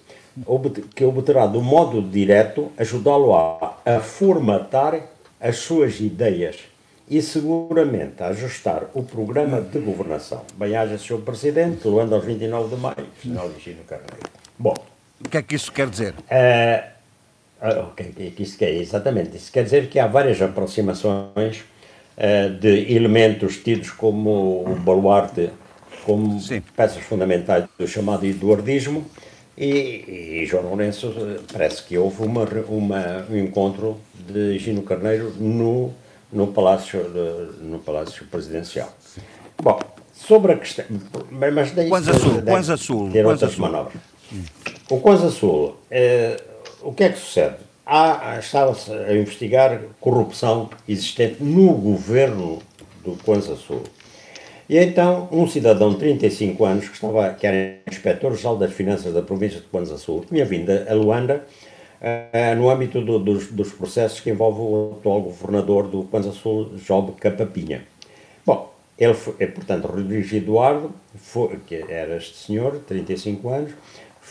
[0.94, 4.98] que obterá do modo direto ajudá-lo a, a formatar
[5.38, 6.60] as suas ideias
[7.10, 10.46] e seguramente ajustar o programa de governação.
[10.54, 11.18] Bem-haja, Sr.
[11.18, 14.30] Presidente, Luanda aos 29 de maio, final de Carneiro.
[14.58, 14.95] Bom.
[15.24, 16.14] O que é que isso quer dizer?
[16.30, 18.70] Uh, o que é que isso quer?
[18.74, 19.36] Exatamente.
[19.36, 21.64] Isso quer dizer que há várias aproximações
[22.16, 25.50] uh, de elementos tidos como o baluarte
[26.06, 26.62] como Sim.
[26.76, 29.04] peças fundamentais do chamado eduardismo,
[29.58, 31.12] e, e, João Lourenço
[31.52, 35.92] parece que houve uma, uma, um encontro de Gino Carneiro no,
[36.30, 37.00] no, Palácio,
[37.60, 38.94] no Palácio Presidencial.
[39.60, 39.80] Bom,
[40.12, 40.84] sobre a questão.
[41.30, 43.10] Mas daí Kwanza Sul, Kwanza Sul.
[43.10, 43.62] Ter outras Sul.
[43.62, 44.02] manobras.
[44.90, 46.36] O Kwanza Sul, eh,
[46.82, 47.56] o que é que sucede?
[48.40, 52.60] Estava-se a investigar corrupção existente no governo
[53.04, 53.82] do Kwanza Sul.
[54.68, 59.22] E então, um cidadão de 35 anos, que, estava, que era inspetor-geral das finanças da
[59.22, 61.46] província de Kwanza Sul, tinha vindo a Luanda
[62.00, 66.72] uh, no âmbito do, dos, dos, processos que envolvem o atual governador do Kwanza Sul,
[66.84, 67.84] Job Capapinha.
[68.44, 73.72] Bom, ele foi, é, portanto, Rodrigues Eduardo, foi, que era este senhor, 35 anos,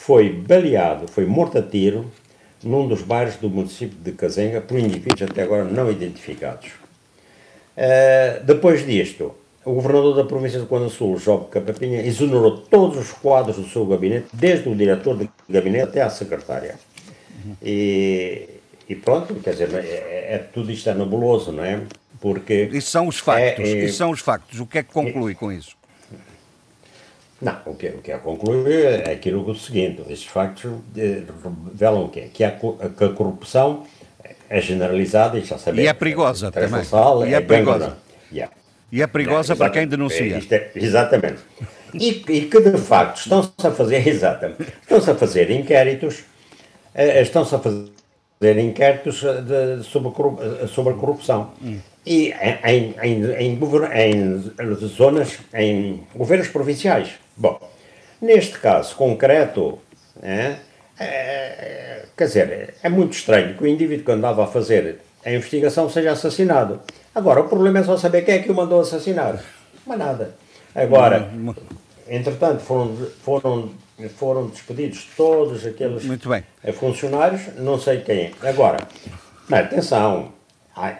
[0.05, 2.11] foi baleado, foi morto a tiro
[2.63, 6.67] num dos bairros do município de Cazenga por indivíduos até agora não identificados.
[7.75, 9.33] Uh, depois disto,
[9.65, 13.83] o governador da província de Quando Sul, Job Capapinha, exonerou todos os quadros do seu
[13.85, 16.75] gabinete, desde o diretor de gabinete até à secretária.
[17.63, 18.47] E,
[18.87, 21.81] e pronto, quer dizer, é, é, é, tudo isto é nebuloso, não é?
[22.21, 22.79] Porque.
[22.79, 24.59] São os factos, é, isso são os factos.
[24.59, 25.75] O que é que conclui com isso?
[27.41, 30.71] Não, o que, o que é concluir é aquilo que é o seguinte: esses factos
[30.97, 31.23] eh,
[31.69, 32.29] revelam o quê?
[32.33, 33.85] Que a, que a corrupção
[34.49, 35.83] é generalizada e já sabemos.
[35.83, 36.81] E é perigosa também.
[37.27, 37.97] E é, é perigosa.
[38.31, 38.53] Yeah.
[38.91, 40.41] E é perigosa é, para quem denuncia.
[40.49, 41.39] É, exatamente.
[41.93, 47.55] E, e, que de facto estão-se a fazer, exatamente, estão-se a fazer inquéritos, uh, estão-se
[47.55, 50.11] a fazer inquéritos de, sobre,
[50.67, 51.51] sobre a corrupção.
[51.61, 51.79] Hum.
[52.05, 52.33] E
[52.63, 53.59] em, em, em,
[53.97, 57.24] em, zonas, em governos provinciais.
[57.37, 57.59] Bom,
[58.21, 59.79] neste caso concreto,
[60.21, 60.55] é,
[60.99, 65.89] é, quer dizer, é muito estranho que o indivíduo que andava a fazer a investigação
[65.89, 66.79] seja assassinado.
[67.13, 69.43] Agora, o problema é só saber quem é que o mandou assassinar.
[69.85, 70.35] Mas nada.
[70.73, 71.29] Agora,
[72.07, 73.71] entretanto, foram, foram,
[74.17, 76.03] foram despedidos todos aqueles
[76.73, 78.31] funcionários, não sei quem.
[78.41, 78.77] Agora,
[79.49, 80.33] mas atenção,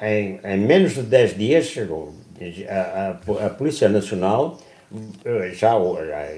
[0.02, 1.76] em, em, menos de 10 dias,
[2.68, 4.58] a, a, a Polícia Nacional,
[5.54, 5.74] já,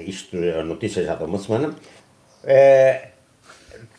[0.06, 1.76] isto, a notícia já de uma semana,
[2.44, 3.10] é,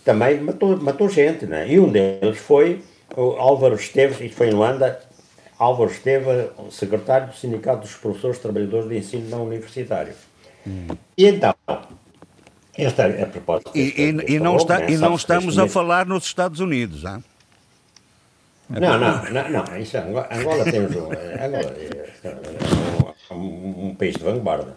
[0.05, 1.69] também matou, matou gente, né?
[1.69, 2.83] e um deles foi
[3.17, 5.01] o Álvaro Esteves, isto foi em Luanda,
[5.59, 10.15] Álvaro Esteva, secretário do Sindicato dos Professores Trabalhadores de Ensino não Universitário.
[10.67, 10.87] Hum.
[11.17, 11.55] E então,
[12.77, 13.71] esta é a proposta.
[13.75, 14.91] E, e, e, não, está, né?
[14.91, 17.21] e não estamos a falar nos Estados Unidos, ah?
[18.71, 21.75] Não, não, não, não, isso, é Angola, Angola temos um, Angola
[23.31, 24.77] é um, um, país de vanguarda.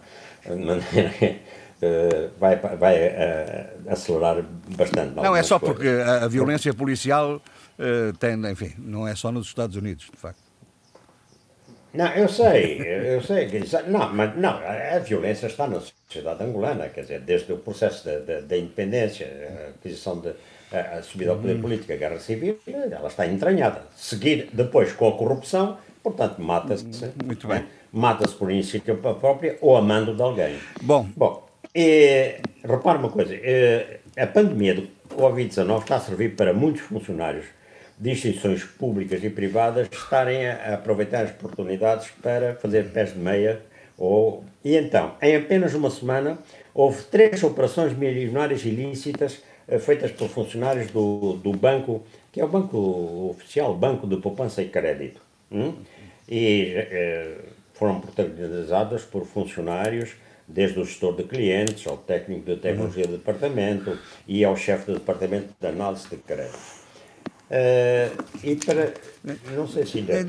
[2.38, 4.44] Vai, vai uh, acelerar
[4.76, 5.16] bastante.
[5.16, 5.76] Não, é só coisas.
[5.76, 10.16] porque a, a violência policial uh, tem, enfim, não é só nos Estados Unidos, de
[10.16, 10.52] facto.
[11.92, 16.88] Não, eu sei, eu sei que não, mas não, a violência está na sociedade angolana,
[16.88, 18.08] quer dizer, desde o processo
[18.48, 20.32] da, independência, a aquisição de
[20.72, 21.60] a, a subida ao poder uhum.
[21.60, 23.82] político, a guerra civil, ela está entranhada.
[23.94, 26.86] Seguir depois com a corrupção, portanto, mata-se.
[27.22, 27.66] Muito bem.
[27.92, 30.56] Mata-se por iniciativa própria ou a mando de alguém.
[30.80, 31.06] Bom.
[31.14, 33.34] Bom, e, repare uma coisa,
[34.16, 37.46] a pandemia do Covid-19 está a servir para muitos funcionários
[37.98, 43.60] de instituições públicas e privadas estarem a aproveitar as oportunidades para fazer pés de meia.
[43.96, 44.44] Ou...
[44.64, 46.38] E então, em apenas uma semana,
[46.74, 49.42] houve três operações milionárias ilícitas
[49.80, 54.68] feitas por funcionários do, do banco, que é o banco oficial, Banco de Poupança e
[54.68, 55.20] Crédito.
[55.50, 55.74] Hum?
[56.28, 56.74] E
[57.82, 60.10] foram protagonizadas por funcionários
[60.46, 63.98] desde o gestor de clientes, ao técnico de tecnologia do departamento
[64.28, 66.82] e ao chefe do departamento de análise de crédito.
[67.50, 68.94] Uh, e para.
[69.54, 70.12] Não sei se ainda.
[70.12, 70.24] Eh,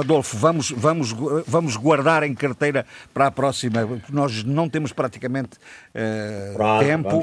[0.00, 1.12] Adolfo, vamos, vamos,
[1.46, 3.86] vamos guardar em carteira para a próxima.
[4.08, 7.22] Nós não temos praticamente uh, Pronto, tempo.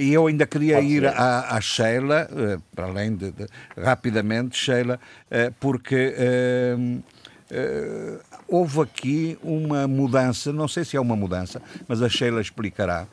[0.00, 2.28] E uh, eu ainda queria Pode ir à, à, Sheila,
[2.74, 3.46] para além de, de,
[3.76, 4.98] rapidamente, Sheila,
[5.60, 6.14] porque
[7.50, 13.06] Uh, houve aqui uma mudança, não sei se é uma mudança, mas a Sheila explicará.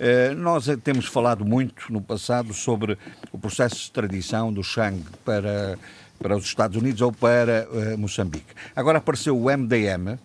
[0.00, 2.98] Uh, nós temos falado muito no passado sobre
[3.30, 5.78] o processo de extradição do Shang para,
[6.18, 8.54] para os Estados Unidos ou para uh, Moçambique.
[8.74, 10.18] Agora apareceu o MDM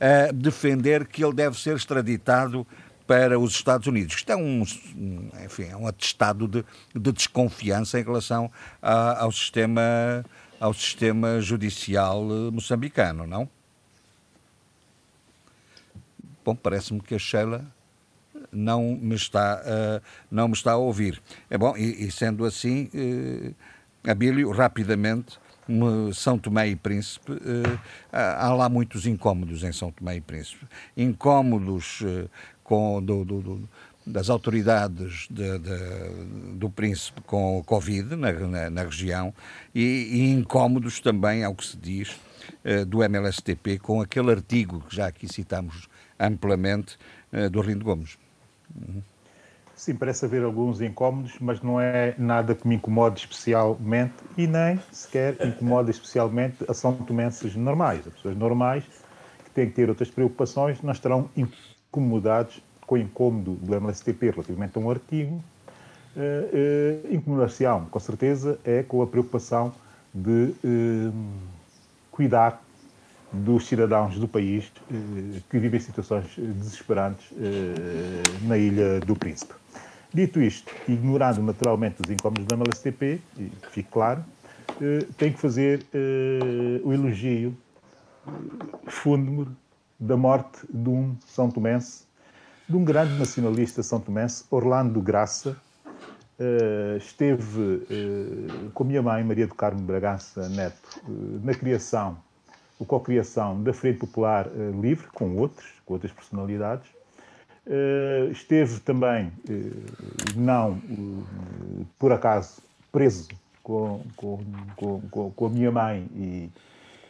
[0.00, 2.66] a defender que ele deve ser extraditado
[3.06, 4.16] para os Estados Unidos.
[4.16, 4.62] Isto é um,
[5.44, 6.64] enfim, é um atestado de,
[6.94, 8.50] de desconfiança em relação
[8.80, 10.24] a, ao sistema
[10.64, 13.46] ao sistema judicial eh, moçambicano, não?
[16.42, 17.62] Bom, parece-me que a Sheila
[18.50, 21.20] não me está, uh, não me está a ouvir.
[21.50, 23.54] É bom, e, e sendo assim, uh,
[24.10, 25.38] Abílio, rapidamente,
[26.14, 27.32] São Tomé e Príncipe,
[28.12, 30.66] há lá muitos incómodos em São Tomé e Príncipe.
[30.94, 32.02] Incómodos
[32.62, 33.68] com, do, do, do,
[34.06, 39.32] das autoridades de, de, do Príncipe com Covid na, na, na região
[39.74, 39.80] e,
[40.12, 42.10] e, incómodos também, ao que se diz,
[42.64, 46.98] uh, do MLSTP com aquele artigo que já aqui citamos amplamente
[47.32, 48.18] uh, do Arlindo Gomes.
[49.74, 54.78] Sim, parece haver alguns incómodos, mas não é nada que me incomode especialmente e nem
[54.92, 58.06] sequer incomoda especialmente a São Tomenses normais.
[58.06, 58.84] As pessoas normais
[59.44, 64.80] que têm que ter outras preocupações não estarão incomodados com incômodo do MLSTP relativamente a
[64.80, 65.42] um artigo,
[66.16, 69.72] uh, uh, incomodação, com certeza, é com a preocupação
[70.12, 71.14] de uh,
[72.10, 72.62] cuidar
[73.32, 74.70] dos cidadãos do país
[75.50, 77.32] que vivem situações desesperantes
[78.42, 79.52] na Ilha do Príncipe.
[80.12, 84.24] Dito isto, ignorando naturalmente os incômodos da MLSTP, e que fique claro,
[85.18, 85.84] tem que fazer
[86.84, 87.56] o elogio
[88.86, 89.48] fúnebre
[89.98, 92.04] da morte de um São Tomense
[92.68, 95.56] de um grande nacionalista são tomense, Orlando Graça,
[96.36, 102.18] Uh, esteve uh, com a minha mãe, Maria do Carmo Bragança Neto, uh, na criação,
[102.76, 104.48] ou co-criação da Frente Popular
[104.80, 106.88] Livre, com outros, com outras personalidades.
[108.32, 109.32] esteve também,
[110.34, 110.76] não
[112.00, 112.60] por acaso,
[112.90, 113.28] preso
[113.62, 114.40] com, com,
[114.74, 116.50] com, com, a minha mãe e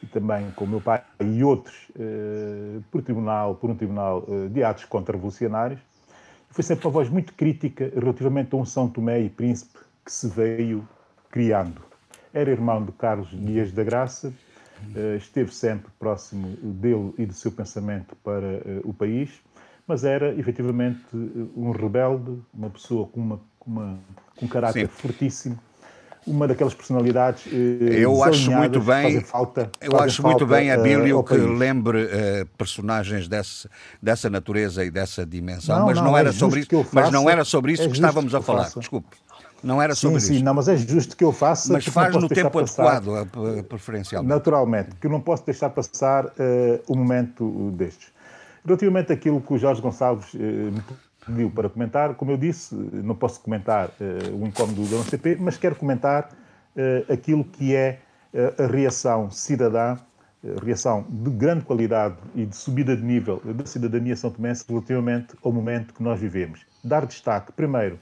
[0.06, 4.62] também com o meu pai e outros eh, por, tribunal, por um tribunal eh, de
[4.62, 5.81] atos contra-revolucionários.
[6.51, 10.28] Foi sempre uma voz muito crítica relativamente a um São Tomé e Príncipe que se
[10.28, 10.86] veio
[11.31, 11.82] criando.
[12.32, 14.32] Era irmão de Carlos Dias da Graça,
[14.94, 19.31] eh, esteve sempre próximo dele e do seu pensamento para o país,
[19.86, 21.05] mas era efetivamente
[21.56, 23.98] um rebelde, uma pessoa com, uma, com, uma,
[24.36, 24.93] com um caráter Sim.
[24.93, 25.59] fortíssimo
[26.26, 31.24] uma daquelas personalidades eh, eu acho muito bem falta, eu acho muito bem Abílio uh,
[31.24, 33.68] que lembre uh, personagens desse,
[34.02, 37.10] dessa natureza e dessa dimensão não, mas não, não é era sobre isso faça, mas
[37.10, 38.80] não era sobre isso é que estávamos a falar faça.
[38.80, 39.16] desculpe
[39.64, 40.38] não era sobre sim, isso.
[40.38, 41.72] Sim, não, mas é justo que eu faça.
[41.72, 44.28] Mas faz no tempo adequado, passar, preferencialmente.
[44.28, 46.30] Naturalmente, que eu não posso deixar passar uh,
[46.86, 48.12] um momento destes.
[48.64, 50.82] Relativamente àquilo que o Jorge Gonçalves uh, me
[51.24, 52.14] pediu para comentar.
[52.14, 56.30] Como eu disse, não posso comentar uh, o incómodo do NCP, mas quero comentar
[56.76, 58.01] uh, aquilo que é
[58.32, 59.96] uh, a reação cidadã,
[60.62, 65.51] reação de grande qualidade e de subida de nível da cidadania são tomense relativamente ao
[65.51, 66.66] momento que nós vivemos.
[66.84, 67.98] Dar destaque, primeiro,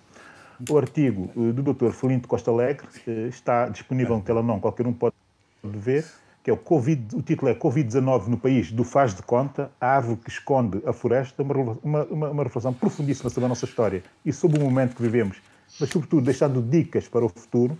[0.68, 1.92] o artigo do Dr.
[1.92, 2.84] Felinto Costa Alegre,
[3.28, 5.14] está disponível no telemão, qualquer um pode
[5.62, 6.04] ver,
[6.42, 9.86] que é o COVID, o título é Covid-19 no país, do faz de conta, a
[9.86, 14.32] árvore que esconde a floresta, uma, uma, uma reflexão profundíssima sobre a nossa história e
[14.32, 15.36] sobre o momento que vivemos,
[15.78, 17.78] mas sobretudo deixando dicas para o futuro.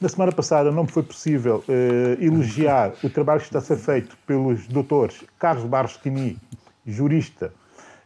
[0.00, 3.76] Na semana passada não me foi possível uh, elogiar o trabalho que está a ser
[3.76, 6.38] feito pelos doutores Carlos Barros Tini,
[6.86, 7.52] jurista,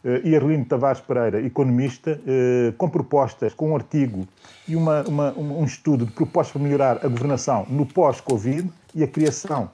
[0.03, 4.27] uh, e Arlindo Tavares Pereira, economista, uh, com propostas, com um artigo
[4.67, 9.07] e uma, uma, um estudo de propostas para melhorar a governação no pós-Covid e a
[9.07, 9.69] criação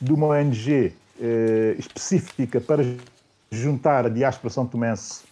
[0.00, 2.84] de uma ONG eh, específica para
[3.50, 5.22] juntar a diáspora são tomense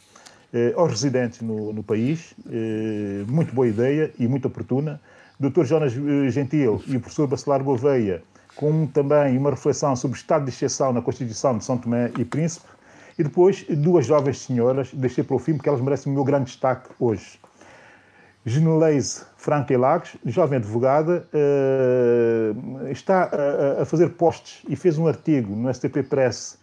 [0.53, 2.35] eh, aos residentes no, no país.
[2.51, 5.01] Eh, muito boa ideia e muito oportuna.
[5.39, 5.65] Dr.
[5.65, 8.23] Jonas eh, Gentil e o professor Bacelar Gouveia,
[8.55, 12.25] com também uma reflexão sobre o estado de exceção na Constituição de São Tomé e
[12.25, 12.67] Príncipe.
[13.19, 16.47] E depois, duas jovens senhoras, deixei para o fim, porque elas merecem o meu grande
[16.47, 17.39] destaque hoje.
[18.45, 23.31] Geneleise Franca Lagos, jovem advogada, uh, está
[23.81, 26.59] a, fazer posts e fez um artigo no STP Press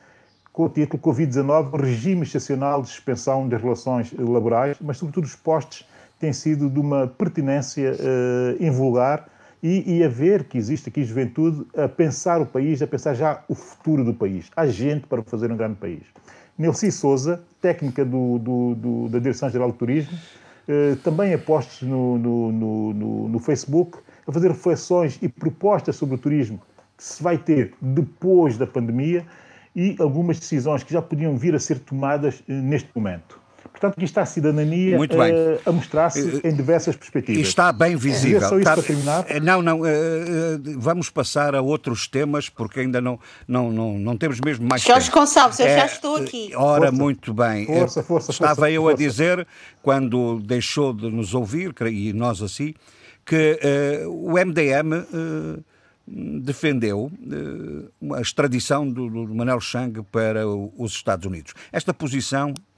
[0.52, 5.88] com o título Covid-19, regime excepcional de suspensão das relações laborais, mas sobretudo os posts
[6.20, 9.30] têm sido de uma pertinência uh, invulgar
[9.64, 13.46] e, e a ver que existe aqui juventude a pensar o país, a pensar já
[13.48, 14.52] o futuro do país.
[14.58, 16.04] Há gente para fazer um grande país.
[16.58, 20.43] Nelci Souza, técnica do, do, do, da Direção-Geral do Turismo, eh,
[21.04, 26.18] também a postos no, no, no, no, Facebook, a fazer reflexões e propostas sobre o
[26.18, 26.62] turismo
[26.98, 29.26] que se vai ter depois da pandemia
[29.76, 33.43] e algumas decisões que já podiam vir a ser tomadas eh, neste momento.
[33.84, 37.46] Portanto, aqui está a cidadania uh, a mostrar-se em diversas perspectivas.
[37.46, 38.38] Está bem visível.
[38.38, 38.74] É só isso está...
[38.76, 39.26] para terminar?
[39.42, 39.86] Não, não, uh,
[40.78, 45.08] vamos passar a outros temas, porque ainda não, não, não, não temos mesmo mais Jorge
[45.08, 45.20] tempo.
[45.20, 46.52] Gonçalves, eu é, já estou aqui.
[46.56, 47.04] Ora, força.
[47.04, 47.66] muito bem.
[47.66, 48.96] Força, força, Estava força, eu força.
[48.96, 49.48] a dizer,
[49.82, 52.74] quando deixou de nos ouvir, e nós assim,
[53.26, 53.60] que
[54.06, 55.06] uh, o MDM
[56.06, 57.12] defendeu
[58.02, 61.54] uh, a extradição do, do Manel Chang para os Estados Unidos.
[61.72, 62.73] Esta posição uh,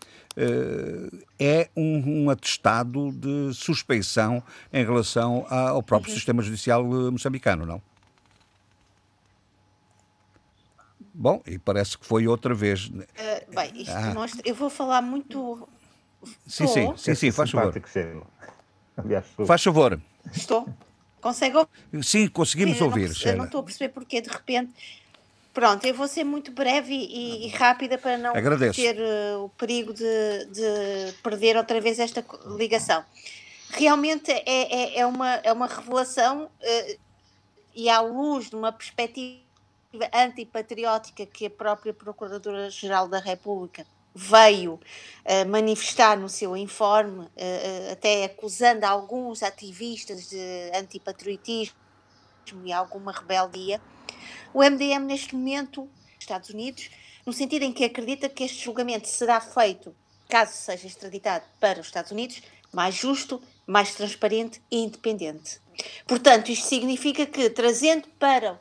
[1.40, 6.16] é um, um, atestado de suspeição em relação ao próprio uhum.
[6.16, 7.82] sistema judicial eh, moçambicano, não?
[11.14, 12.88] Bom, e parece que foi outra vez.
[12.88, 13.02] Uh,
[13.56, 14.14] bem, isto ah.
[14.14, 14.42] mostra.
[14.44, 15.68] Eu vou falar muito.
[16.46, 17.74] Sim, sim, sim, sim, faz favor.
[19.48, 20.02] Faz favor.
[20.34, 20.68] Estou.
[21.22, 22.04] Consegue ouvir?
[22.04, 23.10] Sim, conseguimos eu ouvir.
[23.10, 24.74] Não, eu não estou a perceber porque de repente.
[25.56, 28.78] Pronto, eu vou ser muito breve e, e rápida para não Agradeço.
[28.78, 30.04] ter uh, o perigo de,
[30.52, 32.24] de, perder outra vez esta
[32.58, 33.06] ligação.
[33.70, 37.00] Realmente é, é, é uma, é uma revelação uh,
[37.74, 39.40] e à luz de uma perspectiva
[40.14, 47.30] antipatriótica que a própria Procuradora-Geral da República veio uh, manifestar no seu informe,
[47.94, 51.78] até acusando alguns ativistas de antipatriotismo
[52.66, 53.80] e alguma rebeldia,
[54.54, 55.90] o MDM neste momento,
[56.20, 56.90] Estados Unidos,
[57.26, 59.96] no sentido em que acredita que este julgamento será feito,
[60.30, 62.42] caso seja extraditado para os Estados Unidos,
[62.72, 65.60] mais justo, mais transparente e independente.
[66.06, 68.60] Portanto, isto significa que, trazendo para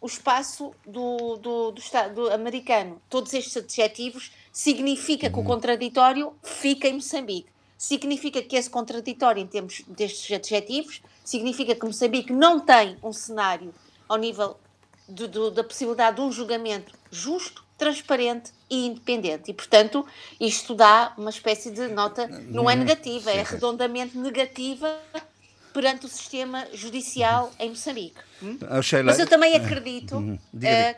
[0.00, 5.44] o espaço do, do, do Estado americano todos estes adjetivos, significa que o uhum.
[5.44, 7.50] contraditório fica em Moçambique.
[7.76, 13.74] Significa que esse contraditório, em termos destes adjetivos, significa que Moçambique não tem um cenário
[14.08, 14.56] ao nível
[15.10, 19.50] do, do, da possibilidade de um julgamento justo, transparente e independente.
[19.50, 20.06] E, portanto,
[20.38, 22.80] isto dá uma espécie de nota, não é uhum.
[22.80, 24.98] negativa, é redondamente negativa
[25.72, 28.20] perante o sistema judicial em Moçambique.
[28.42, 28.58] Hum?
[29.04, 30.38] Mas eu também acredito uh,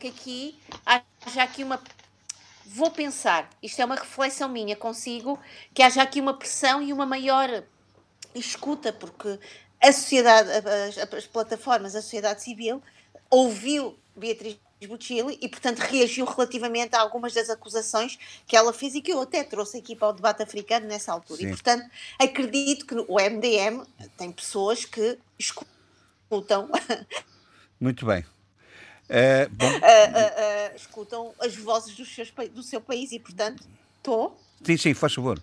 [0.01, 1.81] que aqui haja aqui uma
[2.67, 5.39] vou pensar, isto é uma reflexão minha consigo,
[5.75, 7.63] que haja aqui uma pressão e uma maior
[8.35, 9.39] escuta, porque
[9.81, 12.83] a sociedade, as, as plataformas, a sociedade civil
[13.29, 19.01] ouviu Beatriz Bucilli e, portanto, reagiu relativamente a algumas das acusações que ela fez e
[19.01, 21.41] que eu até trouxe aqui para o debate africano nessa altura.
[21.41, 21.47] Sim.
[21.47, 23.85] E, portanto, acredito que o MDM
[24.17, 26.69] tem pessoas que escutam.
[27.81, 28.25] Muito bem.
[29.09, 29.67] É, bom...
[29.67, 33.65] uh, uh, escutam as vozes dos seus, do seu país e, portanto,
[33.99, 34.41] estou.
[34.65, 35.43] Sim, sim, faz favor.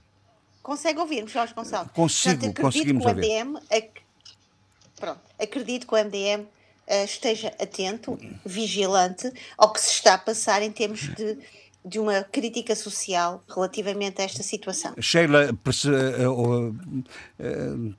[0.62, 1.92] Consegue ouvir-me, Jorge Gonçalves?
[1.94, 4.02] Consigo, portanto, conseguimos que o MDM, ac...
[4.96, 6.48] Pronto, acredito que o MDM
[6.90, 11.38] esteja atento, vigilante ao que se está a passar em termos de
[11.84, 14.94] de uma crítica social relativamente a esta situação.
[15.00, 15.50] Sheila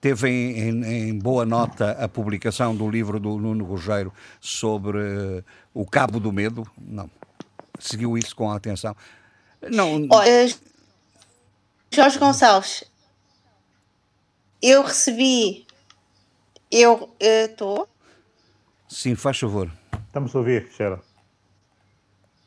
[0.01, 4.99] teve em, em, boa nota a publicação do livro do Nuno Rogério sobre
[5.73, 6.67] o Cabo do Medo?
[6.79, 7.11] Não.
[7.79, 8.95] Seguiu isso com atenção?
[9.63, 10.07] Não.
[11.91, 12.85] Jorge Gonçalves,
[14.63, 15.67] eu recebi.
[16.71, 17.89] Eu estou.
[18.91, 19.71] Sim, faz favor.
[20.09, 21.01] Estamos a ouvir, Sheila.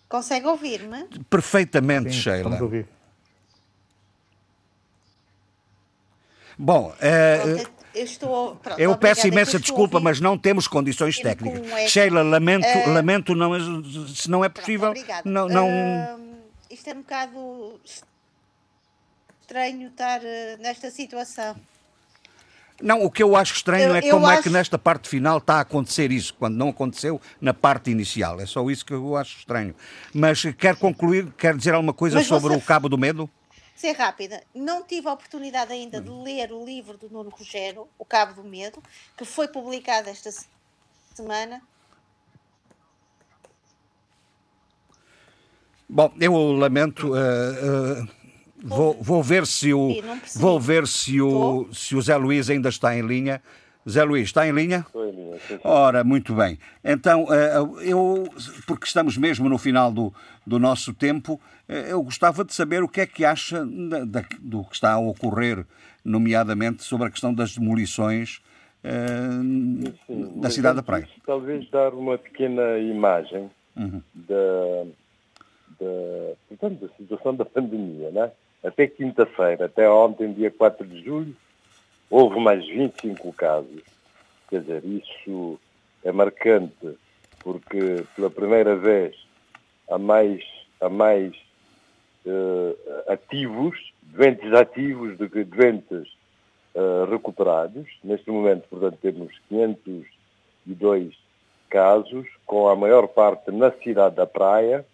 [0.09, 1.05] Consegue ouvir-me?
[1.29, 2.37] Perfeitamente, Sim, Sheila.
[2.37, 2.87] Estamos a ouvir.
[6.57, 11.65] Bom, uh, eu, estou, pronto, eu peço imensa desculpa, mas não temos condições técnicas.
[11.71, 13.51] É Sheila, lamento, uh, lamento não,
[14.13, 14.93] se não é possível.
[14.93, 15.67] Pronto, não, não...
[15.67, 16.19] Uh,
[16.69, 17.79] isto é um bocado
[19.41, 20.19] estranho estar
[20.59, 21.55] nesta situação.
[22.81, 24.39] Não, o que eu acho estranho eu, é como acho...
[24.39, 28.39] é que nesta parte final está a acontecer isso, quando não aconteceu na parte inicial.
[28.39, 29.75] É só isso que eu acho estranho.
[30.13, 32.57] Mas quer concluir, quer dizer alguma coisa Mas sobre você...
[32.57, 33.29] o Cabo do Medo?
[33.75, 34.43] Ser rápida.
[34.53, 38.43] Não tive a oportunidade ainda de ler o livro do Nuno Rogério, O Cabo do
[38.43, 38.81] Medo,
[39.17, 40.29] que foi publicado esta
[41.13, 41.61] semana.
[45.87, 47.13] Bom, eu lamento.
[47.13, 48.22] Uh, uh
[48.63, 49.89] vou, vou ver se o
[50.35, 53.41] vou ver se o, se o Zé Luís ainda está em linha.
[53.87, 54.85] Zé Luís, está em linha?
[54.87, 55.37] Estou em linha.
[55.39, 55.59] Sim, sim.
[55.63, 56.57] Ora, muito bem.
[56.81, 58.29] Então, eh, eu,
[58.65, 60.13] porque estamos mesmo no final do,
[60.47, 63.65] do nosso tempo, eh, eu gostava de saber o que é que acha
[64.39, 65.65] do que está a ocorrer,
[66.03, 68.41] nomeadamente sobre a questão das demolições
[68.83, 71.07] uh, sim, da cidade da Praia.
[71.25, 74.01] Talvez dar uma pequena imagem uhum.
[74.13, 74.83] da,
[75.79, 78.11] da, portanto, da situação da pandemia.
[78.11, 78.31] Né?
[78.63, 81.35] Até quinta-feira, até ontem, dia 4 de julho,
[82.09, 83.81] houve mais 25 casos.
[84.49, 85.59] Quer dizer, isso
[86.01, 86.97] é marcante,
[87.41, 89.15] porque pela primeira vez
[89.89, 90.41] há mais,
[90.79, 91.33] há mais
[92.25, 96.07] uh, ativos, doentes ativos do que doentes
[96.73, 97.85] uh, recuperados.
[98.01, 101.13] Neste momento, portanto, temos 502
[101.69, 104.85] casos, com a maior parte na cidade da Praia,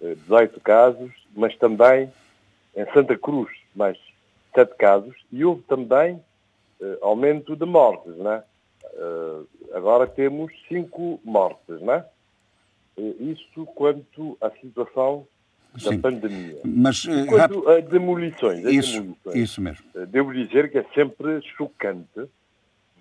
[0.00, 2.12] 18 uh, casos, mas também
[2.74, 3.98] em Santa Cruz, mais
[4.54, 6.14] 7 casos, e houve também
[6.80, 8.42] uh, aumento de mortes, né?
[9.72, 12.04] agora temos 5 mortes, né?
[12.98, 15.26] Isso quanto à situação
[15.80, 16.60] da pandemia.
[16.64, 19.86] Mas, uh, quanto a demolições, isso, demolições, isso mesmo.
[19.94, 22.28] Eh, devo dizer que é sempre chocante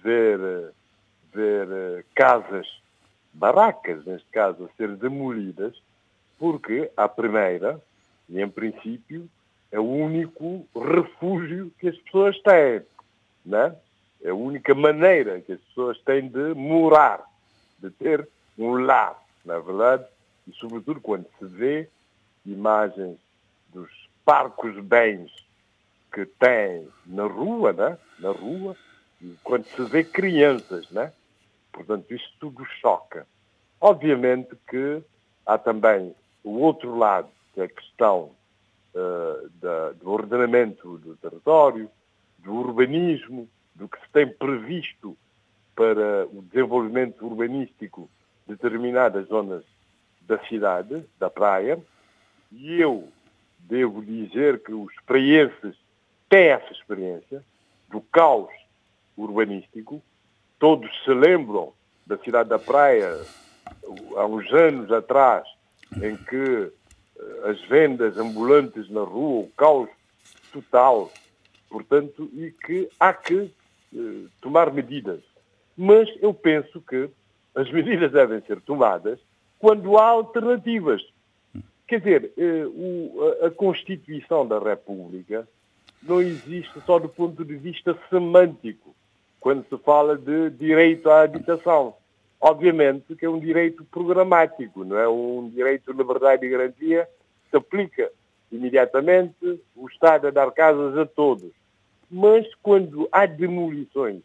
[0.02, 0.70] ver, eh,
[1.34, 2.68] ver casas,
[3.34, 5.76] barracas, neste caso, a ser demolidas,
[6.40, 7.82] porque a primeira,
[8.30, 9.28] e em princípio,
[9.72, 12.82] é o único refúgio que as pessoas têm.
[13.46, 13.76] Né?
[14.24, 17.24] É a única maneira que as pessoas têm de morar,
[17.80, 18.28] de ter
[18.58, 20.06] um lar, na verdade,
[20.48, 21.90] e sobretudo quando se vê
[22.46, 23.18] imagens
[23.74, 23.90] dos
[24.26, 25.32] parcos bens
[26.14, 27.98] que tem na rua, né?
[28.20, 28.76] na rua,
[29.22, 31.14] e quando se vê crianças, né?
[31.72, 33.26] portanto, isto tudo choca.
[33.80, 35.02] Obviamente que
[35.46, 38.32] há também o outro lado, que é a questão
[38.96, 41.90] uh, da, do ordenamento do território,
[42.40, 45.18] do urbanismo, do que se tem previsto
[45.76, 48.10] para o desenvolvimento urbanístico
[48.48, 49.64] de determinadas zonas
[50.22, 51.80] da cidade, da praia,
[52.52, 53.08] e eu
[53.60, 55.76] devo dizer que os praenses
[56.30, 57.44] têm essa experiência
[57.90, 58.52] do caos
[59.16, 60.02] urbanístico.
[60.60, 61.74] Todos se lembram
[62.06, 63.20] da cidade da Praia,
[64.18, 65.48] há uns anos atrás,
[66.02, 66.72] em que eh,
[67.44, 69.90] as vendas ambulantes na rua, o caos
[70.52, 71.12] total,
[71.70, 73.52] portanto, e que há que
[73.96, 75.22] eh, tomar medidas.
[75.78, 77.10] Mas eu penso que
[77.56, 79.20] as medidas devem ser tomadas
[79.60, 81.02] quando há alternativas.
[81.88, 85.48] Quer dizer, eh, a Constituição da República
[86.02, 88.96] não existe só do ponto de vista semântico,
[89.40, 91.96] quando se fala de direito à habitação.
[92.42, 97.08] Obviamente que é um direito programático, não é um direito de liberdade e garantia
[97.44, 98.12] que se aplica
[98.52, 101.52] imediatamente o Estado a dar casas a todos.
[102.10, 104.24] Mas quando há demolições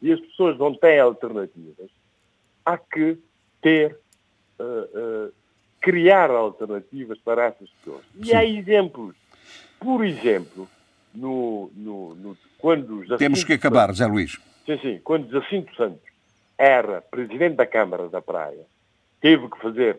[0.00, 1.90] e as pessoas não têm alternativas,
[2.64, 3.18] há que
[3.60, 3.98] ter
[4.60, 5.32] uh, uh,
[5.80, 8.04] criar alternativas para essas pessoas.
[8.16, 8.34] E Sim.
[8.34, 9.16] há exemplos.
[9.80, 10.68] Por exemplo,
[11.12, 14.40] no, no, no quando Jacinto Temos que acabar, Santos, Zé Luís.
[14.64, 15.00] Sim, sim.
[15.02, 16.05] Quando Jacinto Santos
[16.58, 18.64] era presidente da Câmara da Praia,
[19.20, 19.98] teve que fazer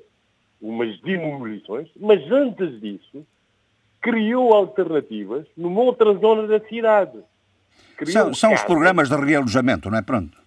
[0.62, 3.26] umas demolições, mas antes disso
[4.02, 7.20] criou alternativas numa outra zona da cidade.
[8.06, 10.02] são, são os programas de realojamento, não é?
[10.02, 10.38] Pronto.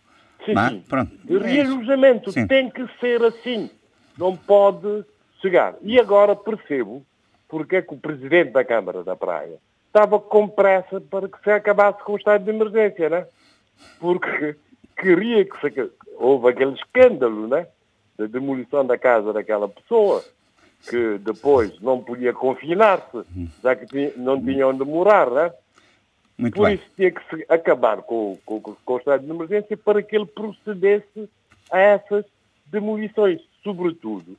[0.44, 0.68] Sim, não é?
[0.70, 0.84] sim.
[0.88, 1.16] Pronto.
[1.24, 2.32] De realojamento.
[2.32, 2.46] Sim.
[2.46, 3.70] Tem que ser assim.
[4.16, 5.04] Não pode
[5.40, 5.74] chegar.
[5.82, 7.04] E agora percebo
[7.48, 11.50] porque é que o Presidente da Câmara da Praia estava com pressa para que se
[11.50, 13.26] acabasse com o estado de emergência, né?
[13.98, 14.56] Porque
[14.96, 15.90] queria que se...
[16.20, 17.66] Houve aquele escândalo, né?
[18.16, 20.22] Da demolição da casa daquela pessoa,
[20.88, 23.24] que depois não podia confinar-se,
[23.62, 25.52] já que não tinha onde morar, né?
[26.36, 26.74] Muito Por bem.
[26.74, 30.26] isso tinha que se acabar com, com, com o estado de emergência para que ele
[30.26, 31.28] procedesse
[31.70, 32.24] a essas
[32.66, 34.36] demolições, sobretudo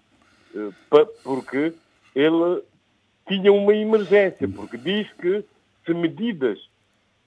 [0.56, 0.70] eh,
[1.24, 1.74] porque
[2.16, 2.64] ele
[3.28, 5.44] tinha uma emergência, porque diz que
[5.86, 6.60] se medidas,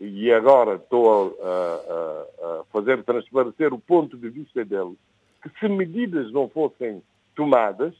[0.00, 4.96] e agora estou a, a, a fazer transparecer o ponto de vista dele,
[5.42, 7.02] que se medidas não fossem
[7.34, 7.94] tomadas,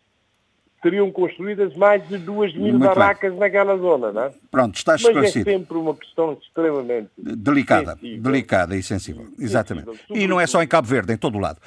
[0.82, 3.40] seriam construídas mais de duas mil Muito barracas bem.
[3.40, 4.32] naquela zona, não é?
[4.50, 5.44] Pronto, está esclarecido.
[5.46, 8.22] Mas é sempre uma questão extremamente delicada, sensível.
[8.22, 9.86] delicada e sensível, exatamente.
[9.86, 10.16] Sensível.
[10.16, 11.58] E não é só em Cabo Verde, em todo o lado.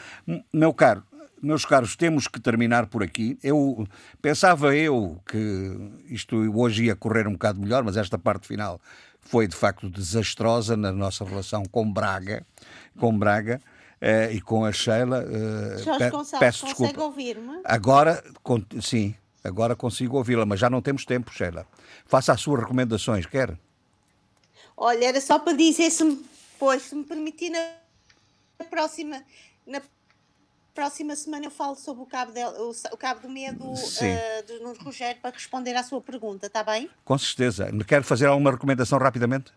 [0.53, 1.01] Meu caro,
[1.41, 3.39] meus caros, temos que terminar por aqui.
[3.43, 3.87] Eu
[4.21, 5.75] pensava eu que
[6.09, 8.79] isto hoje ia correr um bocado melhor, mas esta parte final
[9.29, 12.45] foi de facto desastrosa na nossa relação com Braga,
[12.99, 13.61] com Braga.
[13.99, 15.25] Uh, e com a Sheila.
[15.25, 16.93] Uh, Jorge Gonçalves, peço desculpa.
[16.93, 17.61] consegue ouvir-me?
[17.65, 18.23] Agora,
[18.79, 19.15] sim,
[19.47, 21.65] Agora consigo ouvi-la, mas já não temos tempo, Sheila.
[22.05, 23.57] Faça as suas recomendações, quer?
[24.75, 26.21] Olha, era só para dizer se me,
[26.59, 29.23] pois, se me permitir na próxima,
[29.65, 29.81] na
[30.77, 34.59] próxima semana eu falo sobre o Cabo, de, o, o cabo do Medo uh, do
[34.61, 36.87] Nuno Rogério para responder à sua pergunta, está bem?
[37.03, 37.67] Com certeza.
[37.87, 39.51] Quer fazer alguma recomendação rapidamente?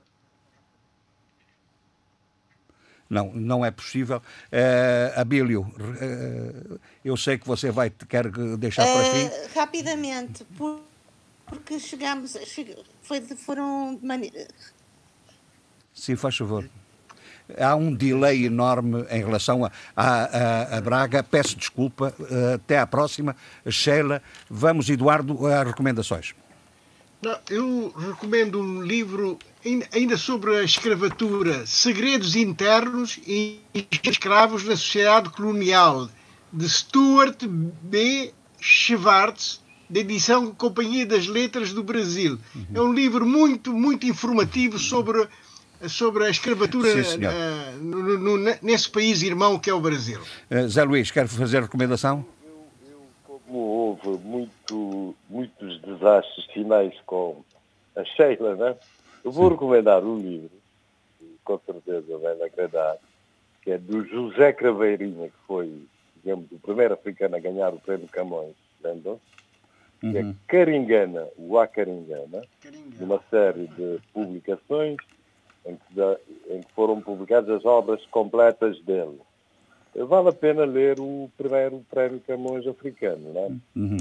[3.11, 4.23] Não, não é possível.
[4.51, 9.55] Uh, Abílio, uh, eu sei que você vai quer deixar para uh, fim.
[9.55, 10.81] Rapidamente, por,
[11.45, 12.35] porque chegamos,
[13.03, 14.49] foi, foram de maneira...
[15.93, 16.67] Sim, faz favor
[17.59, 21.23] há um delay enorme em relação a, a, a Braga.
[21.23, 22.15] Peço desculpa.
[22.31, 23.37] Eh, até à próxima.
[23.69, 26.35] Sheila, vamos, Eduardo, às recomendações.
[27.23, 29.39] Não, eu recomendo um livro
[29.93, 33.61] ainda sobre a escravatura, Segredos Internos e
[34.03, 36.09] Escravos na Sociedade Colonial,
[36.51, 38.33] de Stuart B.
[38.59, 42.39] Schwartz, da edição Companhia das Letras do Brasil.
[42.55, 42.67] Uhum.
[42.73, 45.29] É um livro muito, muito informativo sobre
[45.89, 50.21] sobre a escravatura uh, no, no, nesse país irmão que é o Brasil.
[50.51, 52.25] Uh, Zé Luís, quer fazer recomendação?
[52.45, 57.43] Eu, eu, como houve muito, muitos desastres finais com
[57.97, 58.77] a Sheila, né?
[59.25, 59.53] eu vou Sim.
[59.53, 60.51] recomendar um livro,
[61.19, 62.97] que com certeza vai agradar,
[63.63, 65.83] que é do José Craveirinha, que foi,
[66.23, 69.21] digamos, o primeiro africano a ganhar o prémio Camões, lembram?
[70.03, 70.13] Uhum.
[70.13, 70.35] Que é uhum.
[70.49, 72.43] Caringana, o Acaringana,
[72.99, 74.97] uma série de publicações
[75.67, 76.01] em que,
[76.55, 79.19] em que foram publicadas as obras completas dele.
[79.95, 83.49] Vale a pena ler o primeiro prémio Camões africano, não é?
[83.75, 83.97] Uhum.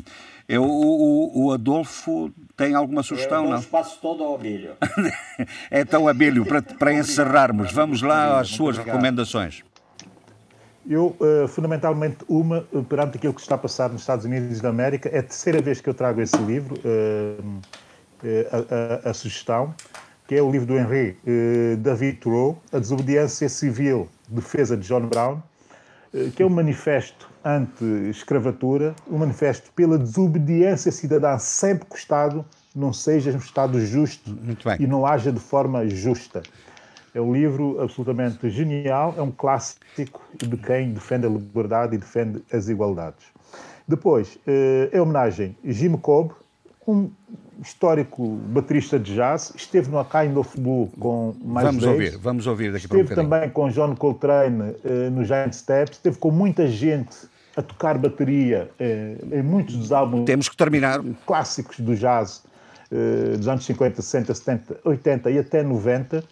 [0.48, 3.58] Eu, o, o, Adolfo tem alguma sugestão, Eu não?
[3.58, 4.76] espaço todo ao Abílio.
[5.72, 9.64] então, Abílio, para, para encerrarmos, vamos lá às suas recomendações.
[10.88, 15.10] Eu, uh, fundamentalmente, uma, perante aquilo que está a passar nos Estados Unidos da América,
[15.10, 19.74] é a terceira vez que eu trago esse livro, uh, uh, a, a, a sugestão
[20.30, 25.08] que é o livro do Henry eh, David Thoreau, A Desobediência Civil, Defesa de John
[25.08, 25.42] Brown,
[26.14, 32.46] eh, que é um manifesto anti-escravatura, um manifesto pela desobediência cidadã sempre que o Estado
[32.76, 34.38] não seja um Estado justo
[34.80, 36.44] e não haja de forma justa.
[37.16, 42.44] É um livro absolutamente genial, é um clássico de quem defende a liberdade e defende
[42.54, 43.26] as igualdades.
[43.88, 46.36] Depois, eh, é homenagem a Jim Cobb,
[46.88, 47.10] um
[47.62, 52.48] histórico baterista de jazz, esteve no A Kind of Blue com mais Vamos ouvir, vamos
[52.48, 56.32] ouvir daqui esteve para um também com John Coltrane uh, no Giant Steps, esteve com
[56.32, 57.16] muita gente
[57.56, 61.02] a tocar bateria uh, em muitos dos álbuns Temos que terminar.
[61.26, 62.44] clássicos do jazz
[62.92, 66.24] uh, dos anos 50, 60, 70, 80 e até 90.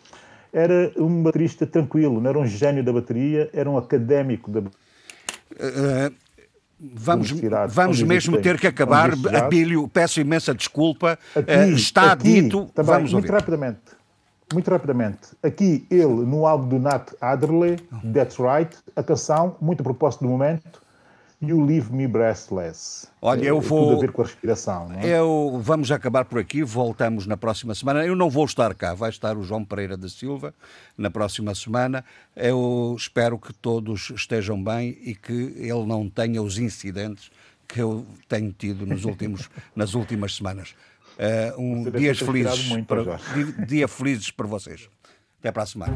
[0.53, 4.87] Era um baterista tranquilo, não era um gênio da bateria, era um académico da bateria.
[6.79, 7.33] Vamos,
[7.69, 9.11] vamos mesmo ter que acabar.
[9.35, 11.17] Abílio, peço imensa desculpa.
[11.35, 12.65] Aqui, uh, está aqui, dito.
[12.73, 13.35] Também, vamos muito ouvir.
[13.39, 13.79] rapidamente.
[14.53, 15.19] Muito rapidamente.
[15.43, 17.77] Aqui, ele, no álbum do Nat Adderley,
[18.13, 20.81] That's Right, a canção, muito a propósito do momento,
[21.41, 23.07] You Leave Me Breathless.
[23.21, 23.89] Olha, eu vou.
[23.89, 24.89] Tudo a ver com a respiração.
[24.89, 25.05] Não é?
[25.05, 28.03] Eu vamos acabar por aqui, voltamos na próxima semana.
[28.03, 30.53] Eu não vou estar cá, vai estar o João Pereira da Silva
[30.97, 32.03] na próxima semana.
[32.35, 37.29] Eu espero que todos estejam bem e que ele não tenha os incidentes
[37.67, 40.73] que eu tenho tido nos últimos, nas últimas semanas.
[41.19, 43.19] Uh, um dias felizes para,
[43.67, 44.89] dia felizes para vocês.
[45.39, 45.95] Até para a semana.